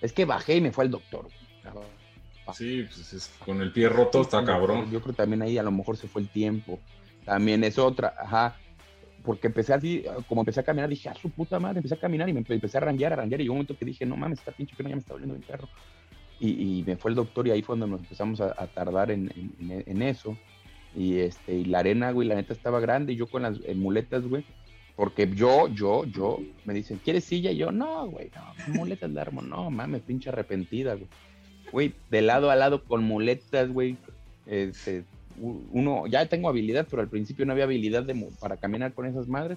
Es 0.00 0.12
que 0.12 0.24
bajé 0.24 0.56
y 0.56 0.60
me 0.60 0.72
fue 0.72 0.84
al 0.84 0.90
doctor. 0.90 1.28
Sí, 2.54 2.86
pues 2.88 3.30
con 3.44 3.60
el 3.60 3.72
pie 3.72 3.88
roto 3.88 4.22
está 4.22 4.44
cabrón. 4.44 4.90
Yo 4.90 5.00
creo 5.02 5.14
también 5.14 5.42
ahí 5.42 5.58
a 5.58 5.62
lo 5.62 5.70
mejor 5.70 5.96
se 5.96 6.08
fue 6.08 6.22
el 6.22 6.28
tiempo. 6.28 6.80
También 7.24 7.62
es 7.62 7.78
otra, 7.78 8.14
ajá. 8.18 8.56
Porque 9.22 9.48
empecé 9.48 9.74
así, 9.74 10.04
como 10.28 10.40
empecé 10.40 10.60
a 10.60 10.62
caminar, 10.62 10.88
dije, 10.88 11.08
a 11.08 11.14
su 11.14 11.28
puta 11.30 11.58
madre, 11.58 11.78
empecé 11.78 11.94
a 11.94 12.00
caminar 12.00 12.28
y 12.28 12.32
me 12.32 12.42
empecé 12.46 12.78
a 12.78 12.80
ranguear, 12.80 13.12
a 13.12 13.16
ranguear. 13.16 13.40
Y 13.40 13.44
llegó 13.44 13.52
un 13.52 13.58
momento 13.58 13.76
que 13.76 13.84
dije, 13.84 14.06
no 14.06 14.16
mames, 14.16 14.38
está 14.38 14.52
pinche 14.52 14.74
no 14.78 14.88
ya 14.88 14.94
me 14.94 15.00
está 15.00 15.12
volviendo 15.12 15.34
mi 15.34 15.44
perro. 15.44 15.68
Y, 16.40 16.84
me 16.86 16.96
fue 16.96 17.10
el 17.10 17.16
doctor 17.16 17.48
y 17.48 17.50
ahí 17.50 17.62
fue 17.62 17.76
donde 17.76 17.90
nos 17.90 18.00
empezamos 18.00 18.40
a, 18.40 18.66
tardar 18.68 19.10
en, 19.10 19.30
en, 19.68 20.02
eso. 20.02 20.38
Y 20.98 21.20
este, 21.20 21.54
y 21.54 21.64
la 21.64 21.78
arena, 21.78 22.10
güey, 22.10 22.26
la 22.26 22.34
neta 22.34 22.52
estaba 22.52 22.80
grande 22.80 23.12
y 23.12 23.16
yo 23.16 23.28
con 23.28 23.42
las 23.42 23.60
muletas, 23.76 24.26
güey. 24.26 24.44
Porque 24.96 25.30
yo, 25.32 25.68
yo, 25.68 26.04
yo, 26.06 26.40
me 26.64 26.74
dicen, 26.74 27.00
¿quieres 27.04 27.22
silla? 27.22 27.52
Y 27.52 27.58
yo, 27.58 27.70
no, 27.70 28.08
güey, 28.08 28.32
no, 28.34 28.74
muletas 28.74 29.14
de 29.14 29.20
armo, 29.20 29.40
no, 29.40 29.70
mames, 29.70 30.02
pinche 30.02 30.30
arrepentida, 30.30 30.94
güey. 30.94 31.06
Güey, 31.70 31.94
de 32.10 32.20
lado 32.20 32.50
a 32.50 32.56
lado 32.56 32.82
con 32.82 33.04
muletas, 33.04 33.70
güey. 33.70 33.96
Este, 34.44 35.04
uno, 35.40 36.08
ya 36.08 36.26
tengo 36.26 36.48
habilidad, 36.48 36.88
pero 36.90 37.00
al 37.00 37.08
principio 37.08 37.46
no 37.46 37.52
había 37.52 37.64
habilidad 37.64 38.02
de, 38.02 38.28
para 38.40 38.56
caminar 38.56 38.92
con 38.92 39.06
esas 39.06 39.28
madres. 39.28 39.56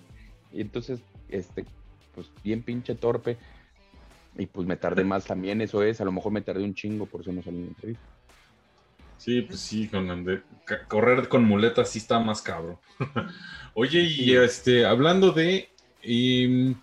Y 0.54 0.62
entonces, 0.62 1.00
este, 1.30 1.66
pues 2.14 2.30
bien 2.44 2.62
pinche 2.62 2.94
torpe. 2.94 3.38
Y 4.38 4.46
pues 4.46 4.68
me 4.68 4.78
tardé 4.78 5.04
más 5.04 5.26
también, 5.26 5.60
eso 5.62 5.82
es. 5.82 6.02
A 6.02 6.06
lo 6.06 6.12
mejor 6.12 6.32
me 6.34 6.42
tardé 6.42 6.64
un 6.64 6.76
chingo, 6.76 7.08
por 7.08 7.22
eso 7.22 7.32
no 7.32 7.42
salí 7.42 7.58
en 7.58 7.68
entrevista. 7.70 8.06
Sí, 9.22 9.44
pues 9.44 9.60
sí, 9.60 9.88
con 9.88 10.26
correr 10.88 11.30
con 11.30 11.44
muletas 11.44 11.92
sí 11.92 12.00
está 12.00 12.20
más 12.20 12.42
cabrón. 12.42 12.80
Oye, 13.76 14.02
y 14.02 14.36
este, 14.36 14.84
hablando 14.84 15.32
de, 15.32 15.70
y, 16.02 16.74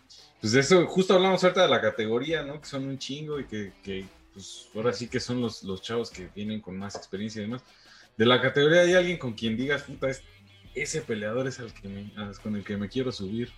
pues 0.40 0.52
de 0.52 0.60
eso, 0.60 0.86
justo 0.86 1.14
hablamos 1.14 1.42
ahorita 1.42 1.62
de 1.62 1.68
la 1.68 1.80
categoría, 1.80 2.44
¿no? 2.44 2.60
Que 2.60 2.68
son 2.68 2.86
un 2.86 2.96
chingo 2.96 3.40
y 3.40 3.46
que, 3.46 3.72
que 3.82 4.04
pues 4.32 4.68
ahora 4.72 4.92
sí 4.92 5.08
que 5.08 5.18
son 5.18 5.40
los, 5.40 5.64
los 5.64 5.82
chavos 5.82 6.12
que 6.12 6.28
vienen 6.32 6.60
con 6.60 6.78
más 6.78 6.94
experiencia 6.94 7.40
y 7.40 7.46
demás. 7.46 7.64
De 8.16 8.24
la 8.24 8.40
categoría 8.40 8.82
hay 8.82 8.94
alguien 8.94 9.18
con 9.18 9.32
quien 9.32 9.56
digas, 9.56 9.82
puta, 9.82 10.06
ese 10.76 11.00
peleador 11.00 11.48
es 11.48 11.58
el 11.58 11.72
que 11.72 12.12
con 12.40 12.54
el 12.54 12.62
que 12.62 12.76
me 12.76 12.88
quiero 12.88 13.10
subir. 13.10 13.50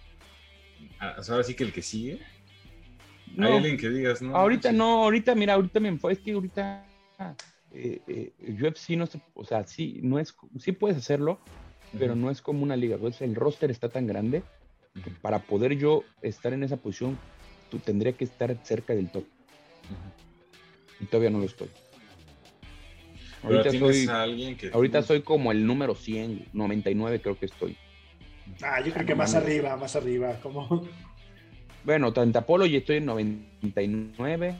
ahora 0.98 1.44
sí 1.44 1.52
que 1.54 1.64
el 1.64 1.72
que 1.74 1.82
sigue. 1.82 2.22
hay 3.36 3.56
alguien 3.56 3.76
que 3.76 3.90
digas, 3.90 4.22
no. 4.22 4.34
Ahorita 4.34 4.72
no, 4.72 5.02
ahorita, 5.02 5.34
mira, 5.34 5.52
ahorita 5.52 5.80
me 5.80 5.98
es 6.10 6.18
que 6.20 6.32
ahorita 6.32 6.86
eh, 7.72 8.00
eh, 8.08 8.32
UFC 8.62 8.90
no 8.90 9.06
se, 9.06 9.20
o 9.34 9.44
sea, 9.44 9.66
sí, 9.66 10.00
no 10.02 10.18
es, 10.18 10.34
sí 10.58 10.72
puedes 10.72 10.96
hacerlo, 10.96 11.38
pero 11.98 12.14
no 12.14 12.30
es 12.30 12.42
como 12.42 12.62
una 12.62 12.76
liga. 12.76 12.96
Entonces, 12.96 13.22
el 13.22 13.34
roster 13.34 13.70
está 13.70 13.88
tan 13.88 14.06
grande 14.06 14.42
que 15.04 15.10
para 15.10 15.40
poder 15.40 15.76
yo 15.76 16.02
estar 16.22 16.52
en 16.52 16.62
esa 16.62 16.76
posición, 16.76 17.18
tú 17.70 17.78
tendría 17.78 18.12
que 18.12 18.24
estar 18.24 18.56
cerca 18.64 18.94
del 18.94 19.10
top. 19.10 19.24
Y 21.00 21.04
todavía 21.06 21.30
no 21.30 21.38
lo 21.38 21.46
estoy. 21.46 21.68
Ahorita, 23.42 23.70
soy, 23.72 24.06
ahorita 24.72 25.02
soy 25.02 25.22
como 25.22 25.50
el 25.50 25.66
número 25.66 25.94
100, 25.94 26.48
99 26.52 27.22
creo 27.22 27.38
que 27.38 27.46
estoy. 27.46 27.76
Ah, 28.62 28.82
yo 28.84 28.92
creo 28.92 29.06
que 29.06 29.14
más 29.14 29.34
arriba, 29.34 29.76
más 29.76 29.96
arriba, 29.96 30.38
como... 30.42 30.86
Bueno, 31.82 32.12
Apolo 32.34 32.66
y 32.66 32.76
estoy 32.76 32.96
en 32.96 33.06
99. 33.06 34.56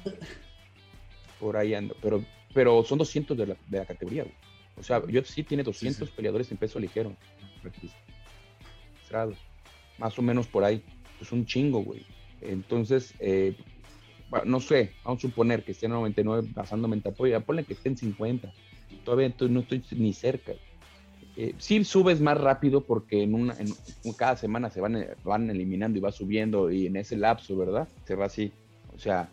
Por 1.39 1.57
ahí 1.59 1.75
ando, 1.75 1.95
pero 2.01 2.25
pero 2.53 2.83
son 2.85 2.99
200 2.99 3.37
de 3.37 3.47
la, 3.47 3.57
de 3.69 3.79
la 3.79 3.87
categoría, 3.87 4.25
güey. 4.25 4.35
O 4.77 4.83
sea, 4.83 4.99
UFC 4.99 5.47
tiene 5.47 5.63
200 5.63 6.11
peleadores 6.11 6.51
en 6.51 6.57
peso 6.57 6.79
ligero 6.79 7.15
registrados. 7.63 9.37
Más 9.99 10.19
o 10.19 10.23
menos 10.23 10.47
por 10.47 10.65
ahí. 10.65 10.83
Es 11.21 11.33
un 11.33 11.45
chingo, 11.45 11.83
güey. 11.83 12.07
Entonces, 12.41 13.15
eh, 13.21 13.55
no 14.45 14.61
sé, 14.61 14.93
vamos 15.05 15.23
a 15.23 15.29
suponer 15.29 15.65
que 15.65 15.73
estén 15.73 15.91
en 15.91 15.97
99 15.97 16.49
basándome 16.55 16.97
en 16.97 17.03
apoyo. 17.07 17.41
Ponle 17.43 17.65
que 17.65 17.75
estén 17.75 17.97
50. 17.97 18.53
Todavía 19.05 19.35
no 19.49 19.61
estoy 19.61 19.85
ni 19.93 20.15
cerca. 20.15 20.53
Eh, 21.37 21.55
sí 21.59 21.85
subes 21.85 22.21
más 22.21 22.39
rápido 22.39 22.85
porque 22.85 23.23
en, 23.23 23.35
una, 23.35 23.57
en 23.59 24.13
cada 24.15 24.37
semana 24.37 24.71
se 24.71 24.81
van, 24.81 25.07
van 25.25 25.51
eliminando 25.51 25.99
y 25.99 26.01
va 26.01 26.11
subiendo 26.11 26.71
y 26.71 26.87
en 26.87 26.97
ese 26.97 27.17
lapso, 27.17 27.57
¿verdad? 27.57 27.89
Se 28.05 28.15
va 28.15 28.27
así. 28.27 28.53
O 28.95 28.99
sea, 28.99 29.29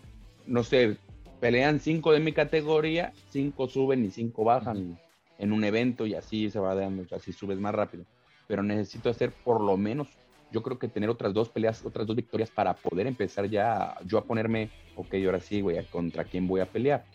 no 0.45 0.63
sé, 0.63 0.97
pelean 1.39 1.80
cinco 1.80 2.12
de 2.12 2.19
mi 2.19 2.34
categoría, 2.34 3.13
cinco 3.30 3.67
suben 3.67 4.06
y 4.06 4.12
cinco 4.12 4.43
bajan 4.43 5.00
en 5.38 5.52
un 5.52 5.63
evento 5.63 6.06
y 6.06 6.15
así 6.15 6.50
se 6.50 6.60
va 6.60 6.76
dando, 6.76 7.06
así 7.15 7.32
subes 7.32 7.60
más 7.60 7.73
rápido. 7.73 8.06
Pero 8.47 8.63
necesito 8.63 9.10
hacer 9.10 9.32
por 9.32 9.62
lo 9.62 9.78
menos, 9.78 10.08
yo 10.52 10.63
creo 10.63 10.80
que 10.80 10.88
tener 10.88 11.10
otras 11.10 11.34
dos 11.34 11.50
peleas, 11.50 11.86
otras 11.86 12.08
dos 12.08 12.15
victorias 12.15 12.50
para 12.50 12.73
poder 12.73 13.08
empezar 13.08 13.50
ya 13.50 13.95
yo 14.06 14.17
a 14.17 14.23
ponerme, 14.23 14.69
ok, 14.95 15.13
ahora 15.26 15.39
sí, 15.39 15.62
güey, 15.62 15.84
contra 15.86 16.23
quién 16.23 16.47
voy 16.47 16.62
a 16.62 16.65
pelear, 16.65 17.06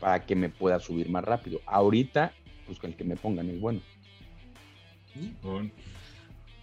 para 0.00 0.24
que 0.24 0.36
me 0.36 0.50
pueda 0.50 0.78
subir 0.78 1.08
más 1.08 1.24
rápido. 1.24 1.60
Ahorita, 1.66 2.32
pues 2.66 2.78
con 2.78 2.90
el 2.90 2.96
que 2.96 3.04
me 3.04 3.16
pongan 3.16 3.48
es 3.48 3.60
bueno. 3.60 3.80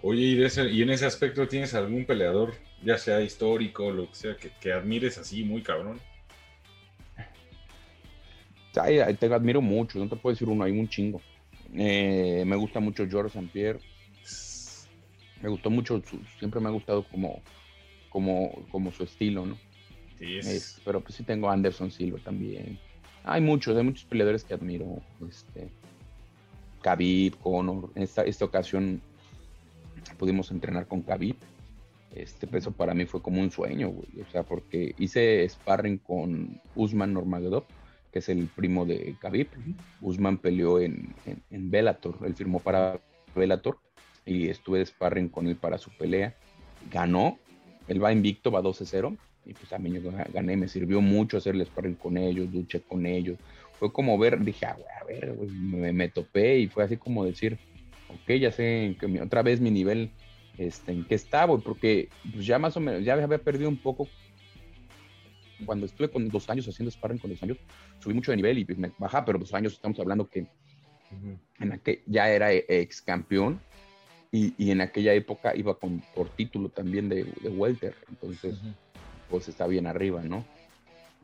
Oye, 0.04 0.22
y, 0.22 0.82
en 0.82 0.90
ese 0.90 1.06
aspecto 1.06 1.48
tienes 1.48 1.74
algún 1.74 2.06
peleador, 2.06 2.54
ya 2.84 2.98
sea 2.98 3.22
histórico, 3.22 3.92
lo 3.92 4.10
que 4.10 4.16
sea, 4.16 4.36
que 4.36 4.74
admires 4.74 5.18
así 5.18 5.44
muy 5.44 5.62
cabrón? 5.62 6.00
Te 8.72 9.34
admiro 9.34 9.62
mucho, 9.62 10.00
no 10.00 10.08
te 10.08 10.16
puedo 10.16 10.34
decir 10.34 10.48
uno, 10.48 10.64
hay 10.64 10.72
un 10.72 10.88
chingo. 10.88 11.22
Eh, 11.74 12.44
me 12.46 12.56
gusta 12.56 12.80
mucho 12.80 13.08
George 13.08 13.38
St. 13.38 13.52
Pierre. 13.52 13.80
Me 15.42 15.50
gustó 15.50 15.70
mucho, 15.70 16.02
siempre 16.38 16.60
me 16.60 16.70
ha 16.70 16.72
gustado 16.72 17.04
como, 17.04 17.42
como, 18.10 18.52
como 18.72 18.92
su 18.92 19.04
estilo, 19.04 19.46
¿no? 19.46 19.58
Sí, 20.20 20.40
pero 20.86 21.02
pues 21.02 21.16
sí 21.16 21.24
tengo 21.24 21.50
Anderson 21.50 21.90
Silva 21.90 22.20
también. 22.24 22.78
Hay 23.24 23.42
muchos, 23.42 23.76
hay 23.76 23.84
muchos 23.84 24.06
peleadores 24.06 24.44
que 24.44 24.54
admiro. 24.54 25.02
Este, 25.28 25.70
Khabib, 26.84 27.38
Conor. 27.40 27.90
En 27.96 28.04
esta, 28.04 28.24
esta 28.24 28.46
ocasión 28.46 29.02
pudimos 30.20 30.52
entrenar 30.52 30.88
con 30.88 31.02
Khabib. 31.02 31.36
Este, 32.14 32.46
peso 32.46 32.72
para 32.72 32.94
mí 32.94 33.06
fue 33.06 33.22
como 33.22 33.42
un 33.42 33.50
sueño, 33.50 33.90
güey. 33.90 34.22
O 34.22 34.32
sea, 34.32 34.44
porque 34.44 34.94
hice 35.00 35.48
sparring 35.50 35.98
con 35.98 36.62
Usman 36.76 37.14
Normagedov 37.14 37.66
que 38.12 38.20
es 38.20 38.30
el 38.30 38.48
primo 38.48 38.86
de 38.86 39.16
Khabib. 39.20 39.48
Usman 40.02 40.38
peleó 40.38 40.80
en, 40.80 41.14
en, 41.50 41.72
Bellator, 41.72 42.18
él 42.26 42.36
firmó 42.36 42.60
para 42.60 43.00
Bellator 43.36 43.78
y 44.26 44.50
estuve 44.50 44.80
de 44.80 44.86
sparring 44.86 45.30
con 45.30 45.48
él 45.48 45.56
para 45.56 45.78
su 45.78 45.90
pelea. 45.92 46.36
Ganó, 46.92 47.38
él 47.88 48.04
va 48.04 48.12
invicto, 48.12 48.52
va 48.52 48.62
12-0 48.62 49.18
Y 49.46 49.54
pues 49.54 49.70
también 49.70 50.02
yo 50.02 50.12
gané, 50.34 50.58
me 50.58 50.68
sirvió 50.68 51.02
mucho 51.02 51.38
hacer 51.38 51.56
el 51.56 51.66
sparring 51.66 51.96
con 51.96 52.18
ellos, 52.18 52.52
luché 52.52 52.82
con 52.82 53.06
ellos. 53.06 53.38
Fue 53.80 53.92
como 53.92 54.18
ver, 54.18 54.44
dije, 54.44 54.66
ah, 54.66 54.78
a 55.02 55.06
ver, 55.06 55.36
me, 55.50 55.92
me, 55.92 56.10
topé 56.10 56.60
y 56.60 56.68
fue 56.68 56.84
así 56.84 56.98
como 56.98 57.26
decir, 57.26 57.58
ok, 58.10 58.34
ya 58.34 58.52
sé 58.52 58.96
que 59.00 59.22
otra 59.22 59.42
vez 59.42 59.60
mi 59.60 59.72
nivel, 59.72 60.12
este, 60.58 60.92
en 60.92 61.06
qué 61.06 61.16
estaba, 61.16 61.58
porque 61.58 62.10
pues 62.34 62.46
ya 62.46 62.60
más 62.60 62.78
o 62.78 62.80
menos, 62.80 63.04
ya 63.04 63.14
había 63.14 63.40
perdido 63.40 63.70
un 63.70 63.78
poco 63.78 64.08
cuando 65.66 65.86
estuve 65.86 66.10
con 66.10 66.28
dos 66.30 66.50
años 66.50 66.68
haciendo 66.68 66.92
sparring 66.92 67.20
con 67.20 67.32
dos 67.32 67.44
años, 67.44 67.58
subí 68.00 68.14
mucho 68.14 68.32
de 68.32 68.38
nivel 68.38 68.58
y 68.58 68.66
pues 68.66 68.78
me 68.78 68.92
bajaba, 68.98 69.26
pero 69.26 69.40
dos 69.40 69.54
años 69.54 69.74
estamos 69.74 70.00
hablando 70.00 70.28
que 70.28 70.48
en 71.60 71.72
aquel, 71.74 72.02
ya 72.06 72.30
era 72.30 72.54
ex 72.54 73.02
campeón 73.02 73.60
y, 74.32 74.54
y, 74.58 74.72
en 74.72 74.80
aquella 74.80 75.14
época 75.14 75.54
iba 75.56 75.78
con, 75.78 76.02
por 76.16 76.30
título 76.30 76.70
también 76.70 77.10
de, 77.10 77.26
de 77.26 77.50
welter, 77.50 77.96
entonces 78.10 78.56
pues 79.30 79.50
está 79.50 79.68
bien 79.68 79.88
arriba, 79.88 80.22
¿no? 80.24 80.46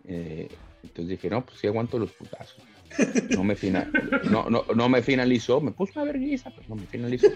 Eh, 0.08 0.48
entonces 0.84 1.10
dije, 1.10 1.30
no, 1.30 1.46
pues 1.46 1.60
sí 1.60 1.68
aguanto 1.68 2.00
los 2.00 2.12
putazos. 2.12 2.64
No 3.32 3.44
me, 3.44 3.56
final, 3.56 3.92
no, 4.32 4.50
no, 4.50 4.66
no 4.74 4.90
me 4.90 5.02
finalizó, 5.02 5.60
me 5.60 5.72
puso 5.72 6.00
una 6.00 6.12
vergüenza, 6.12 6.50
pero 6.56 6.70
no 6.70 6.76
me 6.76 6.86
finalizó. 6.88 7.28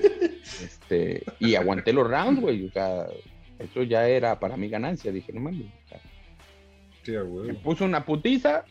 Este, 0.63 1.23
y 1.39 1.55
aguanté 1.55 1.91
los 1.91 2.09
rounds, 2.09 2.41
güey. 2.41 2.65
O 2.65 2.71
sea, 2.71 3.07
eso 3.59 3.83
ya 3.83 4.07
era 4.07 4.39
para 4.39 4.55
mi 4.55 4.69
ganancia. 4.69 5.11
Dije, 5.11 5.33
no 5.33 5.41
mames. 5.41 5.67
Me 7.07 7.53
puso 7.55 7.85
una 7.85 8.05
putiza, 8.05 8.65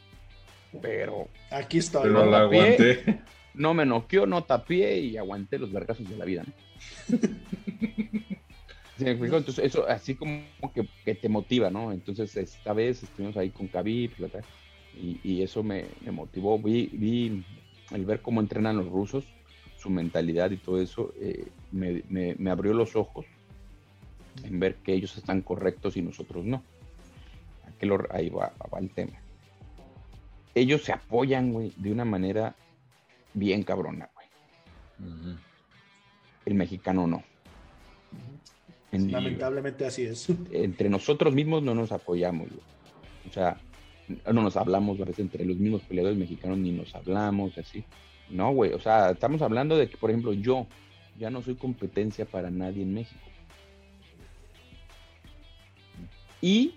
pero. 0.80 1.28
Aquí 1.50 1.78
está. 1.78 2.02
Pero 2.02 2.14
no 2.14 2.26
la 2.26 2.40
aguanté. 2.40 3.22
No 3.54 3.74
me 3.74 3.84
noqueó, 3.84 4.26
no 4.26 4.44
tapié 4.44 5.00
y 5.00 5.16
aguanté 5.16 5.58
los 5.58 5.72
vergazos 5.72 6.08
de 6.08 6.16
la 6.16 6.24
vida, 6.24 6.44
¿no? 6.46 7.18
Entonces, 8.98 9.58
eso 9.58 9.88
así 9.88 10.14
como 10.14 10.42
que, 11.04 11.14
te 11.14 11.28
motiva, 11.28 11.70
¿no? 11.70 11.92
Entonces, 11.92 12.36
esta 12.36 12.72
vez 12.72 13.02
estuvimos 13.02 13.36
ahí 13.36 13.50
con 13.50 13.66
Khabib, 13.66 14.12
y, 14.94 15.20
y 15.24 15.42
eso 15.42 15.62
me, 15.62 15.86
motivó. 16.10 16.58
Vi, 16.58 16.90
vi, 16.92 17.44
el 17.92 18.04
ver 18.04 18.20
cómo 18.20 18.40
entrenan 18.40 18.76
los 18.76 18.88
rusos, 18.88 19.24
su 19.78 19.90
mentalidad 19.90 20.50
y 20.50 20.56
todo 20.56 20.80
eso, 20.80 21.12
eh, 21.20 21.46
me, 21.72 22.50
abrió 22.50 22.74
los 22.74 22.96
ojos 22.96 23.26
en 24.44 24.60
ver 24.60 24.76
que 24.76 24.92
ellos 24.92 25.16
están 25.16 25.42
correctos 25.42 25.96
y 25.96 26.02
nosotros 26.02 26.44
no. 26.44 26.62
Ahí 28.10 28.28
va, 28.28 28.52
va, 28.72 28.78
el 28.78 28.90
tema. 28.90 29.18
Ellos 30.54 30.82
se 30.82 30.92
apoyan, 30.92 31.52
güey, 31.52 31.72
de 31.76 31.92
una 31.92 32.04
manera 32.04 32.54
bien 33.34 33.62
cabrona, 33.62 34.10
güey. 34.14 35.36
El 36.44 36.54
mexicano 36.54 37.06
no. 37.06 37.22
Lamentablemente 38.92 39.86
así 39.86 40.02
es. 40.02 40.28
Entre 40.50 40.88
nosotros 40.88 41.34
mismos 41.34 41.62
no 41.62 41.74
nos 41.74 41.92
apoyamos, 41.92 42.48
O 43.28 43.32
sea, 43.32 43.56
no 44.32 44.42
nos 44.42 44.56
hablamos 44.56 45.00
a 45.00 45.04
veces 45.04 45.20
entre 45.20 45.44
los 45.44 45.56
mismos 45.56 45.82
peleadores 45.82 46.18
mexicanos, 46.18 46.58
ni 46.58 46.72
nos 46.72 46.94
hablamos, 46.94 47.56
así. 47.56 47.84
No, 48.28 48.52
güey, 48.52 48.72
o 48.72 48.80
sea, 48.80 49.10
estamos 49.10 49.42
hablando 49.42 49.76
de 49.76 49.88
que, 49.88 49.96
por 49.96 50.10
ejemplo, 50.10 50.32
yo 50.32 50.66
ya 51.18 51.30
no 51.30 51.42
soy 51.42 51.54
competencia 51.54 52.24
para 52.24 52.50
nadie 52.50 52.82
en 52.82 52.94
México. 52.94 53.20
Y 56.40 56.74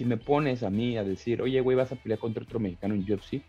si 0.00 0.06
me 0.06 0.16
pones 0.16 0.62
a 0.62 0.70
mí 0.70 0.96
a 0.96 1.04
decir, 1.04 1.42
oye, 1.42 1.60
güey, 1.60 1.76
vas 1.76 1.92
a 1.92 1.94
pelear 1.94 2.18
contra 2.18 2.42
otro 2.42 2.58
mexicano 2.58 2.94
en 2.94 3.02
UFC, 3.02 3.42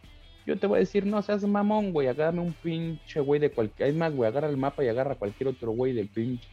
yo 0.46 0.60
te 0.60 0.68
voy 0.68 0.76
a 0.76 0.80
decir, 0.80 1.06
no 1.06 1.22
seas 1.22 1.46
mamón, 1.46 1.94
güey, 1.94 2.10
agárrame 2.10 2.42
un 2.42 2.52
pinche 2.52 3.22
güey 3.22 3.40
de 3.40 3.52
cualquier. 3.52 3.88
Es 3.88 3.96
más, 3.96 4.14
güey, 4.14 4.28
agarra 4.28 4.50
el 4.50 4.58
mapa 4.58 4.84
y 4.84 4.90
agarra 4.90 5.16
cualquier 5.16 5.48
otro 5.48 5.72
güey 5.72 5.94
del 5.94 6.10
pinche 6.10 6.50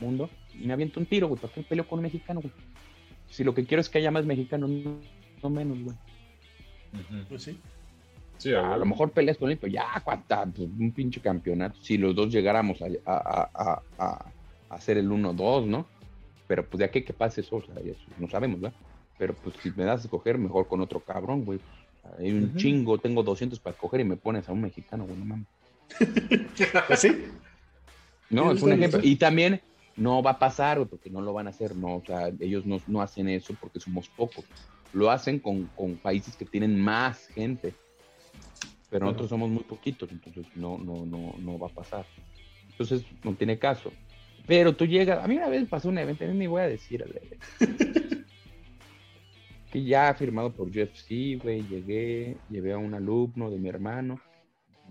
mundo 0.00 0.28
y 0.60 0.66
me 0.66 0.72
aviento 0.72 0.98
un 0.98 1.06
tiro, 1.06 1.28
güey. 1.28 1.40
¿Para 1.40 1.52
qué 1.52 1.62
peleo 1.62 1.86
con 1.86 2.00
un 2.00 2.02
mexicano, 2.02 2.40
güey? 2.40 2.52
Si 3.28 3.44
lo 3.44 3.54
que 3.54 3.64
quiero 3.64 3.80
es 3.80 3.88
que 3.88 3.98
haya 3.98 4.10
más 4.10 4.26
mexicanos, 4.26 4.68
no, 5.40 5.48
menos, 5.48 5.80
güey. 5.80 5.96
Pues 7.28 7.44
sí. 7.44 7.56
sí 8.38 8.52
a, 8.54 8.76
lo 8.76 8.86
mejor 8.86 9.12
peleas 9.12 9.38
con 9.38 9.52
él, 9.52 9.56
pero 9.56 9.72
ya, 9.72 10.02
cuánta, 10.02 10.46
pues, 10.46 10.68
un 10.68 10.90
pinche 10.90 11.20
campeonato. 11.20 11.80
Si 11.80 11.96
los 11.96 12.12
dos 12.16 12.32
llegáramos 12.32 12.82
a, 12.82 12.88
a, 13.06 13.82
a, 13.98 14.32
hacer 14.68 14.98
el 14.98 15.08
1-2, 15.08 15.66
¿no? 15.66 15.86
Pero 16.52 16.68
pues 16.68 16.80
de 16.80 16.84
aquí 16.84 17.00
que 17.00 17.14
pase 17.14 17.40
eso, 17.40 17.56
o 17.56 17.62
sea, 17.62 17.74
no 18.18 18.28
sabemos, 18.28 18.60
¿verdad? 18.60 18.76
Pero 19.16 19.32
pues 19.32 19.56
si 19.62 19.70
me 19.70 19.84
das 19.84 20.02
a 20.02 20.04
escoger, 20.04 20.36
mejor 20.36 20.68
con 20.68 20.82
otro 20.82 21.00
cabrón, 21.00 21.46
güey. 21.46 21.58
Hay 22.18 22.30
un 22.30 22.54
chingo, 22.56 22.98
tengo 22.98 23.22
200 23.22 23.58
para 23.58 23.72
escoger 23.72 24.00
y 24.00 24.04
me 24.04 24.18
pones 24.18 24.46
a 24.50 24.52
un 24.52 24.60
mexicano, 24.60 25.06
güey, 25.06 25.16
no 25.16 25.24
mames. 25.24 25.46
pues 26.88 27.00
sí. 27.00 27.24
No, 28.28 28.52
es 28.52 28.60
un 28.60 28.72
ejemplo. 28.72 29.00
Y 29.02 29.16
también 29.16 29.62
no 29.96 30.22
va 30.22 30.32
a 30.32 30.38
pasar, 30.38 30.86
porque 30.86 31.08
no 31.08 31.22
lo 31.22 31.32
van 31.32 31.46
a 31.46 31.50
hacer, 31.50 31.74
no, 31.74 31.96
o 31.96 32.02
sea, 32.04 32.30
ellos 32.38 32.64
no, 32.66 33.00
hacen 33.00 33.30
eso 33.30 33.54
porque 33.58 33.80
somos 33.80 34.10
pocos. 34.10 34.44
Lo 34.92 35.10
hacen 35.10 35.38
con, 35.38 35.70
países 36.02 36.36
que 36.36 36.44
tienen 36.44 36.78
más 36.78 37.28
gente. 37.28 37.72
Pero 38.90 39.06
nosotros 39.06 39.30
somos 39.30 39.48
muy 39.48 39.62
poquitos, 39.62 40.12
entonces 40.12 40.44
no, 40.54 40.76
no, 40.76 41.06
no, 41.06 41.34
no 41.38 41.58
va 41.58 41.68
a 41.68 41.70
pasar. 41.70 42.04
Entonces 42.68 43.06
no 43.24 43.32
tiene 43.36 43.58
caso. 43.58 43.90
Pero 44.46 44.74
tú 44.74 44.86
llegas, 44.86 45.22
a 45.22 45.28
mí 45.28 45.36
una 45.36 45.48
vez 45.48 45.68
pasó 45.68 45.88
un 45.88 45.98
evento, 45.98 46.24
ni 46.26 46.46
voy 46.46 46.62
a 46.62 46.68
decir, 46.68 47.04
que 49.72 49.84
ya 49.84 50.12
firmado 50.14 50.52
por 50.52 50.68
UFC, 50.68 51.40
güey, 51.42 51.62
llegué, 51.68 52.36
llevé 52.50 52.72
a 52.72 52.78
un 52.78 52.94
alumno 52.94 53.50
de 53.50 53.58
mi 53.58 53.68
hermano 53.68 54.20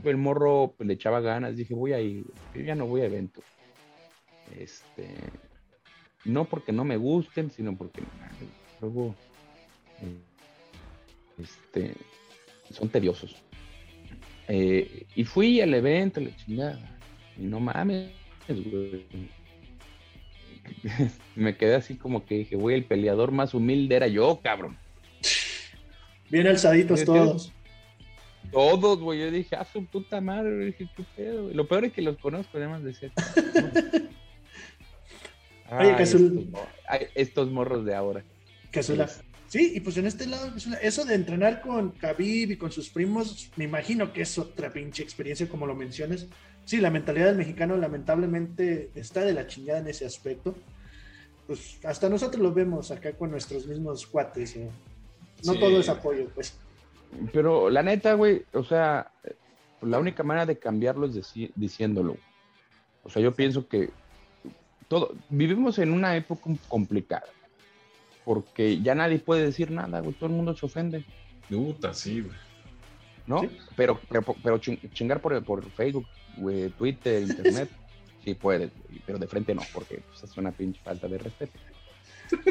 el 0.09 0.17
morro 0.17 0.73
pues, 0.75 0.87
le 0.87 0.93
echaba 0.93 1.21
ganas, 1.21 1.55
dije, 1.55 1.73
voy 1.73 1.93
a 1.93 1.99
ir, 1.99 2.25
yo 2.55 2.61
ya 2.61 2.75
no 2.75 2.87
voy 2.87 3.01
a 3.01 3.05
eventos. 3.05 3.43
Este, 4.57 5.15
no 6.25 6.45
porque 6.45 6.71
no 6.71 6.83
me 6.83 6.97
gusten, 6.97 7.51
sino 7.51 7.75
porque 7.75 8.01
luego 8.81 9.15
este, 11.37 11.93
son 12.71 12.89
tediosos. 12.89 13.35
Eh, 14.47 15.05
y 15.15 15.23
fui 15.23 15.61
al 15.61 15.73
evento, 15.73 16.19
la 16.19 16.35
chingada, 16.35 16.99
y 17.37 17.43
no 17.43 17.59
mames, 17.59 18.11
me 21.35 21.57
quedé 21.57 21.75
así 21.75 21.95
como 21.95 22.25
que 22.25 22.35
dije, 22.35 22.55
güey, 22.55 22.75
el 22.75 22.85
peleador 22.85 23.31
más 23.31 23.53
humilde 23.53 23.95
era 23.95 24.07
yo, 24.07 24.39
cabrón. 24.43 24.77
Bien 26.29 26.47
alzaditos 26.47 27.03
todos. 27.03 27.51
Todos, 28.51 28.99
güey. 28.99 29.19
Yo 29.19 29.31
dije, 29.31 29.55
ah, 29.55 29.65
su 29.65 29.85
puta 29.85 30.19
madre. 30.21 30.65
Dije, 30.65 30.89
qué 30.95 31.03
pedo. 31.15 31.49
Lo 31.53 31.67
peor 31.67 31.85
es 31.85 31.93
que 31.93 32.01
los 32.01 32.17
conozco, 32.17 32.57
además 32.57 32.83
de 32.83 32.93
ser. 32.93 33.11
Oye, 35.71 35.95
estos, 37.15 37.49
morros 37.49 37.85
de 37.85 37.95
ahora. 37.95 38.23
Casula. 38.71 39.09
Sí, 39.47 39.73
y 39.75 39.79
pues 39.81 39.97
en 39.97 40.07
este 40.07 40.27
lado, 40.27 40.53
eso 40.81 41.03
de 41.03 41.15
entrenar 41.15 41.61
con 41.61 41.91
Khabib 41.91 42.51
y 42.51 42.55
con 42.57 42.71
sus 42.71 42.89
primos, 42.89 43.51
me 43.57 43.65
imagino 43.65 44.13
que 44.13 44.21
es 44.21 44.37
otra 44.37 44.71
pinche 44.71 45.03
experiencia, 45.03 45.49
como 45.49 45.67
lo 45.67 45.75
mencionas. 45.75 46.27
Sí, 46.71 46.79
la 46.79 46.89
mentalidad 46.89 47.25
del 47.25 47.35
mexicano 47.35 47.75
lamentablemente 47.75 48.91
está 48.95 49.25
de 49.25 49.33
la 49.33 49.45
chingada 49.45 49.79
en 49.79 49.89
ese 49.89 50.05
aspecto. 50.05 50.55
Pues 51.45 51.83
hasta 51.83 52.07
nosotros 52.07 52.41
lo 52.41 52.53
vemos 52.53 52.91
acá 52.91 53.11
con 53.11 53.29
nuestros 53.29 53.67
mismos 53.67 54.07
cuates. 54.07 54.57
No 55.43 55.53
todo 55.55 55.81
es 55.81 55.89
apoyo, 55.89 56.29
pues. 56.33 56.57
Pero 57.33 57.69
la 57.69 57.83
neta, 57.83 58.13
güey, 58.13 58.45
o 58.53 58.63
sea, 58.63 59.11
la 59.81 59.99
única 59.99 60.23
manera 60.23 60.45
de 60.45 60.59
cambiarlo 60.59 61.07
es 61.07 61.33
diciéndolo. 61.55 62.15
O 63.03 63.09
sea, 63.09 63.21
yo 63.21 63.33
pienso 63.33 63.67
que 63.67 63.89
todo, 64.87 65.13
vivimos 65.27 65.77
en 65.77 65.91
una 65.91 66.15
época 66.15 66.51
complicada. 66.69 67.27
Porque 68.23 68.81
ya 68.81 68.95
nadie 68.95 69.19
puede 69.19 69.43
decir 69.43 69.71
nada, 69.71 69.99
güey, 69.99 70.13
todo 70.13 70.29
el 70.29 70.37
mundo 70.37 70.55
se 70.55 70.65
ofende. 70.65 71.03
Puta, 71.49 71.93
sí, 71.93 72.21
güey. 72.21 72.37
¿No? 73.27 73.41
Pero, 73.75 73.99
pero, 74.41 74.57
chingar 74.57 75.21
por, 75.21 75.43
por 75.43 75.69
Facebook, 75.71 76.07
Twitter, 76.77 77.23
Internet, 77.23 77.69
sí 78.23 78.33
puedes, 78.33 78.71
pero 79.05 79.19
de 79.19 79.27
frente 79.27 79.55
no, 79.55 79.61
porque 79.73 80.01
pues, 80.07 80.23
es 80.23 80.37
una 80.37 80.51
pinche 80.51 80.79
falta 80.83 81.07
de 81.07 81.17
respeto. 81.17 81.59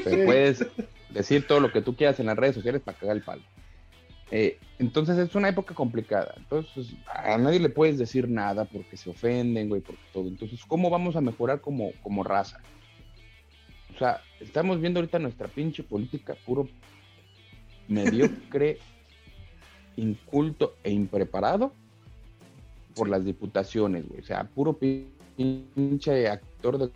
Pero 0.05 0.25
puedes 0.25 0.67
decir 1.11 1.47
todo 1.47 1.61
lo 1.61 1.73
que 1.73 1.81
tú 1.81 1.97
quieras 1.97 2.21
en 2.21 2.27
las 2.27 2.37
redes 2.37 2.55
sociales 2.55 2.83
para 2.83 2.99
cagar 2.99 3.17
el 3.17 3.23
palo. 3.23 3.43
Eh, 4.31 4.59
entonces 4.79 5.19
es 5.19 5.35
una 5.35 5.49
época 5.49 5.75
complicada. 5.75 6.35
Entonces 6.37 6.95
a 7.07 7.37
nadie 7.39 7.59
le 7.59 7.69
puedes 7.69 7.99
decir 7.99 8.29
nada 8.29 8.65
porque 8.65 8.97
se 8.97 9.11
ofenden, 9.11 9.69
güey, 9.69 9.81
porque 9.81 10.03
todo. 10.13 10.29
Entonces, 10.29 10.61
¿cómo 10.67 10.91
vamos 10.91 11.17
a 11.17 11.21
mejorar 11.21 11.61
como, 11.61 11.93
como 12.03 12.23
raza? 12.23 12.61
O 13.95 13.99
sea, 13.99 14.23
estamos 14.39 14.81
viendo 14.81 15.01
ahorita 15.01 15.19
nuestra 15.19 15.49
pinche 15.49 15.83
política 15.83 16.35
puro 16.47 16.69
mediocre, 17.89 18.79
inculto 19.97 20.77
e 20.85 20.91
impreparado 20.91 21.75
por 22.95 23.09
las 23.09 23.25
diputaciones, 23.25 24.09
güey. 24.09 24.21
O 24.21 24.25
sea, 24.25 24.45
puro 24.45 24.79
pinche 24.79 26.29
actor 26.29 26.79
de 26.79 26.91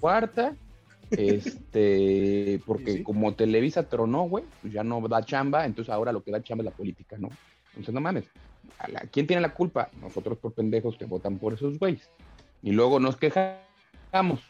cuarta 0.00 0.54
este, 1.10 2.60
porque 2.66 3.02
como 3.02 3.34
Televisa 3.34 3.88
tronó, 3.88 4.22
güey, 4.24 4.44
pues 4.62 4.72
ya 4.72 4.84
no 4.84 5.00
da 5.08 5.22
chamba, 5.22 5.64
entonces 5.64 5.92
ahora 5.92 6.12
lo 6.12 6.22
que 6.22 6.30
da 6.30 6.42
chamba 6.42 6.62
es 6.62 6.70
la 6.70 6.76
política, 6.76 7.16
¿no? 7.18 7.28
Entonces 7.68 7.94
no 7.94 8.00
mames. 8.00 8.24
¿Quién 9.10 9.26
tiene 9.26 9.42
la 9.42 9.54
culpa? 9.54 9.90
Nosotros 10.00 10.38
por 10.38 10.52
pendejos 10.52 10.96
que 10.96 11.04
votan 11.04 11.38
por 11.38 11.54
esos 11.54 11.78
güeyes. 11.78 12.10
Y 12.62 12.72
luego 12.72 13.00
nos 13.00 13.16
quejamos. 13.16 14.40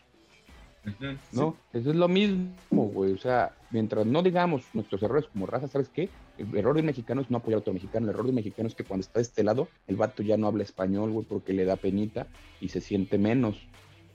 ¿No? 1.32 1.56
Eso 1.72 1.90
es 1.90 1.96
lo 1.96 2.08
mismo, 2.08 2.54
güey. 2.70 3.12
O 3.12 3.18
sea, 3.18 3.54
mientras 3.70 4.06
no 4.06 4.22
digamos 4.22 4.64
nuestros 4.74 5.02
errores 5.02 5.26
como 5.32 5.46
raza, 5.46 5.68
¿sabes 5.68 5.88
qué? 5.88 6.08
El 6.38 6.56
error 6.56 6.74
de 6.74 6.80
un 6.80 6.86
mexicano 6.86 7.20
es 7.20 7.30
no 7.30 7.38
apoyar 7.38 7.58
a 7.58 7.60
otro 7.60 7.72
mexicano. 7.72 8.06
El 8.06 8.10
error 8.10 8.24
de 8.24 8.30
un 8.30 8.36
mexicano 8.36 8.68
es 8.68 8.74
que 8.74 8.84
cuando 8.84 9.02
está 9.02 9.18
de 9.18 9.22
este 9.22 9.44
lado, 9.44 9.68
el 9.86 9.96
vato 9.96 10.22
ya 10.22 10.36
no 10.36 10.46
habla 10.46 10.62
español, 10.62 11.10
güey, 11.10 11.26
porque 11.26 11.52
le 11.52 11.64
da 11.64 11.76
penita 11.76 12.26
y 12.60 12.68
se 12.68 12.80
siente 12.80 13.18
menos 13.18 13.68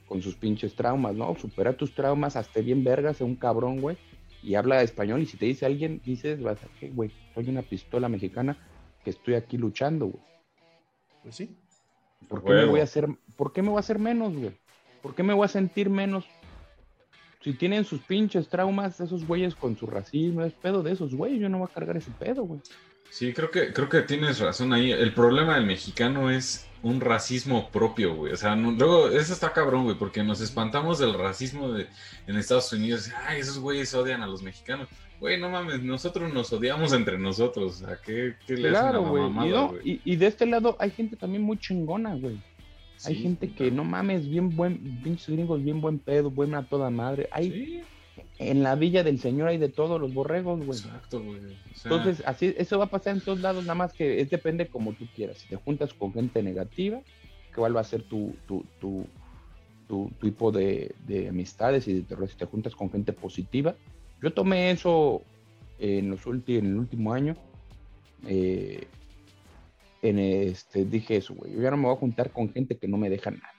con 0.07 0.21
sus 0.21 0.35
pinches 0.35 0.75
traumas, 0.75 1.15
¿no? 1.15 1.35
Supera 1.35 1.77
tus 1.77 1.93
traumas, 1.93 2.35
hasta 2.35 2.61
bien 2.61 2.83
vergas, 2.83 3.21
un 3.21 3.35
cabrón, 3.35 3.79
güey, 3.79 3.95
y 4.41 4.55
habla 4.55 4.81
español. 4.81 5.21
Y 5.21 5.27
si 5.27 5.37
te 5.37 5.45
dice 5.45 5.65
alguien, 5.65 6.01
dices, 6.03 6.41
vas 6.41 6.61
a 6.63 6.67
qué, 6.79 6.89
güey, 6.89 7.11
soy 7.35 7.47
una 7.47 7.61
pistola 7.61 8.09
mexicana 8.09 8.57
que 9.03 9.11
estoy 9.11 9.35
aquí 9.35 9.57
luchando, 9.57 10.07
güey. 10.07 10.23
Pues 11.23 11.35
sí. 11.35 11.55
¿Por 12.27 12.43
qué, 12.43 12.51
me 12.51 12.65
voy 12.65 12.79
a 12.79 12.83
hacer, 12.83 13.07
¿Por 13.37 13.53
qué 13.53 13.61
me 13.61 13.69
voy 13.69 13.77
a 13.77 13.81
hacer 13.81 13.99
menos, 13.99 14.35
güey? 14.35 14.51
¿Por 15.01 15.15
qué 15.15 15.23
me 15.23 15.33
voy 15.33 15.45
a 15.45 15.47
sentir 15.47 15.89
menos 15.89 16.25
si 17.41 17.53
tienen 17.53 17.85
sus 17.85 18.01
pinches 18.01 18.49
traumas, 18.49 18.99
esos 18.99 19.25
güeyes 19.25 19.55
con 19.55 19.77
su 19.77 19.87
racismo, 19.87 20.43
es 20.43 20.53
pedo 20.53 20.83
de 20.83 20.91
esos 20.91 21.15
güeyes, 21.15 21.39
yo 21.39 21.49
no 21.49 21.59
voy 21.59 21.67
a 21.69 21.73
cargar 21.73 21.97
ese 21.97 22.11
pedo, 22.11 22.43
güey. 22.43 22.61
Sí, 23.09 23.33
creo 23.33 23.49
que, 23.49 23.73
creo 23.73 23.89
que 23.89 24.01
tienes 24.01 24.39
razón 24.39 24.71
ahí. 24.71 24.91
El 24.91 25.13
problema 25.13 25.55
del 25.55 25.65
mexicano 25.65 26.29
es 26.29 26.67
un 26.83 27.01
racismo 27.01 27.69
propio, 27.71 28.15
güey. 28.15 28.33
O 28.33 28.37
sea, 28.37 28.55
luego, 28.55 29.09
eso 29.09 29.33
está 29.33 29.51
cabrón, 29.51 29.85
güey, 29.85 29.97
porque 29.97 30.23
nos 30.23 30.41
espantamos 30.41 30.99
del 30.99 31.13
racismo 31.15 31.71
de, 31.71 31.87
en 32.27 32.37
Estados 32.37 32.71
Unidos. 32.71 33.09
Ay, 33.25 33.39
esos 33.39 33.57
güeyes 33.59 33.93
odian 33.95 34.21
a 34.21 34.27
los 34.27 34.43
mexicanos. 34.43 34.87
Güey, 35.19 35.39
no 35.39 35.49
mames, 35.49 35.81
nosotros 35.81 36.31
nos 36.33 36.53
odiamos 36.53 36.93
entre 36.93 37.17
nosotros. 37.17 37.81
O 37.81 37.85
sea, 37.87 37.97
¿qué, 37.97 38.35
qué 38.45 38.55
le 38.55 38.69
claro, 38.69 39.01
hacen 39.25 39.81
y, 39.83 40.01
y, 40.05 40.15
de 40.15 40.27
este 40.27 40.45
lado 40.45 40.77
hay 40.79 40.91
gente 40.91 41.15
también 41.15 41.41
muy 41.41 41.57
chingona, 41.57 42.15
güey. 42.15 42.39
Hay 43.05 43.15
gente 43.15 43.51
que 43.51 43.71
no 43.71 43.83
mames, 43.83 44.29
bien 44.29 44.55
buen, 44.55 45.01
pinches 45.01 45.29
gringos, 45.29 45.63
bien 45.63 45.81
buen 45.81 45.99
pedo, 45.99 46.29
buena 46.29 46.67
toda 46.67 46.89
madre. 46.89 47.29
Hay 47.31 47.83
en 48.39 48.63
la 48.63 48.75
villa 48.75 49.03
del 49.03 49.19
señor 49.19 49.49
hay 49.49 49.57
de 49.57 49.69
todos 49.69 49.99
los 49.99 50.13
borregos, 50.13 50.65
güey. 50.65 50.79
Exacto, 50.79 51.21
güey. 51.21 51.39
Entonces, 51.83 52.23
así, 52.25 52.53
eso 52.57 52.77
va 52.79 52.85
a 52.85 52.89
pasar 52.89 53.15
en 53.15 53.21
todos 53.21 53.41
lados, 53.41 53.63
nada 53.63 53.75
más 53.75 53.93
que 53.93 54.21
es 54.21 54.29
depende 54.29 54.67
como 54.67 54.93
tú 54.93 55.07
quieras. 55.13 55.39
Si 55.39 55.47
te 55.47 55.57
juntas 55.57 55.93
con 55.93 56.13
gente 56.13 56.41
negativa, 56.41 57.01
cuál 57.53 57.75
va 57.75 57.81
a 57.81 57.85
ser 57.85 58.03
tu, 58.03 58.35
tu, 58.47 58.65
tu, 58.79 59.05
tu 59.87 60.09
tipo 60.21 60.51
de, 60.51 60.95
de, 61.05 61.27
amistades 61.27 61.87
y 61.87 61.93
de 61.93 62.01
terror. 62.03 62.29
Si 62.29 62.37
te 62.37 62.45
juntas 62.45 62.75
con 62.75 62.89
gente 62.89 63.11
positiva. 63.11 63.75
Yo 64.21 64.31
tomé 64.33 64.71
eso 64.71 65.21
en 65.77 66.09
los 66.09 66.25
últimos, 66.25 66.63
en 66.63 66.69
el 66.71 66.77
último 66.77 67.13
año. 67.13 67.35
Eh, 68.25 68.87
en 70.01 70.19
este, 70.19 70.85
dije 70.85 71.17
eso, 71.17 71.33
güey. 71.33 71.53
Yo 71.53 71.61
ya 71.61 71.71
no 71.71 71.77
me 71.77 71.83
voy 71.83 71.95
a 71.95 71.99
juntar 71.99 72.31
con 72.31 72.51
gente 72.51 72.77
que 72.77 72.87
no 72.87 72.97
me 72.97 73.09
deja 73.09 73.31
nada. 73.31 73.53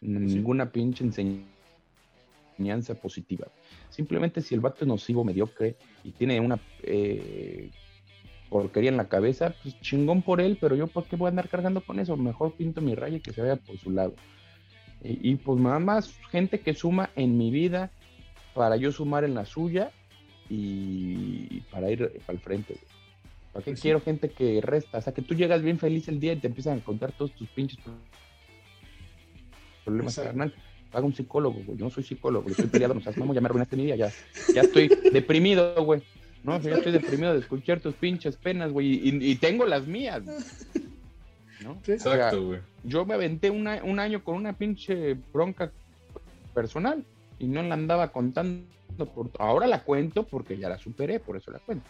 Ninguna 0.00 0.70
pinche 0.70 1.04
enseñanza 1.04 2.94
positiva. 2.94 3.48
Simplemente 3.90 4.42
si 4.42 4.54
el 4.54 4.60
vato 4.60 4.78
es 4.82 4.86
nocivo, 4.86 5.24
mediocre 5.24 5.76
y 6.04 6.12
tiene 6.12 6.40
una 6.40 6.58
eh, 6.82 7.70
porquería 8.48 8.90
en 8.90 8.96
la 8.96 9.08
cabeza, 9.08 9.54
pues 9.62 9.80
chingón 9.80 10.22
por 10.22 10.40
él, 10.40 10.58
pero 10.60 10.76
yo 10.76 10.86
por 10.86 11.04
qué 11.04 11.16
voy 11.16 11.26
a 11.26 11.30
andar 11.30 11.48
cargando 11.48 11.80
con 11.80 11.98
eso. 11.98 12.16
Mejor 12.16 12.52
pinto 12.52 12.80
mi 12.80 12.94
raya 12.94 13.16
y 13.16 13.20
que 13.20 13.32
se 13.32 13.40
vaya 13.40 13.56
por 13.56 13.78
su 13.78 13.90
lado. 13.90 14.14
Y, 15.02 15.36
pues 15.36 15.60
nada 15.60 15.78
más 15.78 16.18
gente 16.30 16.58
que 16.58 16.74
suma 16.74 17.10
en 17.14 17.38
mi 17.38 17.52
vida 17.52 17.92
para 18.52 18.76
yo 18.76 18.90
sumar 18.90 19.22
en 19.22 19.34
la 19.34 19.44
suya 19.44 19.92
y 20.50 21.60
para 21.70 21.88
ir 21.88 22.20
para 22.26 22.36
el 22.36 22.40
frente. 22.40 22.78
¿Para 23.52 23.64
qué 23.64 23.74
quiero 23.74 24.00
gente 24.00 24.30
que 24.30 24.60
resta? 24.60 24.98
O 24.98 25.02
sea, 25.02 25.14
que 25.14 25.22
tú 25.22 25.34
llegas 25.34 25.62
bien 25.62 25.78
feliz 25.78 26.08
el 26.08 26.20
día 26.20 26.32
y 26.32 26.36
te 26.36 26.48
empiezan 26.48 26.78
a 26.78 26.84
contar 26.84 27.12
todos 27.12 27.32
tus 27.32 27.48
pinches 27.48 27.78
problemas, 29.84 30.16
carnal. 30.16 30.54
Paga 30.90 31.04
un 31.04 31.14
psicólogo, 31.14 31.60
güey. 31.64 31.78
Yo 31.78 31.84
no 31.84 31.90
soy 31.90 32.04
psicólogo, 32.04 32.48
estoy 32.48 32.66
peleado, 32.66 32.94
no 32.94 33.00
sabes, 33.00 33.18
ya 33.18 33.40
me 33.40 33.46
arruinaste 33.46 33.76
mi 33.76 33.84
vida, 33.84 33.96
ya, 33.96 34.12
ya 34.54 34.62
estoy 34.62 34.88
deprimido, 35.12 35.84
güey. 35.84 36.02
No, 36.44 36.60
ya 36.60 36.76
estoy 36.76 36.92
deprimido 36.92 37.32
de 37.32 37.40
escuchar 37.40 37.80
tus 37.80 37.94
pinches 37.94 38.36
penas, 38.36 38.72
güey, 38.72 39.00
y, 39.02 39.34
tengo 39.36 39.66
las 39.66 39.86
mías. 39.86 40.22
¿no? 41.62 41.78
Exacto, 41.86 42.46
güey. 42.46 42.60
yo 42.84 43.04
me 43.04 43.14
aventé 43.14 43.50
un 43.50 43.66
año 43.66 44.24
con 44.24 44.36
una 44.36 44.52
pinche 44.52 45.14
bronca 45.32 45.72
personal 46.54 47.04
y 47.38 47.46
no 47.46 47.62
la 47.62 47.74
andaba 47.74 48.12
contando. 48.12 48.64
Por, 49.14 49.30
ahora 49.38 49.66
la 49.66 49.84
cuento 49.84 50.24
porque 50.24 50.56
ya 50.58 50.68
la 50.68 50.78
superé, 50.78 51.20
por 51.20 51.36
eso 51.36 51.50
la 51.50 51.60
cuento 51.60 51.86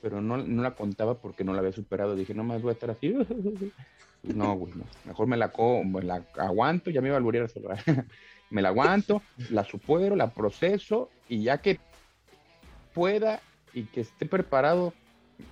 pero 0.00 0.20
no, 0.20 0.36
no, 0.36 0.62
la 0.62 0.74
contaba 0.74 1.18
porque 1.18 1.44
no 1.44 1.52
la 1.52 1.60
había 1.60 1.72
superado. 1.72 2.16
Dije, 2.16 2.34
no 2.34 2.44
más 2.44 2.62
voy 2.62 2.70
a 2.70 2.72
estar 2.72 2.90
así. 2.90 3.14
no, 4.22 4.54
güey, 4.54 4.72
no. 4.74 4.84
Mejor 5.04 5.26
me 5.26 5.36
la, 5.36 5.52
me 5.84 6.02
la 6.02 6.24
aguanto, 6.36 6.90
ya 6.90 7.00
me 7.00 7.08
iba 7.08 7.16
a 7.16 7.20
volver 7.20 7.42
a 7.42 7.48
cerrar. 7.48 7.78
me 8.50 8.62
la 8.62 8.68
aguanto, 8.68 9.22
la 9.50 9.64
supero, 9.64 10.16
la 10.16 10.30
proceso 10.30 11.10
y 11.28 11.44
ya 11.44 11.58
que 11.58 11.78
pueda 12.94 13.40
y 13.72 13.84
que 13.84 14.00
esté 14.00 14.26
preparado 14.26 14.92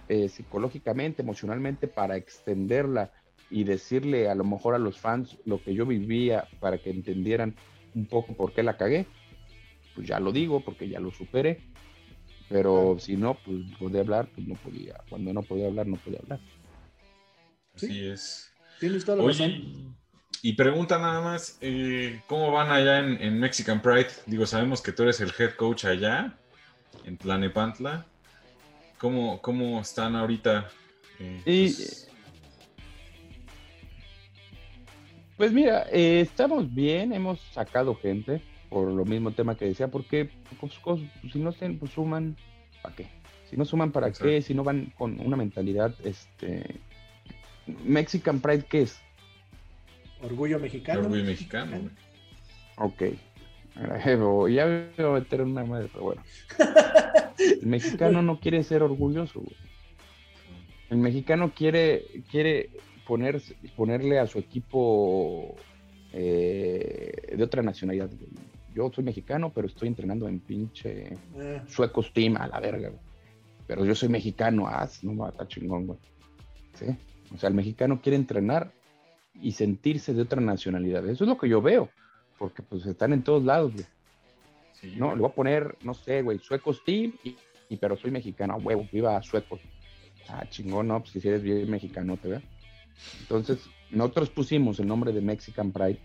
eh, 0.08 0.28
psicológicamente, 0.28 1.22
emocionalmente 1.22 1.86
para 1.86 2.16
extenderla 2.16 3.12
y 3.50 3.64
decirle 3.64 4.28
a 4.28 4.34
lo 4.34 4.44
mejor 4.44 4.74
a 4.74 4.78
los 4.78 4.98
fans 4.98 5.38
lo 5.44 5.62
que 5.62 5.74
yo 5.74 5.86
vivía 5.86 6.48
para 6.60 6.78
que 6.78 6.90
entendieran 6.90 7.54
un 7.94 8.06
poco 8.06 8.34
por 8.34 8.52
qué 8.52 8.62
la 8.62 8.76
cagué, 8.76 9.06
pues 9.94 10.06
ya 10.06 10.20
lo 10.20 10.32
digo 10.32 10.60
porque 10.60 10.88
ya 10.88 11.00
lo 11.00 11.10
superé 11.10 11.60
pero 12.48 12.96
si 12.98 13.16
no, 13.16 13.34
pues 13.34 13.58
podía 13.78 14.00
hablar, 14.00 14.28
pues 14.34 14.46
no 14.46 14.54
podía. 14.54 14.96
Cuando 15.08 15.32
no 15.32 15.42
podía 15.42 15.66
hablar, 15.66 15.86
no 15.86 15.96
podía 15.96 16.20
hablar. 16.20 16.40
Así 17.74 18.06
es. 18.06 18.50
Tienes 18.80 19.04
toda 19.04 19.18
la 19.18 19.24
Oye, 19.24 19.62
y 20.42 20.52
pregunta 20.52 20.98
nada 20.98 21.20
más, 21.20 21.58
eh, 21.60 22.22
¿cómo 22.26 22.52
van 22.52 22.70
allá 22.70 23.00
en, 23.00 23.38
Mexican 23.38 23.82
Pride? 23.82 24.08
Digo, 24.26 24.46
sabemos 24.46 24.80
que 24.80 24.92
tú 24.92 25.02
eres 25.02 25.20
el 25.20 25.32
head 25.36 25.54
coach 25.54 25.84
allá, 25.84 26.38
en 27.04 27.18
Tlanepantla. 27.18 28.06
¿Cómo, 28.98 29.40
cómo 29.42 29.80
están 29.80 30.16
ahorita? 30.16 30.70
Eh, 31.18 31.40
pues... 31.44 32.08
pues... 35.36 35.52
mira, 35.52 35.86
eh, 35.90 36.20
estamos 36.20 36.72
bien, 36.72 37.12
hemos 37.12 37.40
sacado 37.52 37.94
gente 37.96 38.42
por 38.68 38.90
lo 38.90 39.04
mismo 39.04 39.30
tema 39.32 39.56
que 39.56 39.66
decía, 39.66 39.88
porque 39.88 40.30
pues, 40.60 40.72
si 41.32 41.38
no 41.38 41.52
se 41.52 41.70
pues, 41.70 41.92
suman, 41.92 42.36
¿para 42.82 42.94
qué? 42.94 43.06
Si 43.48 43.56
no 43.56 43.64
suman, 43.64 43.92
¿para 43.92 44.12
qué? 44.12 44.42
Si 44.42 44.54
no 44.54 44.62
van 44.62 44.92
con 44.96 45.18
una 45.20 45.36
mentalidad, 45.36 45.94
este... 46.04 46.80
Mexican 47.84 48.40
Pride, 48.40 48.64
¿qué 48.64 48.82
es? 48.82 49.00
Orgullo 50.22 50.58
mexicano. 50.58 51.00
Orgullo 51.00 51.24
mexicano. 51.24 51.90
Ok. 52.76 53.02
Ya 53.78 54.16
me 54.16 54.16
voy 54.16 54.58
a 54.58 54.66
meter 55.12 55.42
una 55.42 55.64
madre, 55.64 55.88
pero 55.92 56.06
bueno. 56.06 56.22
El 57.38 57.68
mexicano 57.68 58.22
no 58.22 58.40
quiere 58.40 58.64
ser 58.64 58.82
orgulloso, 58.82 59.38
güey. 59.38 59.56
El 60.90 60.98
mexicano 60.98 61.52
quiere, 61.54 62.02
quiere 62.28 62.70
poner, 63.06 63.40
ponerle 63.76 64.18
a 64.18 64.26
su 64.26 64.40
equipo 64.40 65.54
eh, 66.12 67.34
de 67.36 67.44
otra 67.44 67.62
nacionalidad. 67.62 68.08
Güey 68.08 68.37
yo 68.78 68.92
soy 68.94 69.02
mexicano, 69.02 69.52
pero 69.52 69.66
estoy 69.66 69.88
entrenando 69.88 70.28
en 70.28 70.38
pinche 70.38 71.14
eh. 71.36 71.62
sueco 71.66 72.02
Steam 72.02 72.36
a 72.36 72.46
la 72.46 72.60
verga, 72.60 72.92
Pero 73.66 73.84
yo 73.84 73.94
soy 73.94 74.08
mexicano, 74.08 74.66
ah, 74.68 74.88
no 75.02 75.12
me 75.14 75.28
está 75.28 75.48
chingón, 75.48 75.86
güey. 75.86 75.98
¿Sí? 76.74 76.86
O 77.34 77.38
sea, 77.38 77.48
el 77.48 77.54
mexicano 77.54 78.00
quiere 78.00 78.16
entrenar 78.16 78.72
y 79.34 79.52
sentirse 79.52 80.14
de 80.14 80.22
otra 80.22 80.40
nacionalidad. 80.40 81.04
Eso 81.08 81.24
es 81.24 81.28
lo 81.28 81.36
que 81.36 81.48
yo 81.48 81.60
veo, 81.60 81.90
porque 82.38 82.62
pues 82.62 82.86
están 82.86 83.12
en 83.12 83.24
todos 83.24 83.42
lados, 83.42 83.72
güey. 83.74 84.96
no, 84.96 85.14
le 85.14 85.22
voy 85.22 85.30
a 85.30 85.34
poner, 85.34 85.76
no 85.82 85.92
sé, 85.92 86.22
güey, 86.22 86.38
sueco 86.38 86.72
Steam 86.72 87.12
y, 87.24 87.76
pero 87.76 87.96
soy 87.96 88.12
mexicano, 88.12 88.56
huevo, 88.58 88.86
viva 88.92 89.20
suecos. 89.22 89.60
Ah, 90.28 90.46
chingón, 90.48 90.86
no, 90.86 91.00
pues 91.00 91.12
si 91.12 91.26
eres 91.26 91.42
bien 91.42 91.68
mexicano, 91.68 92.16
te 92.16 92.28
veo. 92.28 92.42
Entonces, 93.22 93.68
nosotros 93.90 94.30
pusimos 94.30 94.78
el 94.78 94.86
nombre 94.86 95.12
de 95.12 95.20
Mexican 95.20 95.72
Pride 95.72 95.98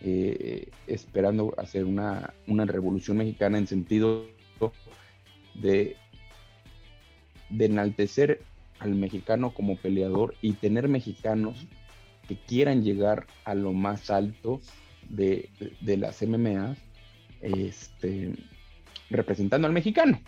eh, 0.00 0.68
esperando 0.86 1.54
hacer 1.56 1.84
una, 1.84 2.34
revolución 2.46 3.16
mexicana 3.16 3.58
en 3.58 3.66
sentido 3.66 4.26
de, 5.54 5.96
de 7.50 7.64
enaltecer 7.64 8.42
al 8.80 8.94
mexicano 8.94 9.54
como 9.54 9.76
peleador 9.76 10.34
y 10.42 10.52
tener 10.52 10.88
mexicanos 10.88 11.66
que 12.28 12.36
quieran 12.36 12.82
llegar 12.82 13.26
a 13.44 13.54
lo 13.54 13.72
más 13.72 14.10
alto 14.10 14.60
de, 15.08 15.50
las 15.82 16.22
MMA, 16.22 16.76
este, 17.40 18.34
representando 19.10 19.66
al 19.66 19.72
mexicano. 19.72 20.20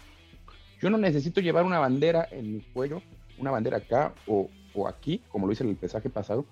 Yo 0.81 0.91
no 0.91 0.99
necesito 0.99 1.41
llevar 1.41 1.65
una 1.65 1.79
bandera 1.79 2.29
en 2.31 2.55
mi 2.55 2.61
cuello, 2.61 3.03
una 3.39 3.51
bandera 3.51 3.79
acá 3.79 4.15
o, 4.27 4.51
aquí, 4.87 5.23
como 5.29 5.47
lo 5.47 5.53
hice 5.53 5.65
en 5.65 5.71
el 5.71 5.77
pesaje 5.77 6.11
pasado. 6.11 6.45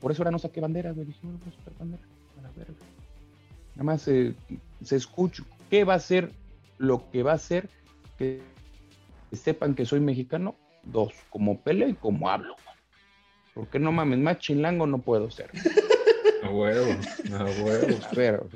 Por 0.00 0.12
eso 0.12 0.22
ahora 0.22 0.30
no 0.30 0.38
saqué 0.38 0.60
bandera, 0.60 0.92
güey. 0.92 1.08
no, 1.22 1.38
bandera. 1.78 2.02
Nada 2.56 3.84
más 3.84 4.02
se, 4.02 4.34
se 4.84 4.96
escucha 4.96 5.42
qué 5.70 5.84
va 5.84 5.94
a 5.94 6.00
ser 6.00 6.30
lo 6.78 7.10
que 7.10 7.22
va 7.22 7.32
a 7.32 7.38
ser 7.38 7.68
que 8.18 8.42
sepan 9.32 9.74
que 9.74 9.86
soy 9.86 10.00
mexicano. 10.00 10.56
Dos, 10.84 11.12
como 11.30 11.60
peleo 11.60 11.88
y 11.88 11.94
como 11.94 12.28
hablo. 12.28 12.56
Porque 13.54 13.78
no 13.78 13.92
mames, 13.92 14.18
más 14.18 14.38
chilango 14.38 14.86
no 14.86 14.98
puedo 14.98 15.30
ser. 15.30 15.50
A 16.42 16.50
huevo, 16.50 16.92
a 17.38 17.44
huevo. 17.44 17.98
Pero, 18.14 18.48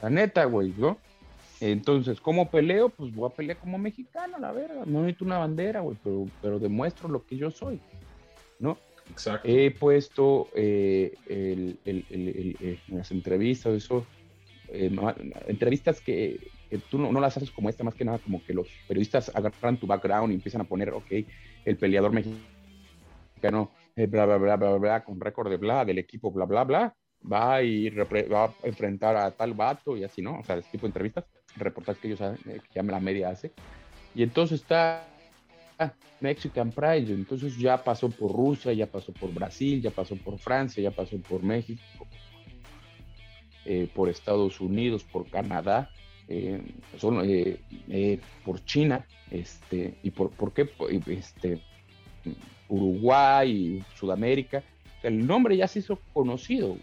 La 0.00 0.10
neta, 0.10 0.44
güey, 0.44 0.72
¿no? 0.76 0.98
Entonces, 1.60 2.20
¿cómo 2.20 2.50
peleo? 2.50 2.90
Pues 2.90 3.14
voy 3.14 3.30
a 3.30 3.34
pelear 3.34 3.58
como 3.58 3.78
mexicano, 3.78 4.38
la 4.38 4.52
verdad. 4.52 4.84
No 4.84 5.00
necesito 5.00 5.24
una 5.24 5.38
bandera, 5.38 5.80
güey, 5.80 5.96
pero, 6.04 6.26
pero 6.42 6.58
demuestro 6.58 7.08
lo 7.08 7.24
que 7.24 7.36
yo 7.36 7.50
soy, 7.50 7.80
¿no? 8.58 8.76
Exacto. 9.10 9.48
He 9.48 9.70
puesto 9.70 10.48
eh, 10.54 11.14
el, 11.28 11.78
el, 11.84 12.04
el, 12.10 12.56
eh, 12.60 12.80
las 12.88 13.10
entrevistas, 13.10 13.74
eso, 13.74 14.06
eh, 14.68 14.94
entrevistas 15.46 16.00
que, 16.00 16.40
que 16.68 16.78
tú 16.78 16.98
no, 16.98 17.12
no, 17.12 17.20
las 17.20 17.36
haces 17.36 17.50
como 17.50 17.68
esta, 17.68 17.84
más 17.84 17.94
que 17.94 18.04
nada 18.04 18.18
como 18.18 18.42
que 18.44 18.52
los 18.52 18.68
periodistas 18.88 19.30
agarran 19.34 19.78
tu 19.78 19.86
background 19.86 20.32
y 20.32 20.34
empiezan 20.34 20.60
a 20.60 20.64
poner, 20.64 20.90
ok, 20.90 21.12
el 21.64 21.76
peleador 21.76 22.12
mexicano, 22.12 23.70
bla, 23.94 24.26
bla, 24.26 24.36
bla, 24.36 24.56
bla, 24.56 24.76
bla, 24.76 25.04
con 25.04 25.20
récord 25.20 25.50
de 25.50 25.56
bla, 25.56 25.84
del 25.84 25.98
equipo, 25.98 26.30
bla, 26.30 26.44
bla, 26.44 26.64
bla, 26.64 26.94
va 27.30 27.62
y 27.62 27.88
va 27.90 28.44
a 28.44 28.54
enfrentar 28.62 29.16
a 29.16 29.30
tal 29.30 29.54
vato 29.54 29.96
y 29.96 30.04
así, 30.04 30.22
¿no? 30.22 30.38
O 30.40 30.44
sea, 30.44 30.56
ese 30.56 30.70
tipo 30.70 30.82
de 30.82 30.88
entrevistas, 30.88 31.24
reportajes 31.56 32.00
que 32.00 32.08
ellos 32.08 32.18
saben, 32.18 32.38
que 32.44 32.60
ya 32.74 32.82
la 32.82 33.00
media 33.00 33.30
hace. 33.30 33.52
Y 34.14 34.22
entonces 34.22 34.60
está 34.60 35.06
Mexican 36.20 36.70
Pride, 36.70 37.12
entonces 37.12 37.56
ya 37.58 37.82
pasó 37.82 38.08
por 38.08 38.32
Rusia, 38.32 38.72
ya 38.72 38.86
pasó 38.86 39.12
por 39.12 39.32
Brasil, 39.32 39.82
ya 39.82 39.90
pasó 39.90 40.16
por 40.16 40.38
Francia, 40.38 40.82
ya 40.82 40.90
pasó 40.90 41.18
por 41.18 41.42
México, 41.42 42.06
eh, 43.64 43.88
por 43.94 44.08
Estados 44.08 44.60
Unidos, 44.60 45.04
por 45.04 45.28
Canadá, 45.28 45.90
eh, 46.28 46.62
son, 46.98 47.22
eh, 47.28 47.60
eh, 47.88 48.18
por 48.44 48.64
China, 48.64 49.06
este, 49.30 49.98
y 50.02 50.10
por, 50.10 50.30
por 50.30 50.52
qué, 50.52 50.70
este, 51.08 51.60
Uruguay, 52.68 53.84
Sudamérica, 53.94 54.62
el 55.02 55.26
nombre 55.26 55.56
ya 55.56 55.68
se 55.68 55.80
hizo 55.80 56.00
conocido. 56.12 56.76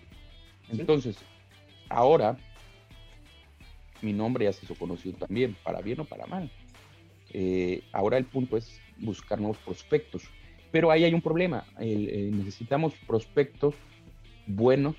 Entonces, 0.70 1.18
ahora 1.89 2.38
mi 4.02 4.14
nombre 4.14 4.46
ya 4.46 4.54
se 4.54 4.66
hizo 4.66 4.76
conocido 4.76 5.18
también, 5.18 5.56
para 5.64 5.82
bien 5.82 6.00
o 6.02 6.06
para 6.06 6.26
mal. 6.26 6.52
Eh, 7.32 7.84
ahora 7.91 8.18
el 8.18 8.26
punto 8.26 8.58
es 8.58 8.80
buscar 8.98 9.39
nuevos 9.39 9.58
prospectos. 9.58 10.24
Pero 10.72 10.91
ahí 10.91 11.04
hay 11.04 11.14
un 11.14 11.22
problema. 11.22 11.66
El, 11.80 12.10
eh, 12.10 12.32
necesitamos 12.32 12.94
prospectos 13.08 13.76
buenos. 14.48 14.96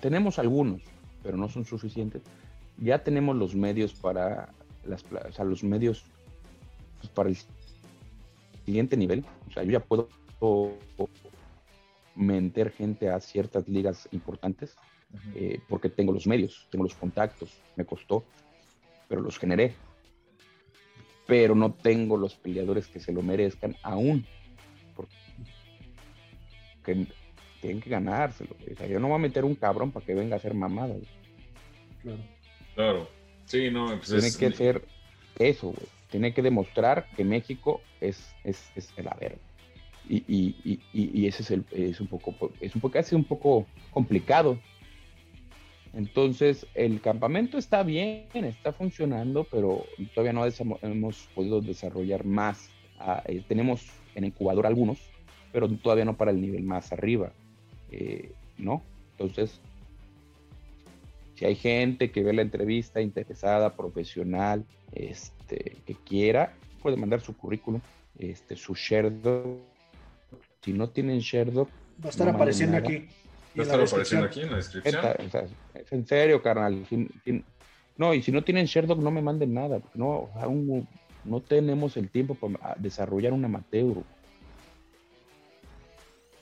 Tenemos 0.00 0.38
algunos, 0.38 0.82
pero 1.22 1.36
no 1.36 1.48
son 1.48 1.64
suficientes. 1.64 2.22
Ya 2.78 3.02
tenemos 3.02 3.36
los 3.36 3.54
medios 3.54 3.94
para 3.94 4.52
las, 4.84 5.04
o 5.04 5.32
sea, 5.32 5.44
los 5.44 5.64
medios 5.64 6.04
pues, 7.00 7.10
para 7.10 7.28
el 7.30 7.36
siguiente 8.64 8.96
nivel. 8.96 9.24
O 9.48 9.52
sea, 9.52 9.62
yo 9.62 9.72
ya 9.72 9.80
puedo 9.80 10.08
meter 12.14 12.70
gente 12.70 13.08
a 13.08 13.20
ciertas 13.20 13.68
ligas 13.68 14.08
importantes 14.12 14.76
eh, 15.34 15.60
porque 15.68 15.88
tengo 15.88 16.12
los 16.12 16.26
medios, 16.26 16.66
tengo 16.70 16.84
los 16.84 16.94
contactos, 16.94 17.50
me 17.76 17.84
costó, 17.84 18.24
pero 19.08 19.20
los 19.20 19.38
generé. 19.38 19.74
Pero 21.28 21.54
no 21.54 21.72
tengo 21.72 22.16
los 22.16 22.34
peleadores 22.34 22.88
que 22.88 22.98
se 22.98 23.12
lo 23.12 23.22
merezcan 23.22 23.76
aún, 23.84 24.26
porque 24.96 25.14
tienen 27.60 27.80
que 27.80 27.90
ganárselo. 27.90 28.56
O 28.72 28.76
sea, 28.76 28.86
yo 28.86 28.98
no 28.98 29.08
voy 29.08 29.16
a 29.16 29.18
meter 29.18 29.44
un 29.44 29.54
cabrón 29.54 29.92
para 29.92 30.04
que 30.06 30.14
venga 30.14 30.34
a 30.34 30.38
hacer 30.38 30.54
mamada. 30.54 30.94
Claro. 32.02 32.18
Claro. 32.74 33.08
Sí, 33.44 33.70
no, 33.70 33.86
pues 33.96 34.08
Tiene 34.08 34.26
es- 34.28 34.36
que 34.36 34.50
ser 34.52 34.82
eso, 35.38 35.68
güey. 35.68 35.86
Tiene 36.10 36.32
que 36.32 36.40
demostrar 36.40 37.06
que 37.16 37.24
México 37.24 37.82
es, 38.00 38.34
es, 38.44 38.70
es 38.74 38.90
la 38.96 39.14
verga. 39.20 39.38
Y, 40.08 40.24
y, 40.26 40.56
y, 40.64 40.80
y- 40.94 41.20
y 41.20 41.26
ese 41.26 41.42
es, 41.42 41.50
el, 41.50 41.64
es 41.72 42.00
un 42.00 42.06
poco, 42.06 42.34
es 42.60 42.74
un 42.74 42.80
poco, 42.80 42.98
un 43.12 43.24
poco 43.24 43.66
complicado. 43.90 44.58
Entonces, 45.94 46.66
el 46.74 47.00
campamento 47.00 47.58
está 47.58 47.82
bien, 47.82 48.26
está 48.34 48.72
funcionando, 48.72 49.46
pero 49.50 49.84
todavía 50.14 50.32
no 50.32 50.44
hemos 50.82 51.28
podido 51.34 51.60
desarrollar 51.60 52.24
más. 52.24 52.70
Ah, 52.98 53.22
eh, 53.26 53.42
tenemos 53.46 53.86
en 54.14 54.24
incubador 54.24 54.66
algunos, 54.66 54.98
pero 55.52 55.68
todavía 55.68 56.04
no 56.04 56.16
para 56.16 56.30
el 56.30 56.40
nivel 56.40 56.62
más 56.62 56.92
arriba, 56.92 57.32
eh, 57.90 58.32
¿no? 58.58 58.82
Entonces, 59.12 59.60
si 61.34 61.44
hay 61.44 61.54
gente 61.54 62.10
que 62.10 62.22
ve 62.22 62.32
la 62.32 62.42
entrevista 62.42 63.00
interesada, 63.00 63.74
profesional, 63.74 64.64
este, 64.92 65.76
que 65.86 65.94
quiera, 65.94 66.52
puede 66.82 66.96
mandar 66.96 67.20
su 67.20 67.36
currículum, 67.36 67.80
este, 68.18 68.56
su 68.56 68.74
Sherdock. 68.74 69.46
Si 70.62 70.72
no 70.72 70.88
tienen 70.90 71.20
Sherdock, 71.20 71.70
Va 72.02 72.06
a 72.06 72.10
estar 72.10 72.28
No 72.28 72.34
apareciendo 72.34 72.76
aquí. 72.76 73.08
Estar 73.62 73.78
la 73.78 73.84
apareciendo 73.84 74.26
aquí 74.26 74.40
en 74.40 74.50
la 74.50 74.56
descripción. 74.56 75.04
Es 75.74 75.92
en 75.92 76.06
serio, 76.06 76.42
carnal. 76.42 76.84
Si- 76.88 77.08
si- 77.24 77.44
no, 77.96 78.14
y 78.14 78.22
si 78.22 78.30
no 78.30 78.42
tienen 78.42 78.66
Sherdock, 78.66 78.98
no 79.00 79.10
me 79.10 79.22
manden 79.22 79.54
nada. 79.54 79.80
No, 79.94 80.30
aún 80.36 80.86
no 81.24 81.40
tenemos 81.40 81.96
el 81.96 82.08
tiempo 82.10 82.34
para 82.34 82.74
desarrollar 82.78 83.32
un 83.32 83.44
amateur. 83.44 83.96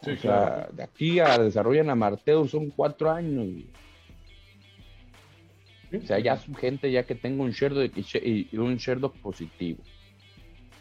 Sí, 0.02 0.10
o 0.10 0.16
sea, 0.18 0.68
de 0.72 0.82
aquí 0.82 1.18
a 1.18 1.38
desarrollar 1.38 1.88
amateur 1.88 2.46
son 2.48 2.70
cuatro 2.70 3.10
años. 3.10 3.64
O 5.92 6.06
sea, 6.06 6.18
ya 6.18 6.34
es 6.34 6.44
gente 6.58 6.90
ya 6.90 7.04
que 7.04 7.14
tenga 7.14 7.42
un 7.42 7.52
Sherdock 7.52 7.92
y, 7.96 8.56
un 8.58 8.76
Sherdock 8.76 9.16
positivo. 9.18 9.78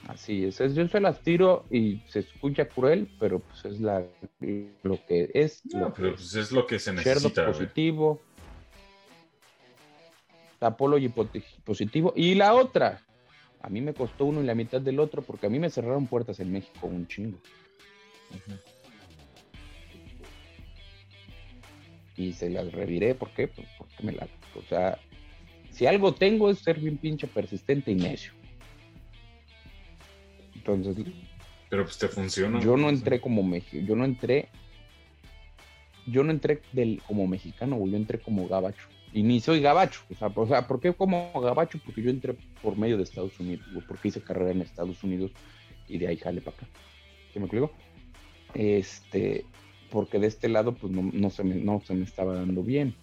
Así 0.08 0.46
es, 0.46 0.60
yo 0.76 0.88
se 0.88 1.00
las 1.00 1.22
tiro 1.22 1.66
y 1.72 2.02
se 2.08 2.20
escucha 2.20 2.68
cruel, 2.68 3.10
pero 3.20 3.40
pues 3.40 3.66
es 3.66 3.82
la, 3.82 4.06
lo 4.84 5.04
que 5.08 5.32
es. 5.34 5.66
No, 5.74 5.80
lo 5.80 5.94
pero 5.94 6.10
que 6.10 6.16
pues 6.16 6.36
es 6.36 6.52
lo 6.52 6.68
que 6.68 6.78
se 6.78 6.94
necesita, 6.94 7.48
positivo. 7.48 8.22
Positivo. 11.64 12.14
Y 12.16 12.36
la 12.36 12.54
otra, 12.54 13.02
a 13.62 13.70
mí 13.70 13.82
me 13.82 13.94
costó 13.94 14.26
uno 14.26 14.42
y 14.42 14.46
la 14.46 14.54
mitad 14.54 14.80
del 14.80 15.00
otro 15.00 15.24
porque 15.24 15.48
a 15.48 15.50
mí 15.50 15.60
me 15.60 15.70
cerraron 15.70 16.06
puertas 16.06 16.40
en 16.40 16.52
México 16.52 16.88
un 16.88 17.08
chingo. 17.08 17.40
Y 22.16 22.34
se 22.34 22.50
las 22.50 22.72
reviré, 22.72 23.16
¿por 23.16 23.32
qué? 23.32 23.48
Pues 23.48 23.68
porque 23.78 24.04
me 24.04 24.12
la... 24.12 24.28
O 24.56 24.62
sea, 24.70 25.00
si 25.72 25.88
algo 25.88 26.14
tengo 26.14 26.50
es 26.50 26.60
ser 26.60 26.80
bien 26.80 26.98
pinche 26.98 27.28
persistente 27.28 27.92
y 27.92 27.96
necio. 27.96 28.34
Entonces, 30.66 31.06
Pero 31.70 31.84
pues 31.84 31.98
te 31.98 32.08
funciona. 32.08 32.60
yo 32.60 32.76
no 32.76 32.90
entré 32.90 33.22
como 33.22 33.44
mexicano, 33.44 33.88
yo 33.88 33.96
no 33.96 34.06
entré, 34.06 34.50
yo 36.08 36.24
no 36.24 36.32
entré 36.32 36.62
del, 36.74 37.02
como 37.08 37.28
mexicano, 37.28 37.76
güey, 37.76 37.92
yo 37.92 37.98
entré 37.98 38.20
como 38.20 38.48
gabacho. 38.48 38.88
Y 39.14 39.24
ni 39.24 39.40
soy 39.40 39.62
gabacho, 39.62 40.02
o 40.12 40.16
sea, 40.16 40.28
o 40.36 40.48
sea, 40.48 40.68
¿por 40.68 40.80
qué 40.80 40.92
como 40.94 41.32
gabacho? 41.40 41.80
Porque 41.86 42.02
yo 42.02 42.10
entré 42.10 42.36
por 42.62 42.78
medio 42.78 42.98
de 42.98 43.04
Estados 43.04 43.40
Unidos, 43.40 43.66
güey, 43.72 43.86
porque 43.86 44.08
hice 44.10 44.22
carrera 44.22 44.52
en 44.52 44.62
Estados 44.62 45.04
Unidos 45.04 45.32
y 45.88 45.98
de 46.00 46.08
ahí 46.08 46.18
jale 46.18 46.42
para 46.42 46.58
acá. 46.58 46.68
¿Sí 47.32 47.40
me 47.40 47.46
explico? 47.46 47.72
Este, 48.54 49.46
porque 49.92 50.20
de 50.20 50.28
este 50.28 50.50
lado, 50.50 50.74
pues 50.74 50.92
no, 50.92 51.10
no 51.14 51.30
se, 51.30 51.44
me, 51.44 51.56
no 51.56 51.82
se 51.86 51.94
me 51.94 52.04
estaba 52.04 52.34
dando 52.36 52.64
bien. 52.64 52.96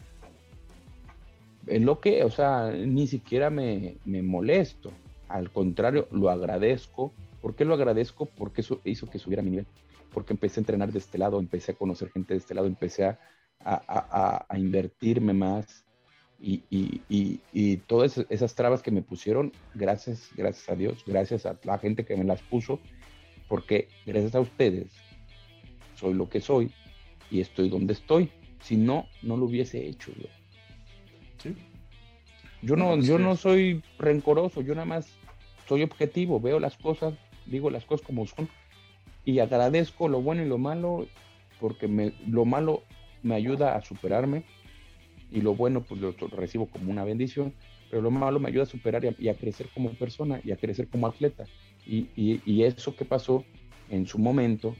En 1.68 1.86
lo 1.86 2.00
que, 2.00 2.24
o 2.24 2.30
sea, 2.30 2.72
ni 2.72 3.06
siquiera 3.06 3.50
me, 3.50 3.96
me 4.04 4.20
molesto. 4.20 4.90
Al 5.28 5.50
contrario, 5.50 6.08
lo 6.10 6.28
agradezco. 6.28 7.12
¿Por 7.42 7.54
qué 7.54 7.64
lo 7.66 7.74
agradezco? 7.74 8.26
Porque 8.26 8.62
eso 8.62 8.80
hizo 8.84 9.10
que 9.10 9.18
subiera 9.18 9.42
mi 9.42 9.50
nivel. 9.50 9.66
Porque 10.14 10.32
empecé 10.32 10.60
a 10.60 10.62
entrenar 10.62 10.92
de 10.92 10.98
este 11.00 11.18
lado, 11.18 11.38
empecé 11.40 11.72
a 11.72 11.74
conocer 11.74 12.10
gente 12.10 12.32
de 12.34 12.38
este 12.38 12.54
lado, 12.54 12.66
empecé 12.68 13.04
a, 13.04 13.18
a, 13.64 13.74
a- 13.86 14.46
a 14.48 14.58
invertirme 14.58 15.32
más. 15.34 15.84
Y, 16.40 16.62
y, 16.70 17.00
y, 17.08 17.40
y 17.52 17.76
todas 17.76 18.18
esas 18.28 18.54
trabas 18.54 18.82
que 18.82 18.90
me 18.90 19.02
pusieron, 19.02 19.52
gracias, 19.74 20.30
gracias 20.36 20.68
a 20.70 20.74
Dios, 20.74 21.04
gracias 21.06 21.46
a 21.46 21.56
la 21.62 21.78
gente 21.78 22.04
que 22.04 22.16
me 22.16 22.24
las 22.24 22.42
puso, 22.42 22.80
porque 23.48 23.88
gracias 24.06 24.34
a 24.34 24.40
ustedes 24.40 24.90
soy 25.94 26.14
lo 26.14 26.28
que 26.28 26.40
soy 26.40 26.72
y 27.30 27.40
estoy 27.40 27.68
donde 27.68 27.92
estoy. 27.92 28.30
Si 28.60 28.76
no, 28.76 29.06
no 29.22 29.36
lo 29.36 29.46
hubiese 29.46 29.86
hecho. 29.86 30.12
Sí. 31.38 31.54
Yo 32.60 32.76
no, 32.76 32.96
yo 33.00 33.18
no 33.18 33.36
soy 33.36 33.82
rencoroso, 33.98 34.60
yo 34.62 34.74
nada 34.74 34.84
más 34.84 35.08
soy 35.68 35.82
objetivo, 35.82 36.40
veo 36.40 36.60
las 36.60 36.76
cosas, 36.76 37.14
digo 37.46 37.70
las 37.70 37.84
cosas 37.84 38.06
como 38.06 38.26
son 38.26 38.48
y 39.24 39.38
agradezco 39.38 40.08
lo 40.08 40.20
bueno 40.20 40.42
y 40.42 40.48
lo 40.48 40.58
malo 40.58 41.06
porque 41.60 41.86
me, 41.88 42.12
lo 42.26 42.44
malo 42.44 42.82
me 43.22 43.34
ayuda 43.34 43.76
a 43.76 43.82
superarme 43.82 44.42
y 45.30 45.40
lo 45.40 45.54
bueno 45.54 45.82
pues 45.82 46.00
lo 46.00 46.12
recibo 46.12 46.66
como 46.66 46.90
una 46.90 47.04
bendición, 47.04 47.54
pero 47.88 48.02
lo 48.02 48.10
malo 48.10 48.38
me 48.40 48.48
ayuda 48.48 48.64
a 48.64 48.66
superar 48.66 49.04
y 49.04 49.08
a, 49.08 49.14
y 49.18 49.28
a 49.28 49.34
crecer 49.34 49.68
como 49.72 49.90
persona 49.94 50.40
y 50.44 50.50
a 50.50 50.56
crecer 50.56 50.88
como 50.88 51.06
atleta. 51.06 51.46
Y, 51.86 52.08
y- 52.16 52.40
y 52.44 52.64
eso 52.64 52.94
que 52.94 53.04
pasó 53.04 53.44
en 53.88 54.06
su 54.06 54.18
momento 54.18 54.76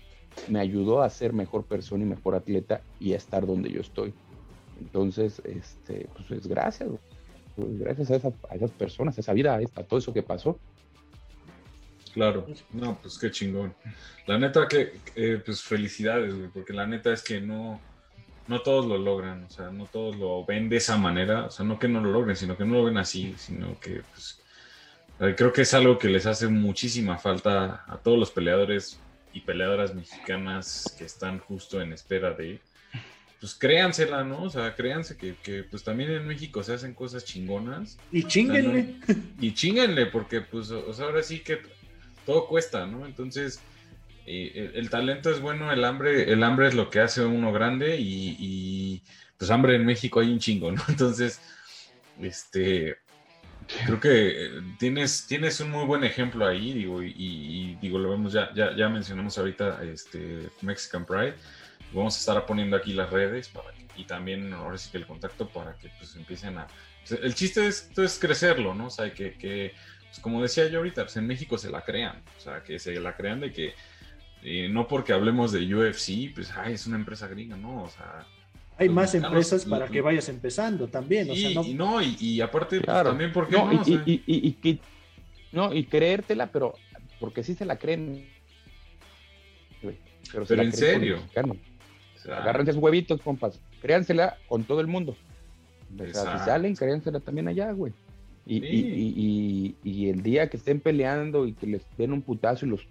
me 0.48 0.58
ayudó 0.60 1.02
a 1.02 1.08
ser 1.10 1.32
mejor 1.32 1.64
persona 1.64 2.04
y 2.04 2.06
mejor 2.06 2.34
atleta 2.34 2.82
y 3.00 3.12
a 3.12 3.16
estar 3.16 3.46
donde 3.46 3.70
yo 3.70 3.80
estoy. 3.80 4.12
Entonces, 4.80 5.40
este, 5.44 6.08
pues 6.16 6.30
es 6.32 6.46
gracias. 6.46 6.90
Pues 7.56 7.78
gracias 7.78 8.10
a, 8.10 8.16
esa- 8.16 8.32
a 8.50 8.54
esas 8.56 8.70
personas, 8.72 9.16
a 9.16 9.20
esa 9.20 9.32
vida, 9.32 9.58
a 9.74 9.82
todo 9.84 9.98
eso 9.98 10.12
que 10.12 10.22
pasó. 10.22 10.58
Claro, 12.14 12.46
no, 12.72 12.98
pues 13.00 13.18
qué 13.18 13.30
chingón. 13.30 13.74
La 14.26 14.38
neta 14.38 14.68
que, 14.68 14.92
eh, 15.16 15.40
pues 15.44 15.62
felicidades, 15.62 16.34
güey, 16.34 16.48
porque 16.48 16.72
la 16.72 16.86
neta 16.86 17.12
es 17.12 17.22
que 17.22 17.40
no, 17.40 17.80
no 18.48 18.60
todos 18.60 18.86
lo 18.86 18.98
logran, 18.98 19.44
o 19.44 19.50
sea, 19.50 19.70
no 19.70 19.86
todos 19.86 20.16
lo 20.16 20.44
ven 20.44 20.68
de 20.68 20.76
esa 20.76 20.96
manera, 20.96 21.46
o 21.46 21.50
sea, 21.50 21.64
no 21.64 21.78
que 21.78 21.88
no 21.88 22.00
lo 22.00 22.12
logren, 22.12 22.36
sino 22.36 22.56
que 22.56 22.64
no 22.64 22.74
lo 22.74 22.84
ven 22.84 22.98
así, 22.98 23.34
sino 23.38 23.78
que 23.80 24.02
pues, 24.12 24.40
creo 25.36 25.52
que 25.52 25.62
es 25.62 25.74
algo 25.74 25.98
que 25.98 26.08
les 26.08 26.26
hace 26.26 26.48
muchísima 26.48 27.18
falta 27.18 27.84
a 27.86 27.96
todos 27.98 28.18
los 28.18 28.30
peleadores 28.30 28.98
y 29.32 29.40
peleadoras 29.40 29.94
mexicanas 29.94 30.94
que 30.98 31.04
están 31.04 31.38
justo 31.38 31.80
en 31.80 31.92
espera 31.92 32.32
de, 32.32 32.60
pues 33.40 33.54
créansela, 33.54 34.22
¿no? 34.22 34.42
O 34.42 34.50
sea, 34.50 34.74
créanse 34.74 35.16
que, 35.16 35.34
que 35.42 35.64
pues 35.64 35.82
también 35.82 36.10
en 36.10 36.26
México 36.26 36.62
se 36.62 36.74
hacen 36.74 36.94
cosas 36.94 37.24
chingonas. 37.24 37.98
Y 38.10 38.24
chinguenle. 38.24 38.96
y 39.40 39.54
chinguenle, 39.54 40.06
porque 40.06 40.42
pues, 40.42 40.70
o 40.70 40.92
sea, 40.92 41.06
ahora 41.06 41.22
sí 41.22 41.40
que 41.40 41.60
todo 42.26 42.46
cuesta, 42.46 42.86
¿no? 42.86 43.06
Entonces, 43.06 43.60
eh, 44.26 44.72
el, 44.74 44.90
talento 44.90 45.30
es 45.30 45.40
bueno, 45.40 45.72
el 45.72 45.84
hambre, 45.84 46.32
el 46.32 46.42
hambre 46.44 46.68
es 46.68 46.74
lo 46.74 46.90
que 46.90 47.00
hace 47.00 47.24
uno 47.24 47.52
grande 47.52 47.96
y, 47.98 49.02
pues 49.36 49.50
hambre 49.50 49.74
en 49.74 49.84
México 49.84 50.20
hay 50.20 50.30
un 50.30 50.38
chingo, 50.38 50.70
¿no? 50.70 50.82
Entonces, 50.88 51.40
este, 52.20 52.96
creo 53.86 54.00
que 54.00 54.50
tienes, 54.78 55.26
tienes 55.26 55.60
un 55.60 55.70
muy 55.70 55.84
buen 55.84 56.04
ejemplo 56.04 56.46
ahí, 56.46 56.72
digo, 56.72 57.02
y, 57.02 57.76
digo, 57.80 57.98
lo 57.98 58.10
vemos 58.10 58.32
ya, 58.32 58.52
ya, 58.54 58.76
ya 58.76 58.88
mencionamos 58.88 59.36
ahorita 59.38 59.82
este 59.84 60.50
Mexican 60.60 61.04
Pride. 61.04 61.34
Vamos 61.92 62.16
a 62.16 62.18
estar 62.18 62.46
poniendo 62.46 62.76
aquí 62.76 62.94
las 62.94 63.10
redes 63.10 63.48
para 63.48 63.72
y 63.96 64.04
también 64.04 64.52
ahora 64.52 64.78
sí 64.78 64.90
que 64.90 64.98
el 64.98 65.06
contacto 65.06 65.48
para 65.48 65.76
que 65.76 65.90
pues 65.98 66.16
empiecen 66.16 66.58
a... 66.58 66.66
Pues, 67.06 67.20
el 67.22 67.34
chiste 67.34 67.66
es, 67.66 67.90
es 67.96 68.18
crecerlo, 68.18 68.74
¿no? 68.74 68.86
O 68.86 68.90
sea, 68.90 69.12
que, 69.12 69.34
que 69.34 69.74
pues, 70.12 70.20
como 70.20 70.42
decía 70.42 70.68
yo 70.68 70.78
ahorita, 70.78 71.04
pues 71.04 71.16
en 71.16 71.26
México 71.26 71.56
se 71.56 71.70
la 71.70 71.80
crean, 71.80 72.22
o 72.36 72.40
sea, 72.40 72.62
que 72.62 72.78
se 72.78 73.00
la 73.00 73.16
crean 73.16 73.40
de 73.40 73.50
que 73.50 73.72
no 74.68 74.86
porque 74.86 75.14
hablemos 75.14 75.52
de 75.52 75.74
UFC, 75.74 76.34
pues 76.34 76.52
ay, 76.54 76.74
es 76.74 76.86
una 76.86 76.96
empresa 76.96 77.28
gringa, 77.28 77.56
no, 77.56 77.84
o 77.84 77.88
sea. 77.88 78.26
Hay 78.76 78.90
más 78.90 79.14
empresas 79.14 79.64
para 79.64 79.86
que 79.88 80.02
vayas 80.02 80.28
empezando 80.28 80.86
también, 80.88 81.30
o 81.30 81.34
sea, 81.34 81.50
no. 81.54 81.64
Y, 81.64 81.72
no, 81.72 82.02
y, 82.02 82.42
aparte, 82.42 82.82
pues, 82.82 83.02
también 83.04 83.32
porque 83.32 83.56
no, 83.56 83.72
no 83.72 83.82
y, 83.86 84.22
y, 84.26 84.80
no, 85.50 85.72
y 85.72 85.84
creértela, 85.84 86.48
pero 86.48 86.74
porque 87.18 87.42
sí 87.42 87.54
se 87.54 87.64
la 87.64 87.76
creen. 87.76 88.28
Pero, 90.30 90.62
en 90.62 90.72
serio. 90.72 91.20
Agárrense 92.26 92.74
sus 92.74 92.82
huevitos, 92.82 93.22
compas. 93.22 93.60
Créansela 93.80 94.36
con 94.46 94.64
todo 94.64 94.82
el 94.82 94.88
mundo. 94.88 95.16
O 95.98 96.12
sea, 96.12 96.38
si 96.38 96.44
salen, 96.44 96.76
créansela 96.76 97.20
también 97.20 97.48
allá, 97.48 97.72
güey. 97.72 97.94
Y, 98.44 98.56
y, 98.56 99.76
y, 99.84 100.08
el 100.08 100.22
día 100.22 100.50
que 100.50 100.56
estén 100.56 100.80
peleando 100.80 101.46
y 101.46 101.52
que 101.52 101.66
les 101.66 101.86
den 101.96 102.12
un 102.12 102.22
putazo 102.22 102.66
y 102.66 102.70
los 102.70 102.88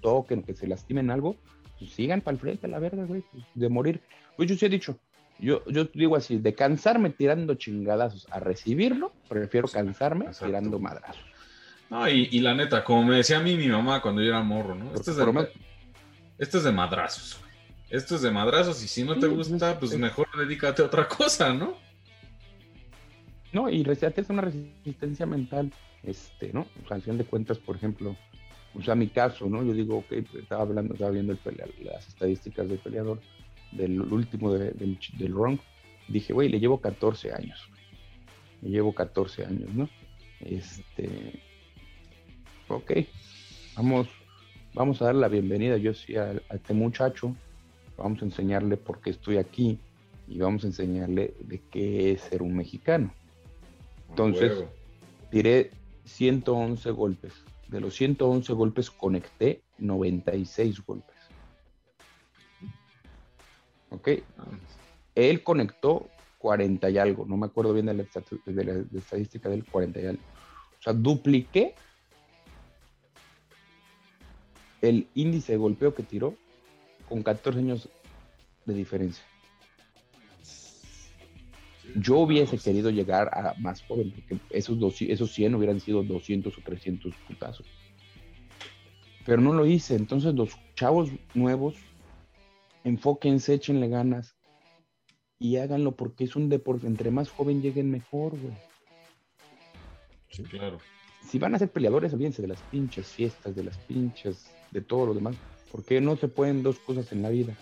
toquen, 0.00 0.42
que 0.42 0.54
se 0.54 0.66
lastimen 0.66 1.10
algo, 1.10 1.36
pues 1.78 1.92
sigan 1.92 2.20
para 2.20 2.34
el 2.34 2.40
frente, 2.40 2.66
la 2.66 2.80
verdad, 2.80 3.06
güey, 3.06 3.22
pues, 3.30 3.44
de 3.54 3.68
morir. 3.68 4.00
Pues 4.36 4.48
yo 4.48 4.56
sí 4.56 4.66
he 4.66 4.68
dicho, 4.68 4.98
yo, 5.38 5.64
yo 5.66 5.84
digo 5.84 6.16
así, 6.16 6.38
de 6.38 6.54
cansarme 6.54 7.10
tirando 7.10 7.54
chingadazos 7.54 8.26
a 8.30 8.40
recibirlo, 8.40 9.12
prefiero 9.28 9.68
cansarme 9.68 10.26
tirando 10.38 10.78
madrazos. 10.80 11.22
No, 11.88 12.08
y, 12.08 12.40
la 12.40 12.54
neta, 12.54 12.82
como 12.82 13.04
me 13.04 13.16
decía 13.16 13.38
a 13.38 13.42
mí 13.42 13.56
mi 13.56 13.68
mamá 13.68 14.02
cuando 14.02 14.20
yo 14.20 14.28
era 14.28 14.42
morro, 14.42 14.74
¿no? 14.74 14.92
Esto 14.92 15.12
es, 15.12 15.16
de, 15.16 15.48
esto 16.38 16.58
es 16.58 16.64
de 16.64 16.72
madrazos, 16.72 17.38
güey. 17.40 17.52
Esto 17.88 18.16
es 18.16 18.22
de 18.22 18.32
madrazos 18.32 18.82
y 18.82 18.88
si 18.88 19.04
no 19.04 19.16
te 19.16 19.28
gusta, 19.28 19.78
pues 19.78 19.96
mejor 19.96 20.26
dedícate 20.36 20.82
a 20.82 20.86
otra 20.86 21.06
cosa, 21.06 21.54
¿no? 21.54 21.76
No, 23.56 23.70
y 23.70 23.86
es 23.88 24.28
una 24.28 24.42
resistencia 24.42 25.24
mental, 25.24 25.72
este, 26.02 26.52
¿no? 26.52 26.66
O 26.84 26.86
sea, 26.86 26.96
al 26.96 27.02
fin 27.02 27.16
de 27.16 27.24
cuentas, 27.24 27.56
por 27.56 27.74
ejemplo, 27.74 28.14
o 28.74 28.82
sea, 28.82 28.94
mi 28.94 29.06
caso, 29.06 29.48
¿no? 29.48 29.64
Yo 29.64 29.72
digo, 29.72 29.96
ok, 29.96 30.12
estaba 30.38 30.60
hablando, 30.60 30.92
estaba 30.92 31.10
viendo 31.10 31.32
el 31.32 31.38
las 31.82 32.06
estadísticas 32.06 32.68
del 32.68 32.76
peleador, 32.80 33.18
del 33.72 33.98
último 33.98 34.52
del, 34.52 34.98
del 35.16 35.32
round. 35.32 35.58
Dije, 36.06 36.34
güey, 36.34 36.50
le 36.50 36.60
llevo 36.60 36.82
14 36.82 37.32
años. 37.32 37.70
Le 38.60 38.68
llevo 38.68 38.94
14 38.94 39.46
años, 39.46 39.72
¿no? 39.72 39.88
Este. 40.40 41.40
Ok, 42.68 42.92
vamos, 43.74 44.06
vamos 44.74 45.00
a 45.00 45.06
dar 45.06 45.14
la 45.14 45.28
bienvenida, 45.28 45.78
yo 45.78 45.94
sí, 45.94 46.14
a, 46.14 46.32
este 46.50 46.74
muchacho. 46.74 47.34
Vamos 47.96 48.20
a 48.20 48.26
enseñarle 48.26 48.76
por 48.76 49.00
qué 49.00 49.08
estoy 49.08 49.38
aquí 49.38 49.78
y 50.28 50.40
vamos 50.40 50.64
a 50.64 50.66
enseñarle 50.66 51.32
de 51.40 51.62
qué 51.70 52.12
es 52.12 52.20
ser 52.20 52.42
un 52.42 52.54
mexicano. 52.54 53.14
Entonces, 54.08 54.64
tiré 55.30 55.70
111 56.04 56.90
golpes 56.90 57.32
de 57.68 57.80
los 57.80 57.94
111 57.94 58.52
golpes 58.52 58.90
conecté 58.90 59.62
96 59.78 60.84
golpes. 60.84 61.16
¿Ok? 63.90 64.08
Él 65.14 65.42
conectó 65.42 66.08
40 66.38 66.90
y 66.90 66.98
algo, 66.98 67.24
no 67.26 67.36
me 67.36 67.46
acuerdo 67.46 67.72
bien 67.72 67.86
de 67.86 67.94
la, 67.94 68.98
estadística 68.98 69.48
del 69.48 69.64
40 69.64 70.00
y 70.00 70.06
algo. 70.06 70.22
O 70.78 70.82
sea, 70.82 70.92
dupliqué 70.92 71.74
el 74.82 75.08
índice 75.14 75.52
de 75.52 75.58
golpeo 75.58 75.94
que 75.94 76.02
tiró 76.02 76.34
con 77.08 77.22
14 77.22 77.58
años 77.58 77.88
de 78.64 78.74
diferencia. 78.74 79.24
Yo 81.98 82.18
hubiese 82.18 82.58
querido 82.58 82.90
llegar 82.90 83.30
a 83.32 83.54
más 83.58 83.82
joven, 83.82 84.10
porque 84.10 84.38
esos, 84.50 84.78
dos, 84.78 85.00
esos 85.00 85.32
100 85.32 85.54
hubieran 85.54 85.80
sido 85.80 86.02
200 86.02 86.56
o 86.56 86.60
300 86.60 87.14
putazos. 87.26 87.66
Pero 89.24 89.40
no 89.40 89.52
lo 89.54 89.64
hice. 89.64 89.94
Entonces, 89.94 90.34
los 90.34 90.50
chavos 90.74 91.10
nuevos, 91.32 91.76
enfóquense, 92.84 93.54
échenle 93.54 93.88
ganas 93.88 94.36
y 95.38 95.56
háganlo 95.56 95.96
porque 95.96 96.24
es 96.24 96.36
un 96.36 96.50
deporte. 96.50 96.86
Entre 96.86 97.10
más 97.10 97.30
joven 97.30 97.62
lleguen, 97.62 97.90
mejor, 97.90 98.38
güey. 98.38 98.54
Sí, 100.28 100.42
claro. 100.42 100.78
Si 101.26 101.38
van 101.38 101.54
a 101.54 101.58
ser 101.58 101.70
peleadores, 101.70 102.12
olvídense 102.12 102.42
de 102.42 102.48
las 102.48 102.60
pinches 102.62 103.06
fiestas, 103.06 103.56
de 103.56 103.64
las 103.64 103.78
pinches, 103.78 104.50
de 104.70 104.82
todo 104.82 105.06
lo 105.06 105.14
demás. 105.14 105.34
Porque 105.72 106.00
no 106.00 106.16
se 106.16 106.28
pueden 106.28 106.62
dos 106.62 106.78
cosas 106.78 107.10
en 107.12 107.22
la 107.22 107.30
vida. 107.30 107.54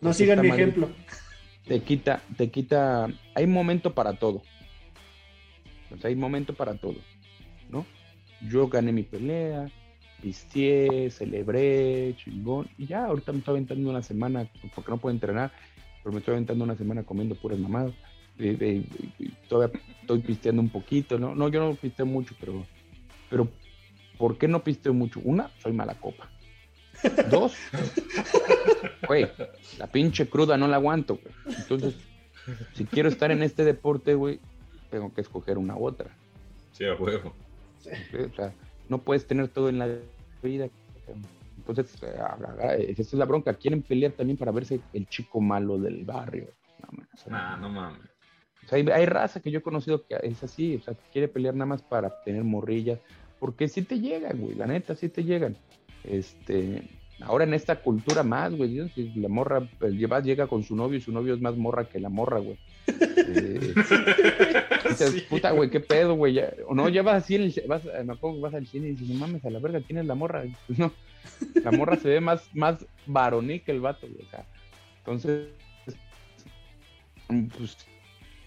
No 0.00 0.14
sigan 0.14 0.40
mi 0.40 0.48
ejemplo 0.48 0.88
te 1.66 1.80
quita, 1.80 2.22
te 2.36 2.50
quita, 2.50 3.08
hay 3.34 3.46
momento 3.46 3.94
para 3.94 4.14
todo. 4.14 4.42
hay 6.02 6.16
momento 6.16 6.54
para 6.54 6.74
todo, 6.74 6.96
¿no? 7.68 7.86
Yo 8.48 8.68
gané 8.68 8.92
mi 8.92 9.02
pelea, 9.02 9.70
pisteé, 10.20 11.10
celebré, 11.10 12.14
chingón, 12.16 12.68
y 12.78 12.86
ya 12.86 13.06
ahorita 13.06 13.32
me 13.32 13.38
estoy 13.38 13.52
aventando 13.52 13.90
una 13.90 14.02
semana, 14.02 14.48
porque 14.74 14.90
no 14.90 14.96
puedo 14.98 15.14
entrenar, 15.14 15.52
pero 16.02 16.12
me 16.12 16.18
estoy 16.18 16.32
aventando 16.32 16.64
una 16.64 16.76
semana 16.76 17.04
comiendo 17.04 17.34
puras 17.36 17.58
mamadas. 17.58 17.92
todavía 19.48 19.80
estoy 20.00 20.18
pisteando 20.20 20.62
un 20.62 20.70
poquito, 20.70 21.18
¿no? 21.18 21.34
No, 21.34 21.48
yo 21.48 21.60
no 21.60 21.74
pisteo 21.74 22.06
mucho, 22.06 22.34
pero, 22.40 22.66
pero 23.30 23.48
¿por 24.18 24.38
qué 24.38 24.48
no 24.48 24.64
pisteo 24.64 24.92
mucho? 24.92 25.20
Una, 25.22 25.50
soy 25.62 25.72
mala 25.72 25.94
copa. 25.94 26.31
Dos, 27.30 27.54
güey, 29.06 29.28
la 29.78 29.86
pinche 29.86 30.28
cruda 30.28 30.56
no 30.56 30.68
la 30.68 30.76
aguanto, 30.76 31.18
güey. 31.22 31.56
Entonces, 31.58 31.96
si 32.74 32.84
quiero 32.84 33.08
estar 33.08 33.30
en 33.30 33.42
este 33.42 33.64
deporte, 33.64 34.14
güey, 34.14 34.40
tengo 34.90 35.12
que 35.12 35.20
escoger 35.20 35.58
una 35.58 35.76
u 35.76 35.86
otra. 35.86 36.10
Sí, 36.72 36.84
a 36.84 36.94
huevo. 36.94 37.34
O 37.84 38.34
sea, 38.36 38.52
no 38.88 38.98
puedes 38.98 39.26
tener 39.26 39.48
todo 39.48 39.68
en 39.68 39.78
la 39.78 39.88
vida. 40.42 40.68
Entonces, 41.56 41.96
eh, 42.02 42.86
esa 42.88 43.02
es 43.02 43.12
la 43.14 43.24
bronca. 43.24 43.54
Quieren 43.54 43.82
pelear 43.82 44.12
también 44.12 44.36
para 44.36 44.52
verse 44.52 44.80
el 44.92 45.06
chico 45.08 45.40
malo 45.40 45.78
del 45.78 46.04
barrio. 46.04 46.48
No, 47.28 47.56
no 47.56 47.68
mames. 47.68 48.12
O 48.64 48.68
sea, 48.68 48.78
hay, 48.78 49.06
raza 49.06 49.40
que 49.40 49.50
yo 49.50 49.58
he 49.58 49.62
conocido 49.62 50.06
que 50.06 50.16
es 50.22 50.42
así, 50.42 50.76
o 50.76 50.80
sea, 50.80 50.94
que 50.94 51.00
quiere 51.12 51.28
pelear 51.28 51.54
nada 51.54 51.66
más 51.66 51.82
para 51.82 52.22
tener 52.22 52.44
morrillas, 52.44 53.00
porque 53.40 53.66
si 53.66 53.82
te 53.82 53.98
llegan, 53.98 54.40
güey, 54.40 54.54
la 54.54 54.66
neta, 54.66 54.94
sí 54.94 55.08
te 55.08 55.24
llegan. 55.24 55.56
Este, 56.04 56.82
ahora 57.20 57.44
en 57.44 57.54
esta 57.54 57.76
cultura 57.76 58.22
más, 58.22 58.54
güey, 58.54 58.90
la 59.16 59.28
morra 59.28 59.68
pues, 59.78 59.94
lleva, 59.94 60.20
llega 60.20 60.46
con 60.46 60.62
su 60.62 60.76
novio 60.76 60.98
y 60.98 61.00
su 61.00 61.12
novio 61.12 61.34
es 61.34 61.40
más 61.40 61.56
morra 61.56 61.84
que 61.84 62.00
la 62.00 62.08
morra, 62.08 62.38
güey. 62.38 62.58
Eh, 63.34 63.74
dices, 64.88 65.22
puta, 65.22 65.52
güey, 65.52 65.70
qué 65.70 65.80
pedo, 65.80 66.14
güey. 66.14 66.38
O 66.66 66.74
no, 66.74 66.88
ya 66.88 67.02
vas 67.02 67.22
así, 67.22 67.54
vas, 67.66 67.82
me 67.84 68.12
acuerdo 68.12 68.40
vas 68.40 68.52
al 68.52 68.66
cine 68.66 68.88
y 68.88 68.90
dices, 68.90 69.08
no 69.08 69.14
mames, 69.14 69.44
a 69.44 69.50
la 69.50 69.58
verga, 69.58 69.80
¿quién 69.80 69.98
es 69.98 70.06
la 70.06 70.14
morra? 70.14 70.44
No, 70.76 70.92
la 71.62 71.70
morra 71.70 71.96
se 71.96 72.08
ve 72.08 72.20
más, 72.20 72.50
más 72.52 72.84
varonil 73.06 73.62
que 73.62 73.72
el 73.72 73.80
vato, 73.80 74.08
güey. 74.08 74.26
O 74.26 74.30
sea, 74.30 74.44
entonces, 74.98 75.48
pues, 77.56 77.76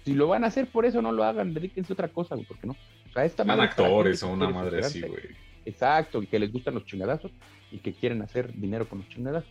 si 0.04 0.14
lo 0.14 0.28
van 0.28 0.44
a 0.44 0.48
hacer 0.48 0.68
por 0.68 0.86
eso, 0.86 1.02
no 1.02 1.12
lo 1.12 1.24
hagan, 1.24 1.54
dedíquense 1.54 1.94
a 1.94 1.96
otra 1.96 2.10
cosa, 2.10 2.36
güey, 2.36 2.46
porque 2.46 2.68
no. 2.68 2.74
O 2.74 3.14
sea, 3.14 3.26
esta 3.26 3.44
Van 3.44 3.62
actores 3.62 4.22
o 4.24 4.30
una 4.30 4.50
madre 4.50 4.80
así, 4.80 5.02
güey. 5.02 5.45
Exacto, 5.66 6.22
y 6.22 6.28
que 6.28 6.40
les 6.40 6.52
gustan 6.52 6.76
los 6.76 6.86
chingadazos 6.86 7.32
y 7.72 7.80
que 7.80 7.94
quieren 7.94 8.22
hacer 8.22 8.54
dinero 8.54 8.88
con 8.88 9.00
los 9.00 9.10
chingadazos, 9.10 9.50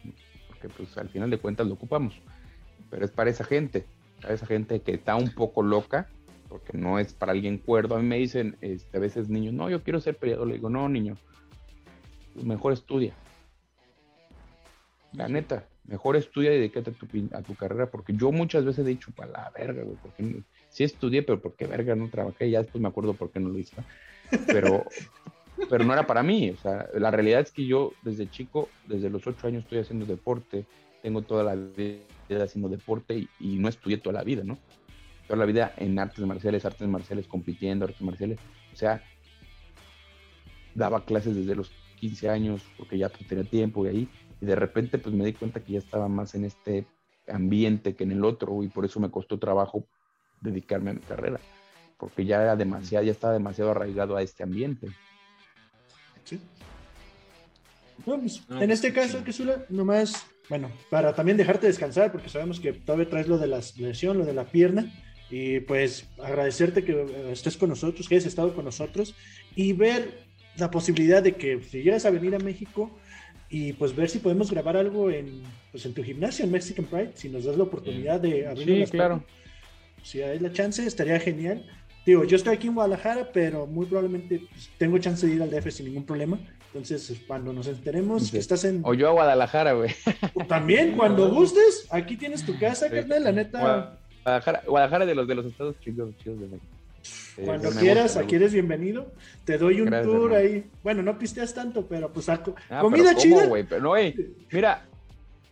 porque 0.49 0.69
pues 0.69 0.97
al 0.97 1.09
final 1.09 1.31
de 1.31 1.39
cuentas 1.39 1.67
lo 1.67 1.75
ocupamos. 1.75 2.21
Pero 2.91 3.05
es 3.05 3.11
para 3.11 3.31
esa 3.31 3.45
gente, 3.45 3.85
para 4.21 4.35
esa 4.35 4.47
gente 4.47 4.81
que 4.81 4.93
está 4.93 5.17
un 5.17 5.31
poco 5.35 5.63
loca, 5.63 6.09
porque 6.49 6.79
no 6.79 6.99
es 6.99 7.13
para 7.13 7.33
alguien 7.33 7.59
cuerdo. 7.59 7.97
A 7.97 7.99
mí 7.99 8.07
me 8.07 8.19
dicen 8.19 8.57
este, 8.61 8.97
a 8.97 9.01
veces 9.01 9.29
niños, 9.29 9.55
no, 9.55 9.69
yo 9.69 9.83
quiero 9.83 10.01
ser 10.01 10.17
peleador. 10.17 10.47
Le 10.47 10.55
digo, 10.55 10.71
no, 10.71 10.89
niño, 10.89 11.17
mejor 12.45 12.73
estudia. 12.73 13.15
La 15.13 15.29
neta, 15.29 15.67
Mejor 15.87 16.17
estudia 16.17 16.55
y 16.55 16.57
dedícate 16.57 16.91
a 16.91 16.95
tu, 16.95 17.07
a 17.33 17.43
tu 17.43 17.55
carrera, 17.55 17.91
porque 17.91 18.15
yo 18.15 18.33
muchas 18.33 18.65
veces 18.65 18.87
he 18.87 18.89
dicho, 18.89 19.13
para 19.15 19.31
la 19.31 19.51
verga, 19.51 19.83
güey, 19.83 19.99
porque 20.01 20.43
sí 20.71 20.83
estudié, 20.83 21.23
pero 21.23 21.43
porque 21.43 21.67
verga 21.67 21.95
no 21.95 22.09
trabajé, 22.09 22.49
ya 22.49 22.63
después 22.63 22.81
me 22.81 22.89
acuerdo 22.89 23.13
por 23.13 23.31
qué 23.31 23.39
no 23.39 23.51
lo 23.51 23.59
hice. 23.59 23.77
Pero, 24.47 24.85
pero 25.69 25.85
no 25.85 25.93
era 25.93 26.07
para 26.07 26.23
mí, 26.23 26.51
o 26.51 26.57
sea, 26.57 26.89
la 26.95 27.11
realidad 27.11 27.41
es 27.41 27.51
que 27.51 27.67
yo 27.67 27.93
desde 28.03 28.31
chico, 28.31 28.69
desde 28.87 29.11
los 29.11 29.27
ocho 29.27 29.47
años 29.47 29.65
estoy 29.65 29.79
haciendo 29.79 30.07
deporte, 30.07 30.65
tengo 31.03 31.23
toda 31.23 31.43
la 31.45 31.55
vida 31.55 32.03
haciendo 32.43 32.69
deporte 32.69 33.17
y, 33.17 33.29
y 33.41 33.57
no 33.57 33.69
estudié 33.69 33.99
toda 33.99 34.15
la 34.15 34.25
vida, 34.25 34.43
¿no? 34.45 34.59
Toda 35.27 35.39
la 35.39 35.45
vida 35.47 35.73
en 35.77 35.99
artes 35.99 36.25
marciales, 36.25 36.65
artes 36.65 36.89
marciales, 36.89 37.27
compitiendo, 37.27 37.85
artes 37.85 38.03
marciales, 38.03 38.39
o 38.73 38.77
sea, 38.77 39.03
daba 40.75 41.05
clases 41.05 41.37
desde 41.37 41.55
los 41.55 41.71
15 41.97 42.29
años 42.29 42.63
porque 42.77 42.99
ya 42.99 43.09
tenía 43.09 43.45
tiempo 43.45 43.85
y 43.85 43.89
ahí, 43.89 44.09
y 44.41 44.47
de 44.47 44.57
repente 44.57 44.99
pues 44.99 45.15
me 45.15 45.25
di 45.25 45.33
cuenta 45.33 45.61
que 45.61 45.73
ya 45.73 45.79
estaba 45.79 46.09
más 46.09 46.35
en 46.35 46.45
este 46.45 46.87
ambiente 47.29 47.95
que 47.95 48.05
en 48.05 48.13
el 48.13 48.25
otro 48.25 48.63
y 48.63 48.69
por 48.69 48.85
eso 48.85 49.01
me 49.01 49.11
costó 49.11 49.39
trabajo 49.39 49.87
dedicarme 50.41 50.91
a 50.91 50.95
mi 50.95 51.01
carrera, 51.01 51.41
porque 51.99 52.25
ya 52.25 52.43
era 52.43 52.57
demasiado, 52.57 53.05
ya 53.05 53.13
estaba 53.13 53.33
demasiado 53.33 53.71
arraigado 53.71 54.17
a 54.17 54.23
este 54.23 54.43
ambiente. 54.43 54.89
Sí. 56.25 56.39
Pues, 58.05 58.43
en 58.51 58.71
este 58.71 58.93
caso, 58.93 59.23
Kesula, 59.25 59.65
nomás, 59.69 60.27
bueno, 60.49 60.71
para 60.91 61.15
también 61.15 61.37
dejarte 61.37 61.67
descansar, 61.67 62.13
porque 62.13 62.29
sabemos 62.29 62.61
que 62.61 62.73
todavía 62.73 63.09
traes 63.09 63.29
lo 63.29 63.39
de 63.39 63.47
la 63.47 63.61
lesión, 63.79 64.19
lo 64.19 64.25
de 64.25 64.35
la 64.35 64.45
pierna, 64.45 64.93
y 65.31 65.61
pues 65.61 66.07
agradecerte 66.23 66.85
que 66.85 67.33
estés 67.33 67.57
con 67.57 67.71
nosotros, 67.71 68.09
que 68.09 68.17
hayas 68.17 68.27
estado 68.27 68.55
con 68.55 68.65
nosotros, 68.65 69.15
y 69.55 69.73
ver 69.73 70.25
la 70.57 70.71
posibilidad 70.71 71.23
de 71.23 71.33
que 71.33 71.63
si 71.63 71.83
llegas 71.83 72.05
a 72.05 72.11
venir 72.11 72.35
a 72.35 72.39
México 72.39 72.91
y 73.49 73.73
pues 73.73 73.95
ver 73.95 74.11
si 74.11 74.19
podemos 74.19 74.51
grabar 74.51 74.77
algo 74.77 75.11
en, 75.11 75.43
pues, 75.71 75.87
en 75.87 75.95
tu 75.95 76.03
gimnasio, 76.03 76.45
en 76.45 76.51
Mexican 76.51 76.85
Pride, 76.85 77.13
si 77.15 77.29
nos 77.29 77.45
das 77.45 77.57
la 77.57 77.65
oportunidad 77.65 78.21
de 78.21 78.47
abrir 78.47 78.87
Sí, 78.87 78.93
claro. 78.93 79.25
Si 80.03 80.21
hay 80.21 80.39
la 80.39 80.53
chance, 80.53 80.85
estaría 80.87 81.19
genial. 81.19 81.65
Digo, 82.07 82.25
yo 82.25 82.37
estoy 82.37 82.55
aquí 82.55 82.67
en 82.67 82.75
Guadalajara, 82.75 83.31
pero 83.33 83.67
muy 83.67 83.87
probablemente 83.87 84.43
pues, 84.51 84.71
tengo 84.77 84.99
chance 84.99 85.27
de 85.27 85.35
ir 85.35 85.43
al 85.43 85.51
DF 85.51 85.71
sin 85.71 85.87
ningún 85.87 86.05
problema. 86.05 86.39
Entonces, 86.67 87.21
cuando 87.27 87.53
nos 87.53 87.67
enteremos 87.67 88.31
que 88.31 88.39
estás 88.39 88.65
en. 88.65 88.83
O 88.85 88.95
yo 88.95 89.09
a 89.09 89.13
Guadalajara, 89.13 89.73
güey. 89.73 89.91
También, 90.49 90.97
cuando 90.97 91.31
gustes, 91.35 91.87
aquí 91.91 92.17
tienes 92.17 92.45
tu 92.45 92.59
casa, 92.59 92.91
carnal, 92.91 93.25
la 93.25 93.33
neta. 93.33 93.99
Guadalajara, 94.23 94.63
Guadalajara 94.67 95.07
de 95.07 95.15
los 95.15 95.29
de 95.29 95.35
los 95.35 95.47
estados 95.47 95.77
chidos, 95.81 96.15
chidos 96.19 96.41
de 96.41 96.47
México. 96.49 96.75
Cuando 97.45 97.71
quieras, 97.71 98.17
aquí 98.17 98.37
eres 98.37 98.53
bienvenido. 98.53 99.13
Te 99.45 99.59
doy 99.59 99.81
un 99.81 99.91
tour 100.03 100.35
ahí. 100.35 100.67
Bueno, 100.83 101.03
no 101.03 101.19
pisteas 101.19 101.55
tanto, 101.55 101.87
pero 101.87 102.13
pues 102.13 102.29
a 102.29 102.43
ah, 102.71 102.81
comida 102.81 103.15
chida. 103.15 103.49
pero 103.69 103.81
no, 103.81 103.95
mira, 104.53 104.87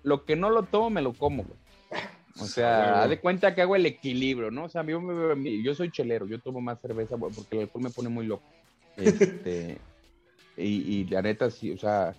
lo 0.03 0.25
que 0.25 0.37
no 0.37 0.51
lo 0.51 0.65
tomo, 0.65 0.91
me 0.91 1.03
lo 1.03 1.13
como, 1.13 1.45
güey. 1.45 1.62
O 2.41 2.47
sea, 2.47 3.03
haz 3.03 3.11
de 3.11 3.21
cuenta 3.21 3.55
que 3.55 3.63
hago 3.63 3.77
el 3.77 3.87
equilibrio, 3.87 4.51
¿no? 4.51 4.65
O 4.65 4.69
sea, 4.69 4.85
yo, 4.85 5.01
yo 5.63 5.75
soy 5.75 5.91
chelero, 5.91 6.27
yo 6.27 6.41
tomo 6.41 6.61
más 6.61 6.81
cerveza 6.81 7.17
porque 7.17 7.57
el 7.57 7.61
alcohol 7.63 7.83
me 7.83 7.91
pone 7.91 8.09
muy 8.09 8.27
loco. 8.27 8.45
Este, 8.97 9.79
y, 10.57 11.05
la 11.05 11.23
neta, 11.23 11.51
sí, 11.51 11.73
o 11.73 11.79
sea, 11.79 12.15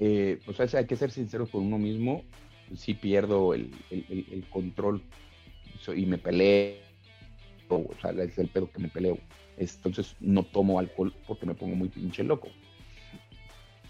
eh, 0.00 0.38
o 0.46 0.52
sea, 0.52 0.66
hay 0.78 0.86
que 0.86 0.96
ser 0.96 1.10
sinceros 1.10 1.50
con 1.50 1.66
uno 1.66 1.78
mismo. 1.78 2.24
Sí 2.76 2.92
pierdo 2.92 3.54
el, 3.54 3.72
el, 3.90 4.26
el 4.30 4.44
control 4.50 5.02
y 5.96 6.04
me 6.04 6.18
peleé 6.18 6.82
o 7.68 7.94
sea, 8.00 8.10
es 8.10 8.38
el 8.38 8.48
pedo 8.48 8.70
que 8.70 8.80
me 8.80 8.88
peleo. 8.88 9.18
Entonces 9.56 10.14
no 10.20 10.44
tomo 10.44 10.78
alcohol 10.78 11.12
porque 11.26 11.46
me 11.46 11.54
pongo 11.54 11.74
muy 11.74 11.88
pinche 11.88 12.22
loco. 12.22 12.48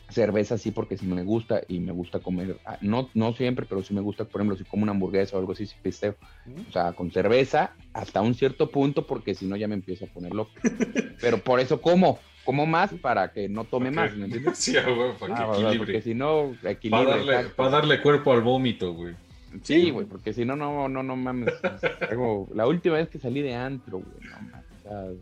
Cerveza 0.09 0.57
sí 0.57 0.71
porque 0.71 0.97
sí 0.97 1.07
me 1.07 1.23
gusta 1.23 1.61
y 1.69 1.81
me 1.81 1.93
gusta 1.93 2.21
comer, 2.21 2.57
ah, 2.65 2.79
no, 2.81 3.11
no 3.13 3.35
siempre, 3.35 3.67
pero 3.69 3.83
sí 3.83 3.93
me 3.93 4.01
gusta, 4.01 4.25
por 4.25 4.41
ejemplo, 4.41 4.57
si 4.57 4.65
como 4.65 4.83
una 4.85 4.93
hamburguesa 4.93 5.37
o 5.37 5.41
algo 5.41 5.53
así, 5.53 5.67
sí 5.67 5.77
pisteo. 5.83 6.17
O 6.69 6.73
sea, 6.73 6.93
con 6.95 7.11
cerveza 7.11 7.75
hasta 7.93 8.23
un 8.23 8.35
cierto 8.35 8.71
punto 8.71 9.07
porque 9.07 9.35
si 9.35 9.47
no 9.47 9.57
ya 9.57 9.69
me 9.69 9.75
empiezo 9.75 10.07
a 10.07 10.09
poner 10.09 10.33
loco. 10.33 10.51
pero 11.21 11.39
por 11.39 11.61
eso 11.61 11.81
como, 11.83 12.19
como 12.45 12.65
más 12.65 12.95
para 12.95 13.33
que 13.33 13.49
no 13.49 13.65
tome 13.65 13.91
más, 13.91 14.15
¿me 14.17 14.25
entiendes? 14.27 14.59
Sí, 14.59 14.73
güey, 14.73 15.13
para 15.19 15.35
que 15.35 15.43
ah, 15.43 15.73
Porque 15.77 16.01
si 16.01 16.15
no, 16.15 16.55
Para 16.91 17.05
darle, 17.05 17.49
para 17.51 17.71
darle 17.71 18.01
cuerpo 18.01 18.33
al 18.33 18.41
vómito, 18.41 18.95
güey. 18.95 19.15
Sí, 19.63 19.91
güey, 19.91 20.07
porque 20.07 20.33
si 20.33 20.45
no, 20.45 20.57
no, 20.57 20.89
no, 20.89 21.03
no 21.03 21.17
mames. 21.17 21.53
la 22.55 22.67
última 22.67 22.97
vez 22.97 23.09
que 23.09 23.19
salí 23.19 23.43
de 23.43 23.55
antro, 23.55 23.99
güey, 23.99 24.31
no 24.31 24.41
mames. 24.41 25.19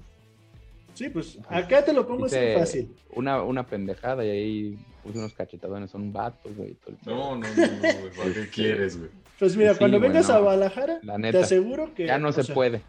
Sí, 0.97 1.09
pues 1.09 1.39
acá 1.49 1.85
te 1.85 1.93
lo 1.93 2.07
pongo 2.07 2.27
así 2.27 2.37
fácil. 2.57 2.97
Una, 3.15 3.43
una 3.43 3.67
pendejada 3.67 4.25
y 4.25 4.31
ahí 4.31 4.79
puse 5.03 5.19
unos 5.19 5.35
cachetadones 5.35 5.91
son 5.91 6.03
un 6.03 6.13
vato, 6.13 6.51
güey. 6.57 6.77
No, 7.05 7.37
no, 7.37 7.47
no, 7.47 7.47
güey, 7.47 8.11
¿para 8.17 8.33
qué 8.33 8.49
quieres, 8.53 8.99
güey? 8.99 9.11
Pues 9.39 9.57
mira, 9.57 9.75
cuando 9.75 10.01
vengas 10.01 10.31
a 10.31 10.39
Guadalajara, 10.39 11.01
te 11.31 11.39
aseguro 11.39 11.95
que. 11.95 12.07
Ya 12.07 12.19
no 12.19 12.33
se 12.33 12.45
puede. 12.53 12.83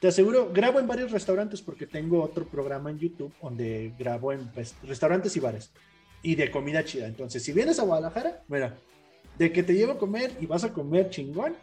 Te 0.00 0.08
aseguro, 0.08 0.50
grabo 0.52 0.80
en 0.80 0.86
varios 0.86 1.10
restaurantes 1.12 1.62
porque 1.62 1.86
tengo 1.86 2.22
otro 2.22 2.44
programa 2.46 2.90
en 2.90 2.98
YouTube 2.98 3.32
donde 3.40 3.92
grabo 3.98 4.32
en 4.32 4.46
pues, 4.48 4.76
restaurantes 4.82 5.34
y 5.36 5.40
bares 5.40 5.72
y 6.22 6.34
de 6.34 6.50
comida 6.50 6.84
chida. 6.84 7.06
Entonces, 7.06 7.42
si 7.42 7.52
vienes 7.52 7.78
a 7.78 7.84
Guadalajara, 7.84 8.42
mira, 8.48 8.74
de 9.38 9.52
que 9.52 9.62
te 9.62 9.74
llevo 9.74 9.92
a 9.92 9.98
comer 9.98 10.32
y 10.40 10.46
vas 10.46 10.64
a 10.64 10.72
comer 10.72 11.10
chingón, 11.10 11.54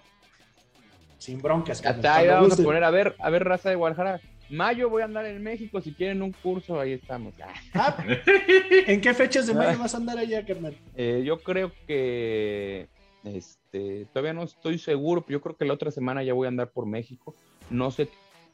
sin 1.17 1.41
broncas. 1.41 1.85
Hasta 1.85 2.23
vamos 2.23 2.59
a 2.59 2.63
poner 2.63 2.83
a 2.83 2.89
ver, 2.89 3.15
a 3.19 3.29
ver, 3.29 3.43
raza 3.43 3.69
de 3.69 3.75
Guadalajara. 3.75 4.21
Mayo 4.51 4.89
voy 4.89 5.01
a 5.01 5.05
andar 5.05 5.25
en 5.25 5.41
México, 5.41 5.79
si 5.81 5.93
quieren 5.93 6.21
un 6.21 6.33
curso, 6.33 6.79
ahí 6.79 6.91
estamos. 6.91 7.33
Ah, 7.73 7.95
¿En 8.87 8.99
qué 8.99 9.13
fechas 9.13 9.47
de 9.47 9.53
mayo 9.53 9.79
vas 9.79 9.93
a 9.93 9.97
andar 9.97 10.17
allá, 10.17 10.45
carnal? 10.45 10.75
Eh, 10.95 11.23
yo 11.25 11.39
creo 11.39 11.71
que 11.87 12.89
este, 13.23 14.07
todavía 14.11 14.33
no 14.33 14.43
estoy 14.43 14.77
seguro, 14.77 15.21
pero 15.21 15.39
yo 15.39 15.41
creo 15.41 15.55
que 15.55 15.65
la 15.65 15.73
otra 15.73 15.89
semana 15.89 16.21
ya 16.21 16.33
voy 16.33 16.47
a 16.47 16.49
andar 16.49 16.69
por 16.69 16.85
México. 16.85 17.33
No 17.69 17.91
sé 17.91 18.09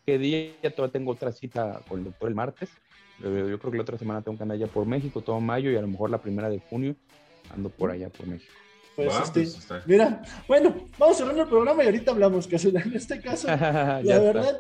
qué 0.06 0.20
día, 0.20 0.52
ya 0.62 0.70
todavía 0.70 0.94
tengo 0.94 1.12
otra 1.12 1.32
cita 1.32 1.82
con 1.88 2.00
el 2.00 2.06
doctor 2.06 2.30
el 2.30 2.36
martes. 2.36 2.70
Pero 3.20 3.50
yo 3.50 3.58
creo 3.58 3.72
que 3.72 3.78
la 3.78 3.84
otra 3.84 3.98
semana 3.98 4.22
tengo 4.22 4.38
que 4.38 4.44
andar 4.44 4.60
ya 4.60 4.68
por 4.68 4.86
México, 4.86 5.22
todo 5.22 5.40
mayo 5.40 5.72
y 5.72 5.76
a 5.76 5.82
lo 5.82 5.88
mejor 5.88 6.12
la 6.12 6.22
primera 6.22 6.50
de 6.50 6.60
junio 6.60 6.96
ando 7.50 7.70
por 7.70 7.90
allá 7.90 8.10
por 8.10 8.28
México. 8.28 8.54
Pues, 8.96 9.14
este, 9.24 9.42
pues, 9.42 9.88
mira, 9.88 10.22
bueno, 10.48 10.76
vamos 10.98 11.18
cerrando 11.18 11.44
el 11.44 11.50
programa 11.50 11.84
y 11.84 11.88
ahorita 11.88 12.12
hablamos, 12.12 12.48
que 12.48 12.56
en 12.56 12.96
este 12.96 13.22
caso, 13.22 13.48
la 13.48 14.02
verdad, 14.02 14.60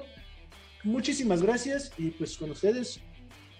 muchísimas 0.83 1.41
gracias 1.41 1.91
y 1.97 2.11
pues 2.11 2.37
con 2.37 2.51
ustedes, 2.51 2.99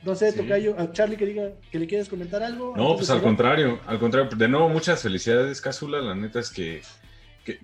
no 0.04 0.16
sé, 0.16 0.34
Tocayo, 0.34 0.80
a 0.80 0.92
Charlie 0.92 1.18
que 1.18 1.26
diga 1.26 1.52
que 1.72 1.80
le 1.80 1.88
quieres 1.88 2.10
comentar 2.10 2.44
algo. 2.44 2.76
No, 2.76 2.96
pues 2.96 3.10
al 3.10 3.22
contrario, 3.22 3.80
al 3.86 4.00
contrario, 4.00 4.30
de 4.36 4.48
nuevo 4.48 4.70
muchas 4.70 5.02
felicidades, 5.02 5.62
Cásula, 5.62 6.02
la 6.02 6.16
neta 6.16 6.40
es 6.40 6.50
que, 6.50 6.82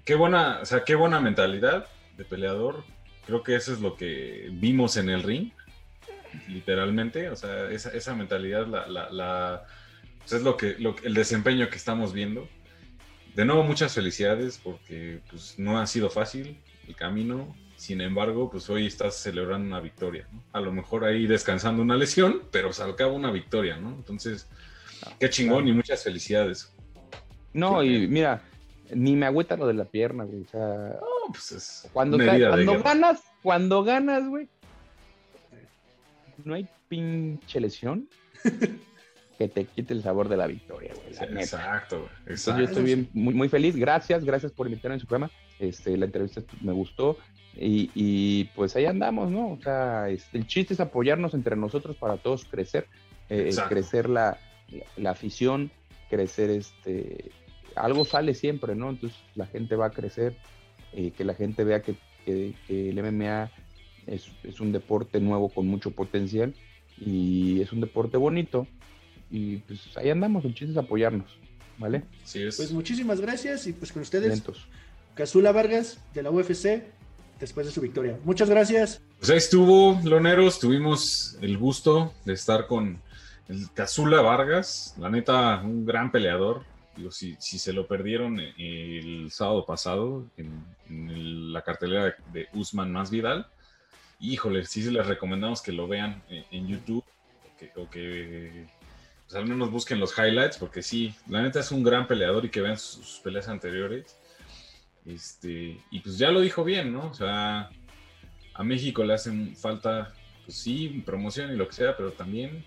qué 0.03 0.15
buena, 0.15 0.59
o 0.61 0.65
sea, 0.65 0.83
qué 0.83 0.95
buena 0.95 1.19
mentalidad 1.19 1.87
de 2.17 2.25
peleador, 2.25 2.83
creo 3.25 3.43
que 3.43 3.55
eso 3.55 3.73
es 3.73 3.79
lo 3.79 3.95
que 3.95 4.49
vimos 4.51 4.97
en 4.97 5.09
el 5.09 5.23
ring, 5.23 5.51
literalmente, 6.47 7.29
o 7.29 7.35
sea, 7.35 7.69
esa, 7.69 7.89
esa 7.91 8.15
mentalidad, 8.15 8.67
la, 8.67 9.09
la, 9.11 9.65
pues, 10.19 10.33
es 10.33 10.41
lo 10.41 10.57
que, 10.57 10.75
lo, 10.79 10.95
el 11.03 11.13
desempeño 11.13 11.69
que 11.69 11.77
estamos 11.77 12.13
viendo 12.13 12.47
de 13.35 13.45
nuevo, 13.45 13.63
muchas 13.63 13.93
felicidades 13.93 14.59
porque 14.63 15.21
pues, 15.29 15.57
no 15.57 15.79
ha 15.79 15.87
sido 15.87 16.09
fácil 16.09 16.59
el 16.87 16.95
camino. 16.95 17.55
Sin 17.83 17.99
embargo, 17.99 18.49
pues 18.49 18.69
hoy 18.69 18.85
estás 18.85 19.17
celebrando 19.17 19.67
una 19.67 19.81
victoria. 19.81 20.25
A 20.53 20.61
lo 20.61 20.71
mejor 20.71 21.03
ahí 21.03 21.27
descansando 21.27 21.81
una 21.81 21.97
lesión, 21.97 22.43
pero 22.49 22.71
se 22.71 22.81
acaba 22.81 23.11
una 23.11 23.29
victoria, 23.29 23.75
¿no? 23.75 23.89
Entonces, 23.89 24.47
qué 25.19 25.29
chingón 25.29 25.67
y 25.67 25.73
muchas 25.73 26.01
felicidades. 26.01 26.73
No, 27.51 27.83
y 27.83 28.07
mira, 28.07 28.41
ni 28.95 29.17
me 29.17 29.25
agüeta 29.25 29.57
lo 29.57 29.67
de 29.67 29.73
la 29.73 29.83
pierna, 29.83 30.23
güey. 30.23 30.43
O 30.43 30.47
sea, 30.47 30.97
pues 31.27 31.51
es 31.51 31.89
cuando, 31.91 32.17
cuando 32.17 32.81
ganas, 32.81 33.21
cuando 33.41 33.83
ganas, 33.83 34.29
güey, 34.29 34.47
no 36.45 36.53
hay 36.53 36.65
pinche 36.87 37.59
lesión 37.59 38.07
que 39.37 39.49
te 39.49 39.65
quite 39.65 39.93
el 39.93 40.03
sabor 40.03 40.29
de 40.29 40.37
la 40.37 40.47
victoria, 40.47 40.93
güey. 40.93 41.37
exacto, 41.37 42.07
exacto. 42.27 42.61
yo 42.61 42.65
estoy 42.65 42.83
bien, 42.83 43.09
muy, 43.11 43.33
muy 43.33 43.49
feliz. 43.49 43.75
Gracias, 43.75 44.23
gracias 44.23 44.53
por 44.53 44.67
invitarme 44.67 44.93
en 44.93 45.01
su 45.01 45.07
programa. 45.07 45.29
Este, 45.59 45.97
la 45.97 46.05
entrevista 46.05 46.41
me 46.61 46.71
gustó. 46.71 47.17
Y, 47.55 48.45
pues 48.55 48.75
ahí 48.75 48.85
andamos, 48.85 49.29
¿no? 49.29 49.51
O 49.51 49.59
sea, 49.61 50.07
el 50.09 50.47
chiste 50.47 50.73
es 50.73 50.79
apoyarnos 50.79 51.33
entre 51.33 51.55
nosotros 51.55 51.95
para 51.95 52.17
todos 52.17 52.45
crecer, 52.45 52.87
eh, 53.29 53.51
crecer 53.69 54.09
la, 54.09 54.37
la, 54.97 55.11
afición, 55.11 55.71
crecer 56.09 56.49
este, 56.49 57.31
algo 57.75 58.05
sale 58.05 58.33
siempre, 58.33 58.75
¿no? 58.75 58.89
Entonces 58.89 59.17
la 59.35 59.45
gente 59.45 59.75
va 59.75 59.87
a 59.87 59.91
crecer, 59.91 60.35
eh, 60.93 61.11
que 61.11 61.23
la 61.23 61.35
gente 61.35 61.63
vea 61.63 61.81
que, 61.81 61.95
que, 62.25 62.53
que 62.67 62.89
el 62.89 63.03
MMA 63.03 63.51
es, 64.07 64.29
es, 64.43 64.59
un 64.59 64.71
deporte 64.71 65.19
nuevo 65.19 65.49
con 65.49 65.67
mucho 65.67 65.91
potencial 65.91 66.53
y 66.97 67.61
es 67.61 67.71
un 67.71 67.81
deporte 67.81 68.17
bonito 68.17 68.67
y 69.29 69.57
pues 69.57 69.95
ahí 69.97 70.09
andamos, 70.09 70.45
el 70.45 70.53
chiste 70.53 70.71
es 70.71 70.77
apoyarnos, 70.77 71.37
¿vale? 71.77 72.03
Sí 72.23 72.43
es. 72.43 72.57
Pues 72.57 72.71
muchísimas 72.71 73.21
gracias 73.21 73.65
y 73.67 73.73
pues 73.73 73.91
con 73.91 74.01
ustedes, 74.01 74.43
Casula 75.15 75.51
Vargas 75.51 75.99
de 76.13 76.23
la 76.23 76.31
UFC, 76.31 76.83
después 77.43 77.65
de 77.65 77.71
su 77.71 77.81
victoria. 77.81 78.17
Muchas 78.23 78.49
gracias. 78.49 79.01
Pues 79.19 79.29
ahí 79.29 79.37
estuvo, 79.37 79.99
Loneros, 80.03 80.59
tuvimos 80.59 81.37
el 81.41 81.57
gusto 81.57 82.13
de 82.25 82.33
estar 82.33 82.67
con 82.67 83.01
el 83.49 83.71
Casula 83.73 84.21
Vargas, 84.21 84.95
la 84.97 85.09
neta, 85.09 85.61
un 85.63 85.85
gran 85.85 86.11
peleador, 86.11 86.63
digo, 86.95 87.11
si, 87.11 87.35
si 87.39 87.59
se 87.59 87.73
lo 87.73 87.87
perdieron 87.87 88.39
el 88.39 89.29
sábado 89.31 89.65
pasado 89.65 90.25
en, 90.37 90.73
la 91.51 91.61
cartelera 91.63 92.15
de, 92.31 92.47
Usman 92.53 92.91
más 92.91 93.09
Vidal, 93.09 93.47
híjole, 94.19 94.65
sí 94.65 94.81
les 94.89 95.05
recomendamos 95.05 95.61
que 95.61 95.71
lo 95.71 95.87
vean 95.87 96.23
en, 96.29 96.67
YouTube 96.67 97.03
o 97.75 97.89
que, 97.89 98.67
pues, 99.25 99.35
al 99.35 99.47
menos 99.47 99.71
busquen 99.71 99.99
los 99.99 100.17
highlights, 100.17 100.57
porque 100.57 100.81
sí, 100.81 101.13
la 101.27 101.41
neta 101.41 101.59
es 101.59 101.71
un 101.71 101.83
gran 101.83 102.07
peleador 102.07 102.45
y 102.45 102.49
que 102.49 102.61
vean 102.61 102.77
sus, 102.77 103.19
peleas 103.23 103.47
anteriores. 103.47 104.17
Este, 105.05 105.81
y 105.91 105.99
pues 105.99 106.17
ya 106.17 106.31
lo 106.31 106.41
dijo 106.41 106.63
bien, 106.63 106.93
¿no? 106.93 107.07
O 107.07 107.13
sea, 107.13 107.69
a 108.53 108.63
México 108.63 109.03
le 109.03 109.13
hacen 109.13 109.55
falta, 109.55 110.13
pues 110.45 110.57
sí, 110.57 111.03
promoción 111.05 111.53
y 111.53 111.57
lo 111.57 111.67
que 111.67 111.73
sea, 111.73 111.97
pero 111.97 112.13
también 112.13 112.63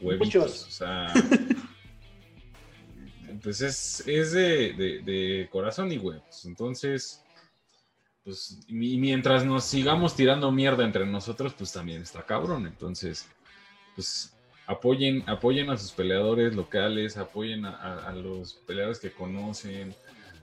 huevitos. 0.00 0.66
O 0.66 0.70
sea, 0.70 1.12
pues 3.42 3.60
es, 3.60 4.06
es 4.06 4.32
de, 4.32 5.48
corazón 5.50 5.92
y 5.92 5.98
huevos. 5.98 6.44
Entonces, 6.44 7.22
pues, 8.24 8.60
y 8.68 8.98
mientras 8.98 9.44
nos 9.44 9.64
sigamos 9.64 10.14
tirando 10.14 10.50
mierda 10.52 10.84
entre 10.84 11.06
nosotros, 11.06 11.54
pues 11.56 11.72
también 11.72 12.02
está 12.02 12.24
cabrón. 12.24 12.66
Entonces, 12.66 13.28
pues 13.94 14.36
apoyen, 14.66 15.28
apoyen 15.28 15.70
a 15.70 15.76
sus 15.76 15.92
peleadores 15.92 16.54
locales, 16.54 17.16
apoyen 17.16 17.64
a, 17.64 18.12
los 18.12 18.54
peleadores 18.54 18.98
que 18.98 19.12
conocen, 19.12 19.94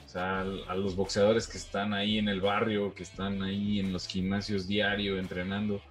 o 0.10 0.12
sea, 0.12 0.40
a, 0.40 0.74
los 0.74 0.96
boxeadores 0.96 1.46
que 1.46 1.60
están 1.60 1.94
ahí 1.94 2.18
en 2.18 2.30
el 2.30 2.42
barrio, 2.42 2.96
que 2.96 3.04
están 3.04 3.44
ahí 3.44 3.80
en 3.80 3.94
los 3.94 4.08
gimnasios 4.08 4.68
diario 4.68 5.20
entrenando. 5.20 5.82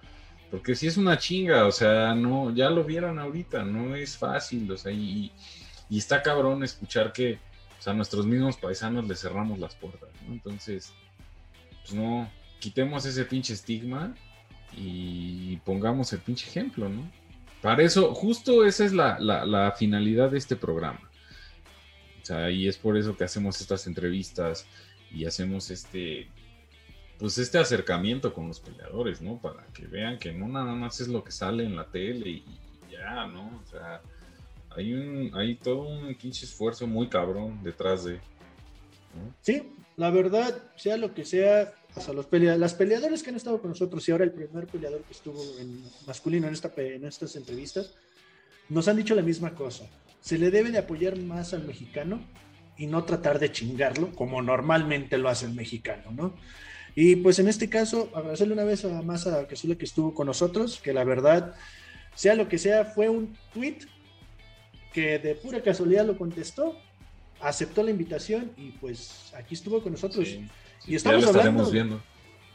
Porque 0.51 0.75
si 0.75 0.87
es 0.87 0.97
una 0.97 1.17
chinga, 1.17 1.65
o 1.65 1.71
sea, 1.71 2.13
no, 2.15 2.53
ya 2.53 2.69
lo 2.69 2.83
vieron 2.83 3.17
ahorita, 3.17 3.63
no 3.63 3.95
es 3.95 4.17
fácil, 4.17 4.69
o 4.69 4.75
sea, 4.75 4.91
y, 4.91 5.31
y 5.89 5.97
está 5.97 6.21
cabrón 6.21 6.65
escuchar 6.65 7.13
que 7.13 7.39
o 7.79 7.81
sea, 7.81 7.93
a 7.93 7.95
nuestros 7.95 8.25
mismos 8.25 8.57
paisanos 8.57 9.07
les 9.07 9.21
cerramos 9.21 9.57
las 9.57 9.73
puertas, 9.75 10.09
¿no? 10.27 10.33
Entonces, 10.33 10.91
pues 11.83 11.93
no, 11.93 12.29
quitemos 12.59 13.05
ese 13.05 13.23
pinche 13.23 13.53
estigma 13.53 14.13
y 14.75 15.55
pongamos 15.63 16.11
el 16.11 16.19
pinche 16.19 16.45
ejemplo, 16.45 16.89
¿no? 16.89 17.09
Para 17.61 17.83
eso, 17.83 18.13
justo 18.13 18.65
esa 18.65 18.83
es 18.83 18.91
la, 18.91 19.17
la, 19.19 19.71
finalidad 19.71 20.29
de 20.31 20.39
este 20.39 20.57
programa. 20.57 21.08
Sea, 22.29 22.51
y 22.51 22.67
es 22.67 22.77
por 22.77 22.95
eso 22.95 23.17
que 23.17 23.23
hacemos 23.23 23.59
estas 23.59 23.87
entrevistas 23.87 24.67
y 25.11 25.25
hacemos 25.25 25.71
este, 25.71 26.29
pues 27.17 27.39
este 27.39 27.57
acercamiento 27.57 28.35
con 28.35 28.47
los 28.47 28.59
peleadores, 28.59 29.19
¿no? 29.19 29.41
Para 29.41 29.65
que 29.73 29.87
vean 29.87 30.19
que 30.19 30.31
no 30.31 30.47
nada 30.47 30.75
más 30.75 31.01
es 31.01 31.07
lo 31.07 31.23
que 31.23 31.31
sale 31.31 31.63
en 31.63 31.75
la 31.75 31.85
tele 31.85 32.29
y 32.29 32.45
ya, 32.91 33.25
¿no? 33.25 33.63
O 33.65 33.67
sea, 33.67 34.03
hay 34.69 34.93
un, 34.93 35.31
hay 35.33 35.55
todo 35.55 35.87
un 35.87 36.13
pinche 36.13 36.45
esfuerzo 36.45 36.85
muy 36.85 37.09
cabrón 37.09 37.63
detrás 37.63 38.03
de. 38.03 38.19
Sí, 39.41 39.73
la 39.97 40.11
verdad, 40.11 40.55
sea 40.75 40.97
lo 40.97 41.15
que 41.15 41.25
sea, 41.25 41.73
hasta 41.95 42.13
los 42.13 42.27
las 42.31 42.75
peleadores 42.75 43.23
que 43.23 43.31
han 43.31 43.37
estado 43.37 43.59
con 43.59 43.71
nosotros 43.71 44.07
y 44.07 44.11
ahora 44.11 44.25
el 44.25 44.33
primer 44.33 44.67
peleador 44.67 45.01
que 45.01 45.13
estuvo 45.13 45.41
en 45.57 45.83
masculino 46.05 46.45
en, 46.45 46.53
esta, 46.53 46.71
en 46.77 47.05
estas 47.05 47.35
entrevistas, 47.35 47.95
nos 48.69 48.87
han 48.87 48.97
dicho 48.97 49.15
la 49.15 49.23
misma 49.23 49.55
cosa. 49.55 49.89
Se 50.29 50.37
le 50.37 50.51
debe 50.51 50.69
de 50.69 50.77
apoyar 50.77 51.17
más 51.17 51.55
al 51.55 51.65
mexicano 51.65 52.19
y 52.77 52.85
no 52.85 53.03
tratar 53.03 53.39
de 53.39 53.51
chingarlo 53.51 54.11
como 54.11 54.43
normalmente 54.43 55.17
lo 55.17 55.27
hace 55.27 55.47
el 55.47 55.53
mexicano, 55.53 56.11
¿no? 56.11 56.35
Y 56.93 57.15
pues 57.15 57.39
en 57.39 57.47
este 57.47 57.67
caso, 57.67 58.11
agradecerle 58.13 58.53
una 58.53 58.63
vez 58.63 58.85
a 58.85 59.01
más 59.01 59.25
a 59.25 59.47
Casula 59.47 59.73
que 59.73 59.85
estuvo 59.85 60.13
con 60.13 60.27
nosotros, 60.27 60.79
que 60.83 60.93
la 60.93 61.03
verdad, 61.03 61.55
sea 62.13 62.35
lo 62.35 62.47
que 62.47 62.59
sea, 62.59 62.85
fue 62.85 63.09
un 63.09 63.35
tweet 63.55 63.77
que 64.93 65.17
de 65.17 65.33
pura 65.33 65.63
casualidad 65.63 66.05
lo 66.05 66.15
contestó, 66.15 66.77
aceptó 67.41 67.81
la 67.81 67.89
invitación 67.89 68.51
y 68.55 68.69
pues 68.73 69.33
aquí 69.35 69.55
estuvo 69.55 69.81
con 69.81 69.93
nosotros. 69.93 70.27
y 70.85 70.93
estamos 70.93 71.25
hablando. 71.25 71.71
Viendo. 71.71 72.03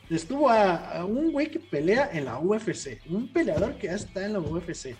Estuvo 0.08 0.48
a, 0.48 1.04
un 1.04 1.32
güey 1.32 1.50
que 1.50 1.58
pelea 1.58 2.08
en 2.12 2.26
la 2.26 2.38
UFC, 2.38 3.00
un 3.10 3.32
peleador 3.32 3.78
que 3.78 3.88
ya 3.88 3.94
está 3.94 4.24
en 4.24 4.34
la 4.34 4.38
UFC. 4.38 4.94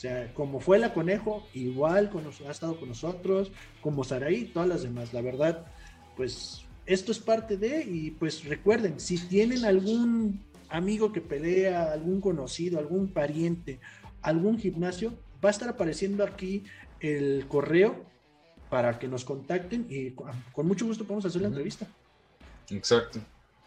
O 0.00 0.02
sea, 0.02 0.32
como 0.32 0.60
fue 0.60 0.78
la 0.78 0.94
Conejo, 0.94 1.46
igual 1.52 2.08
con, 2.08 2.24
ha 2.26 2.50
estado 2.50 2.80
con 2.80 2.88
nosotros, 2.88 3.52
como 3.82 4.02
Saraí, 4.02 4.46
todas 4.46 4.66
las 4.66 4.82
demás. 4.82 5.12
La 5.12 5.20
verdad, 5.20 5.66
pues 6.16 6.62
esto 6.86 7.12
es 7.12 7.18
parte 7.18 7.58
de, 7.58 7.84
y 7.84 8.10
pues 8.12 8.46
recuerden, 8.46 8.98
si 8.98 9.18
tienen 9.18 9.66
algún 9.66 10.42
amigo 10.70 11.12
que 11.12 11.20
pelea, 11.20 11.92
algún 11.92 12.22
conocido, 12.22 12.78
algún 12.78 13.08
pariente, 13.08 13.78
algún 14.22 14.58
gimnasio, 14.58 15.12
Va 15.44 15.50
a 15.50 15.52
estar 15.52 15.68
apareciendo 15.68 16.24
aquí 16.24 16.64
el 17.00 17.46
correo 17.46 18.06
para 18.70 18.98
que 18.98 19.06
nos 19.06 19.26
contacten 19.26 19.86
y 19.90 20.12
con 20.52 20.66
mucho 20.66 20.86
gusto 20.86 21.04
podemos 21.04 21.26
hacer 21.26 21.42
la 21.42 21.48
entrevista. 21.48 21.86
Exacto. 22.70 23.18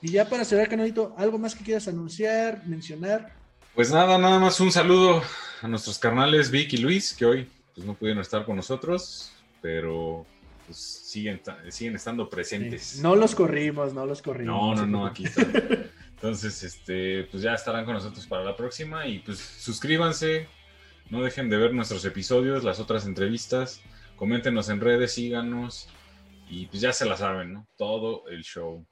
Y 0.01 0.13
ya 0.13 0.27
para 0.27 0.45
cerrar, 0.45 0.67
canalito, 0.67 1.13
¿algo 1.15 1.37
más 1.37 1.53
que 1.53 1.63
quieras 1.63 1.87
anunciar, 1.87 2.63
mencionar? 2.65 3.33
Pues 3.75 3.91
nada, 3.91 4.17
nada 4.17 4.39
más 4.39 4.59
un 4.59 4.71
saludo 4.71 5.21
a 5.63 5.67
nuestros 5.69 5.97
carnales 5.97 6.51
Vic 6.51 6.73
y 6.73 6.77
Luis, 6.77 7.13
que 7.13 7.25
hoy 7.25 7.47
pues, 7.73 7.87
no 7.87 7.93
pudieron 7.93 8.21
estar 8.21 8.45
con 8.45 8.57
nosotros, 8.57 9.31
pero 9.61 10.25
pues, 10.65 10.77
siguen, 10.77 11.41
siguen 11.69 11.95
estando 11.95 12.29
presentes. 12.29 12.99
No 12.99 13.15
los 13.15 13.33
corrimos, 13.33 13.93
no 13.93 14.05
los 14.05 14.21
corrimos. 14.21 14.77
No, 14.77 14.85
no, 14.85 14.85
no, 14.85 15.05
aquí 15.05 15.23
están. 15.23 15.89
Entonces, 16.15 16.63
este, 16.63 17.23
pues 17.31 17.41
ya 17.41 17.53
estarán 17.53 17.85
con 17.85 17.93
nosotros 17.93 18.27
para 18.27 18.43
la 18.43 18.55
próxima 18.57 19.07
y 19.07 19.19
pues 19.19 19.39
suscríbanse, 19.39 20.47
no 21.09 21.23
dejen 21.23 21.49
de 21.49 21.57
ver 21.57 21.73
nuestros 21.73 22.03
episodios, 22.03 22.65
las 22.65 22.81
otras 22.81 23.05
entrevistas. 23.05 23.81
Coméntenos 24.17 24.67
en 24.67 24.81
redes, 24.81 25.13
síganos. 25.13 25.87
Y 26.49 26.67
pues 26.67 26.81
ya 26.81 26.91
se 26.91 27.05
la 27.05 27.15
saben, 27.15 27.53
¿no? 27.53 27.67
Todo 27.77 28.27
el 28.27 28.43
show. 28.43 28.85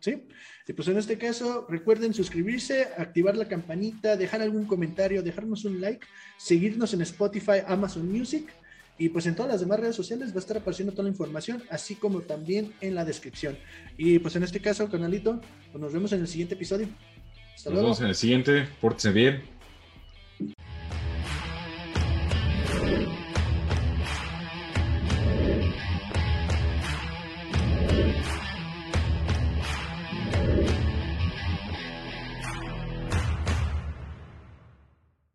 Sí, 0.00 0.26
pues 0.74 0.88
en 0.88 0.98
este 0.98 1.16
caso, 1.16 1.66
recuerden 1.68 2.12
suscribirse, 2.12 2.88
activar 2.96 3.36
la 3.36 3.48
campanita, 3.48 4.16
dejar 4.16 4.42
algún 4.42 4.66
comentario, 4.66 5.22
dejarnos 5.22 5.64
un 5.64 5.80
like, 5.80 6.06
seguirnos 6.36 6.92
en 6.92 7.02
Spotify, 7.02 7.62
Amazon 7.66 8.10
Music 8.10 8.52
y 8.98 9.08
pues 9.08 9.26
en 9.26 9.36
todas 9.36 9.52
las 9.52 9.60
demás 9.60 9.78
redes 9.80 9.96
sociales 9.96 10.30
va 10.32 10.36
a 10.36 10.40
estar 10.40 10.56
apareciendo 10.56 10.92
toda 10.92 11.04
la 11.04 11.10
información, 11.10 11.62
así 11.70 11.94
como 11.94 12.20
también 12.20 12.72
en 12.80 12.94
la 12.96 13.04
descripción. 13.04 13.56
Y 13.96 14.18
pues 14.18 14.34
en 14.36 14.42
este 14.42 14.60
caso, 14.60 14.90
canalito, 14.90 15.40
pues 15.70 15.80
nos 15.80 15.92
vemos 15.92 16.12
en 16.12 16.20
el 16.20 16.28
siguiente 16.28 16.54
episodio. 16.54 16.88
Hasta 17.54 17.70
luego. 17.70 17.88
Nos 17.88 17.98
vemos 17.98 18.00
en 18.00 18.06
el 18.08 18.14
siguiente, 18.14 18.68
pórtense 18.80 19.12
bien. 19.12 19.58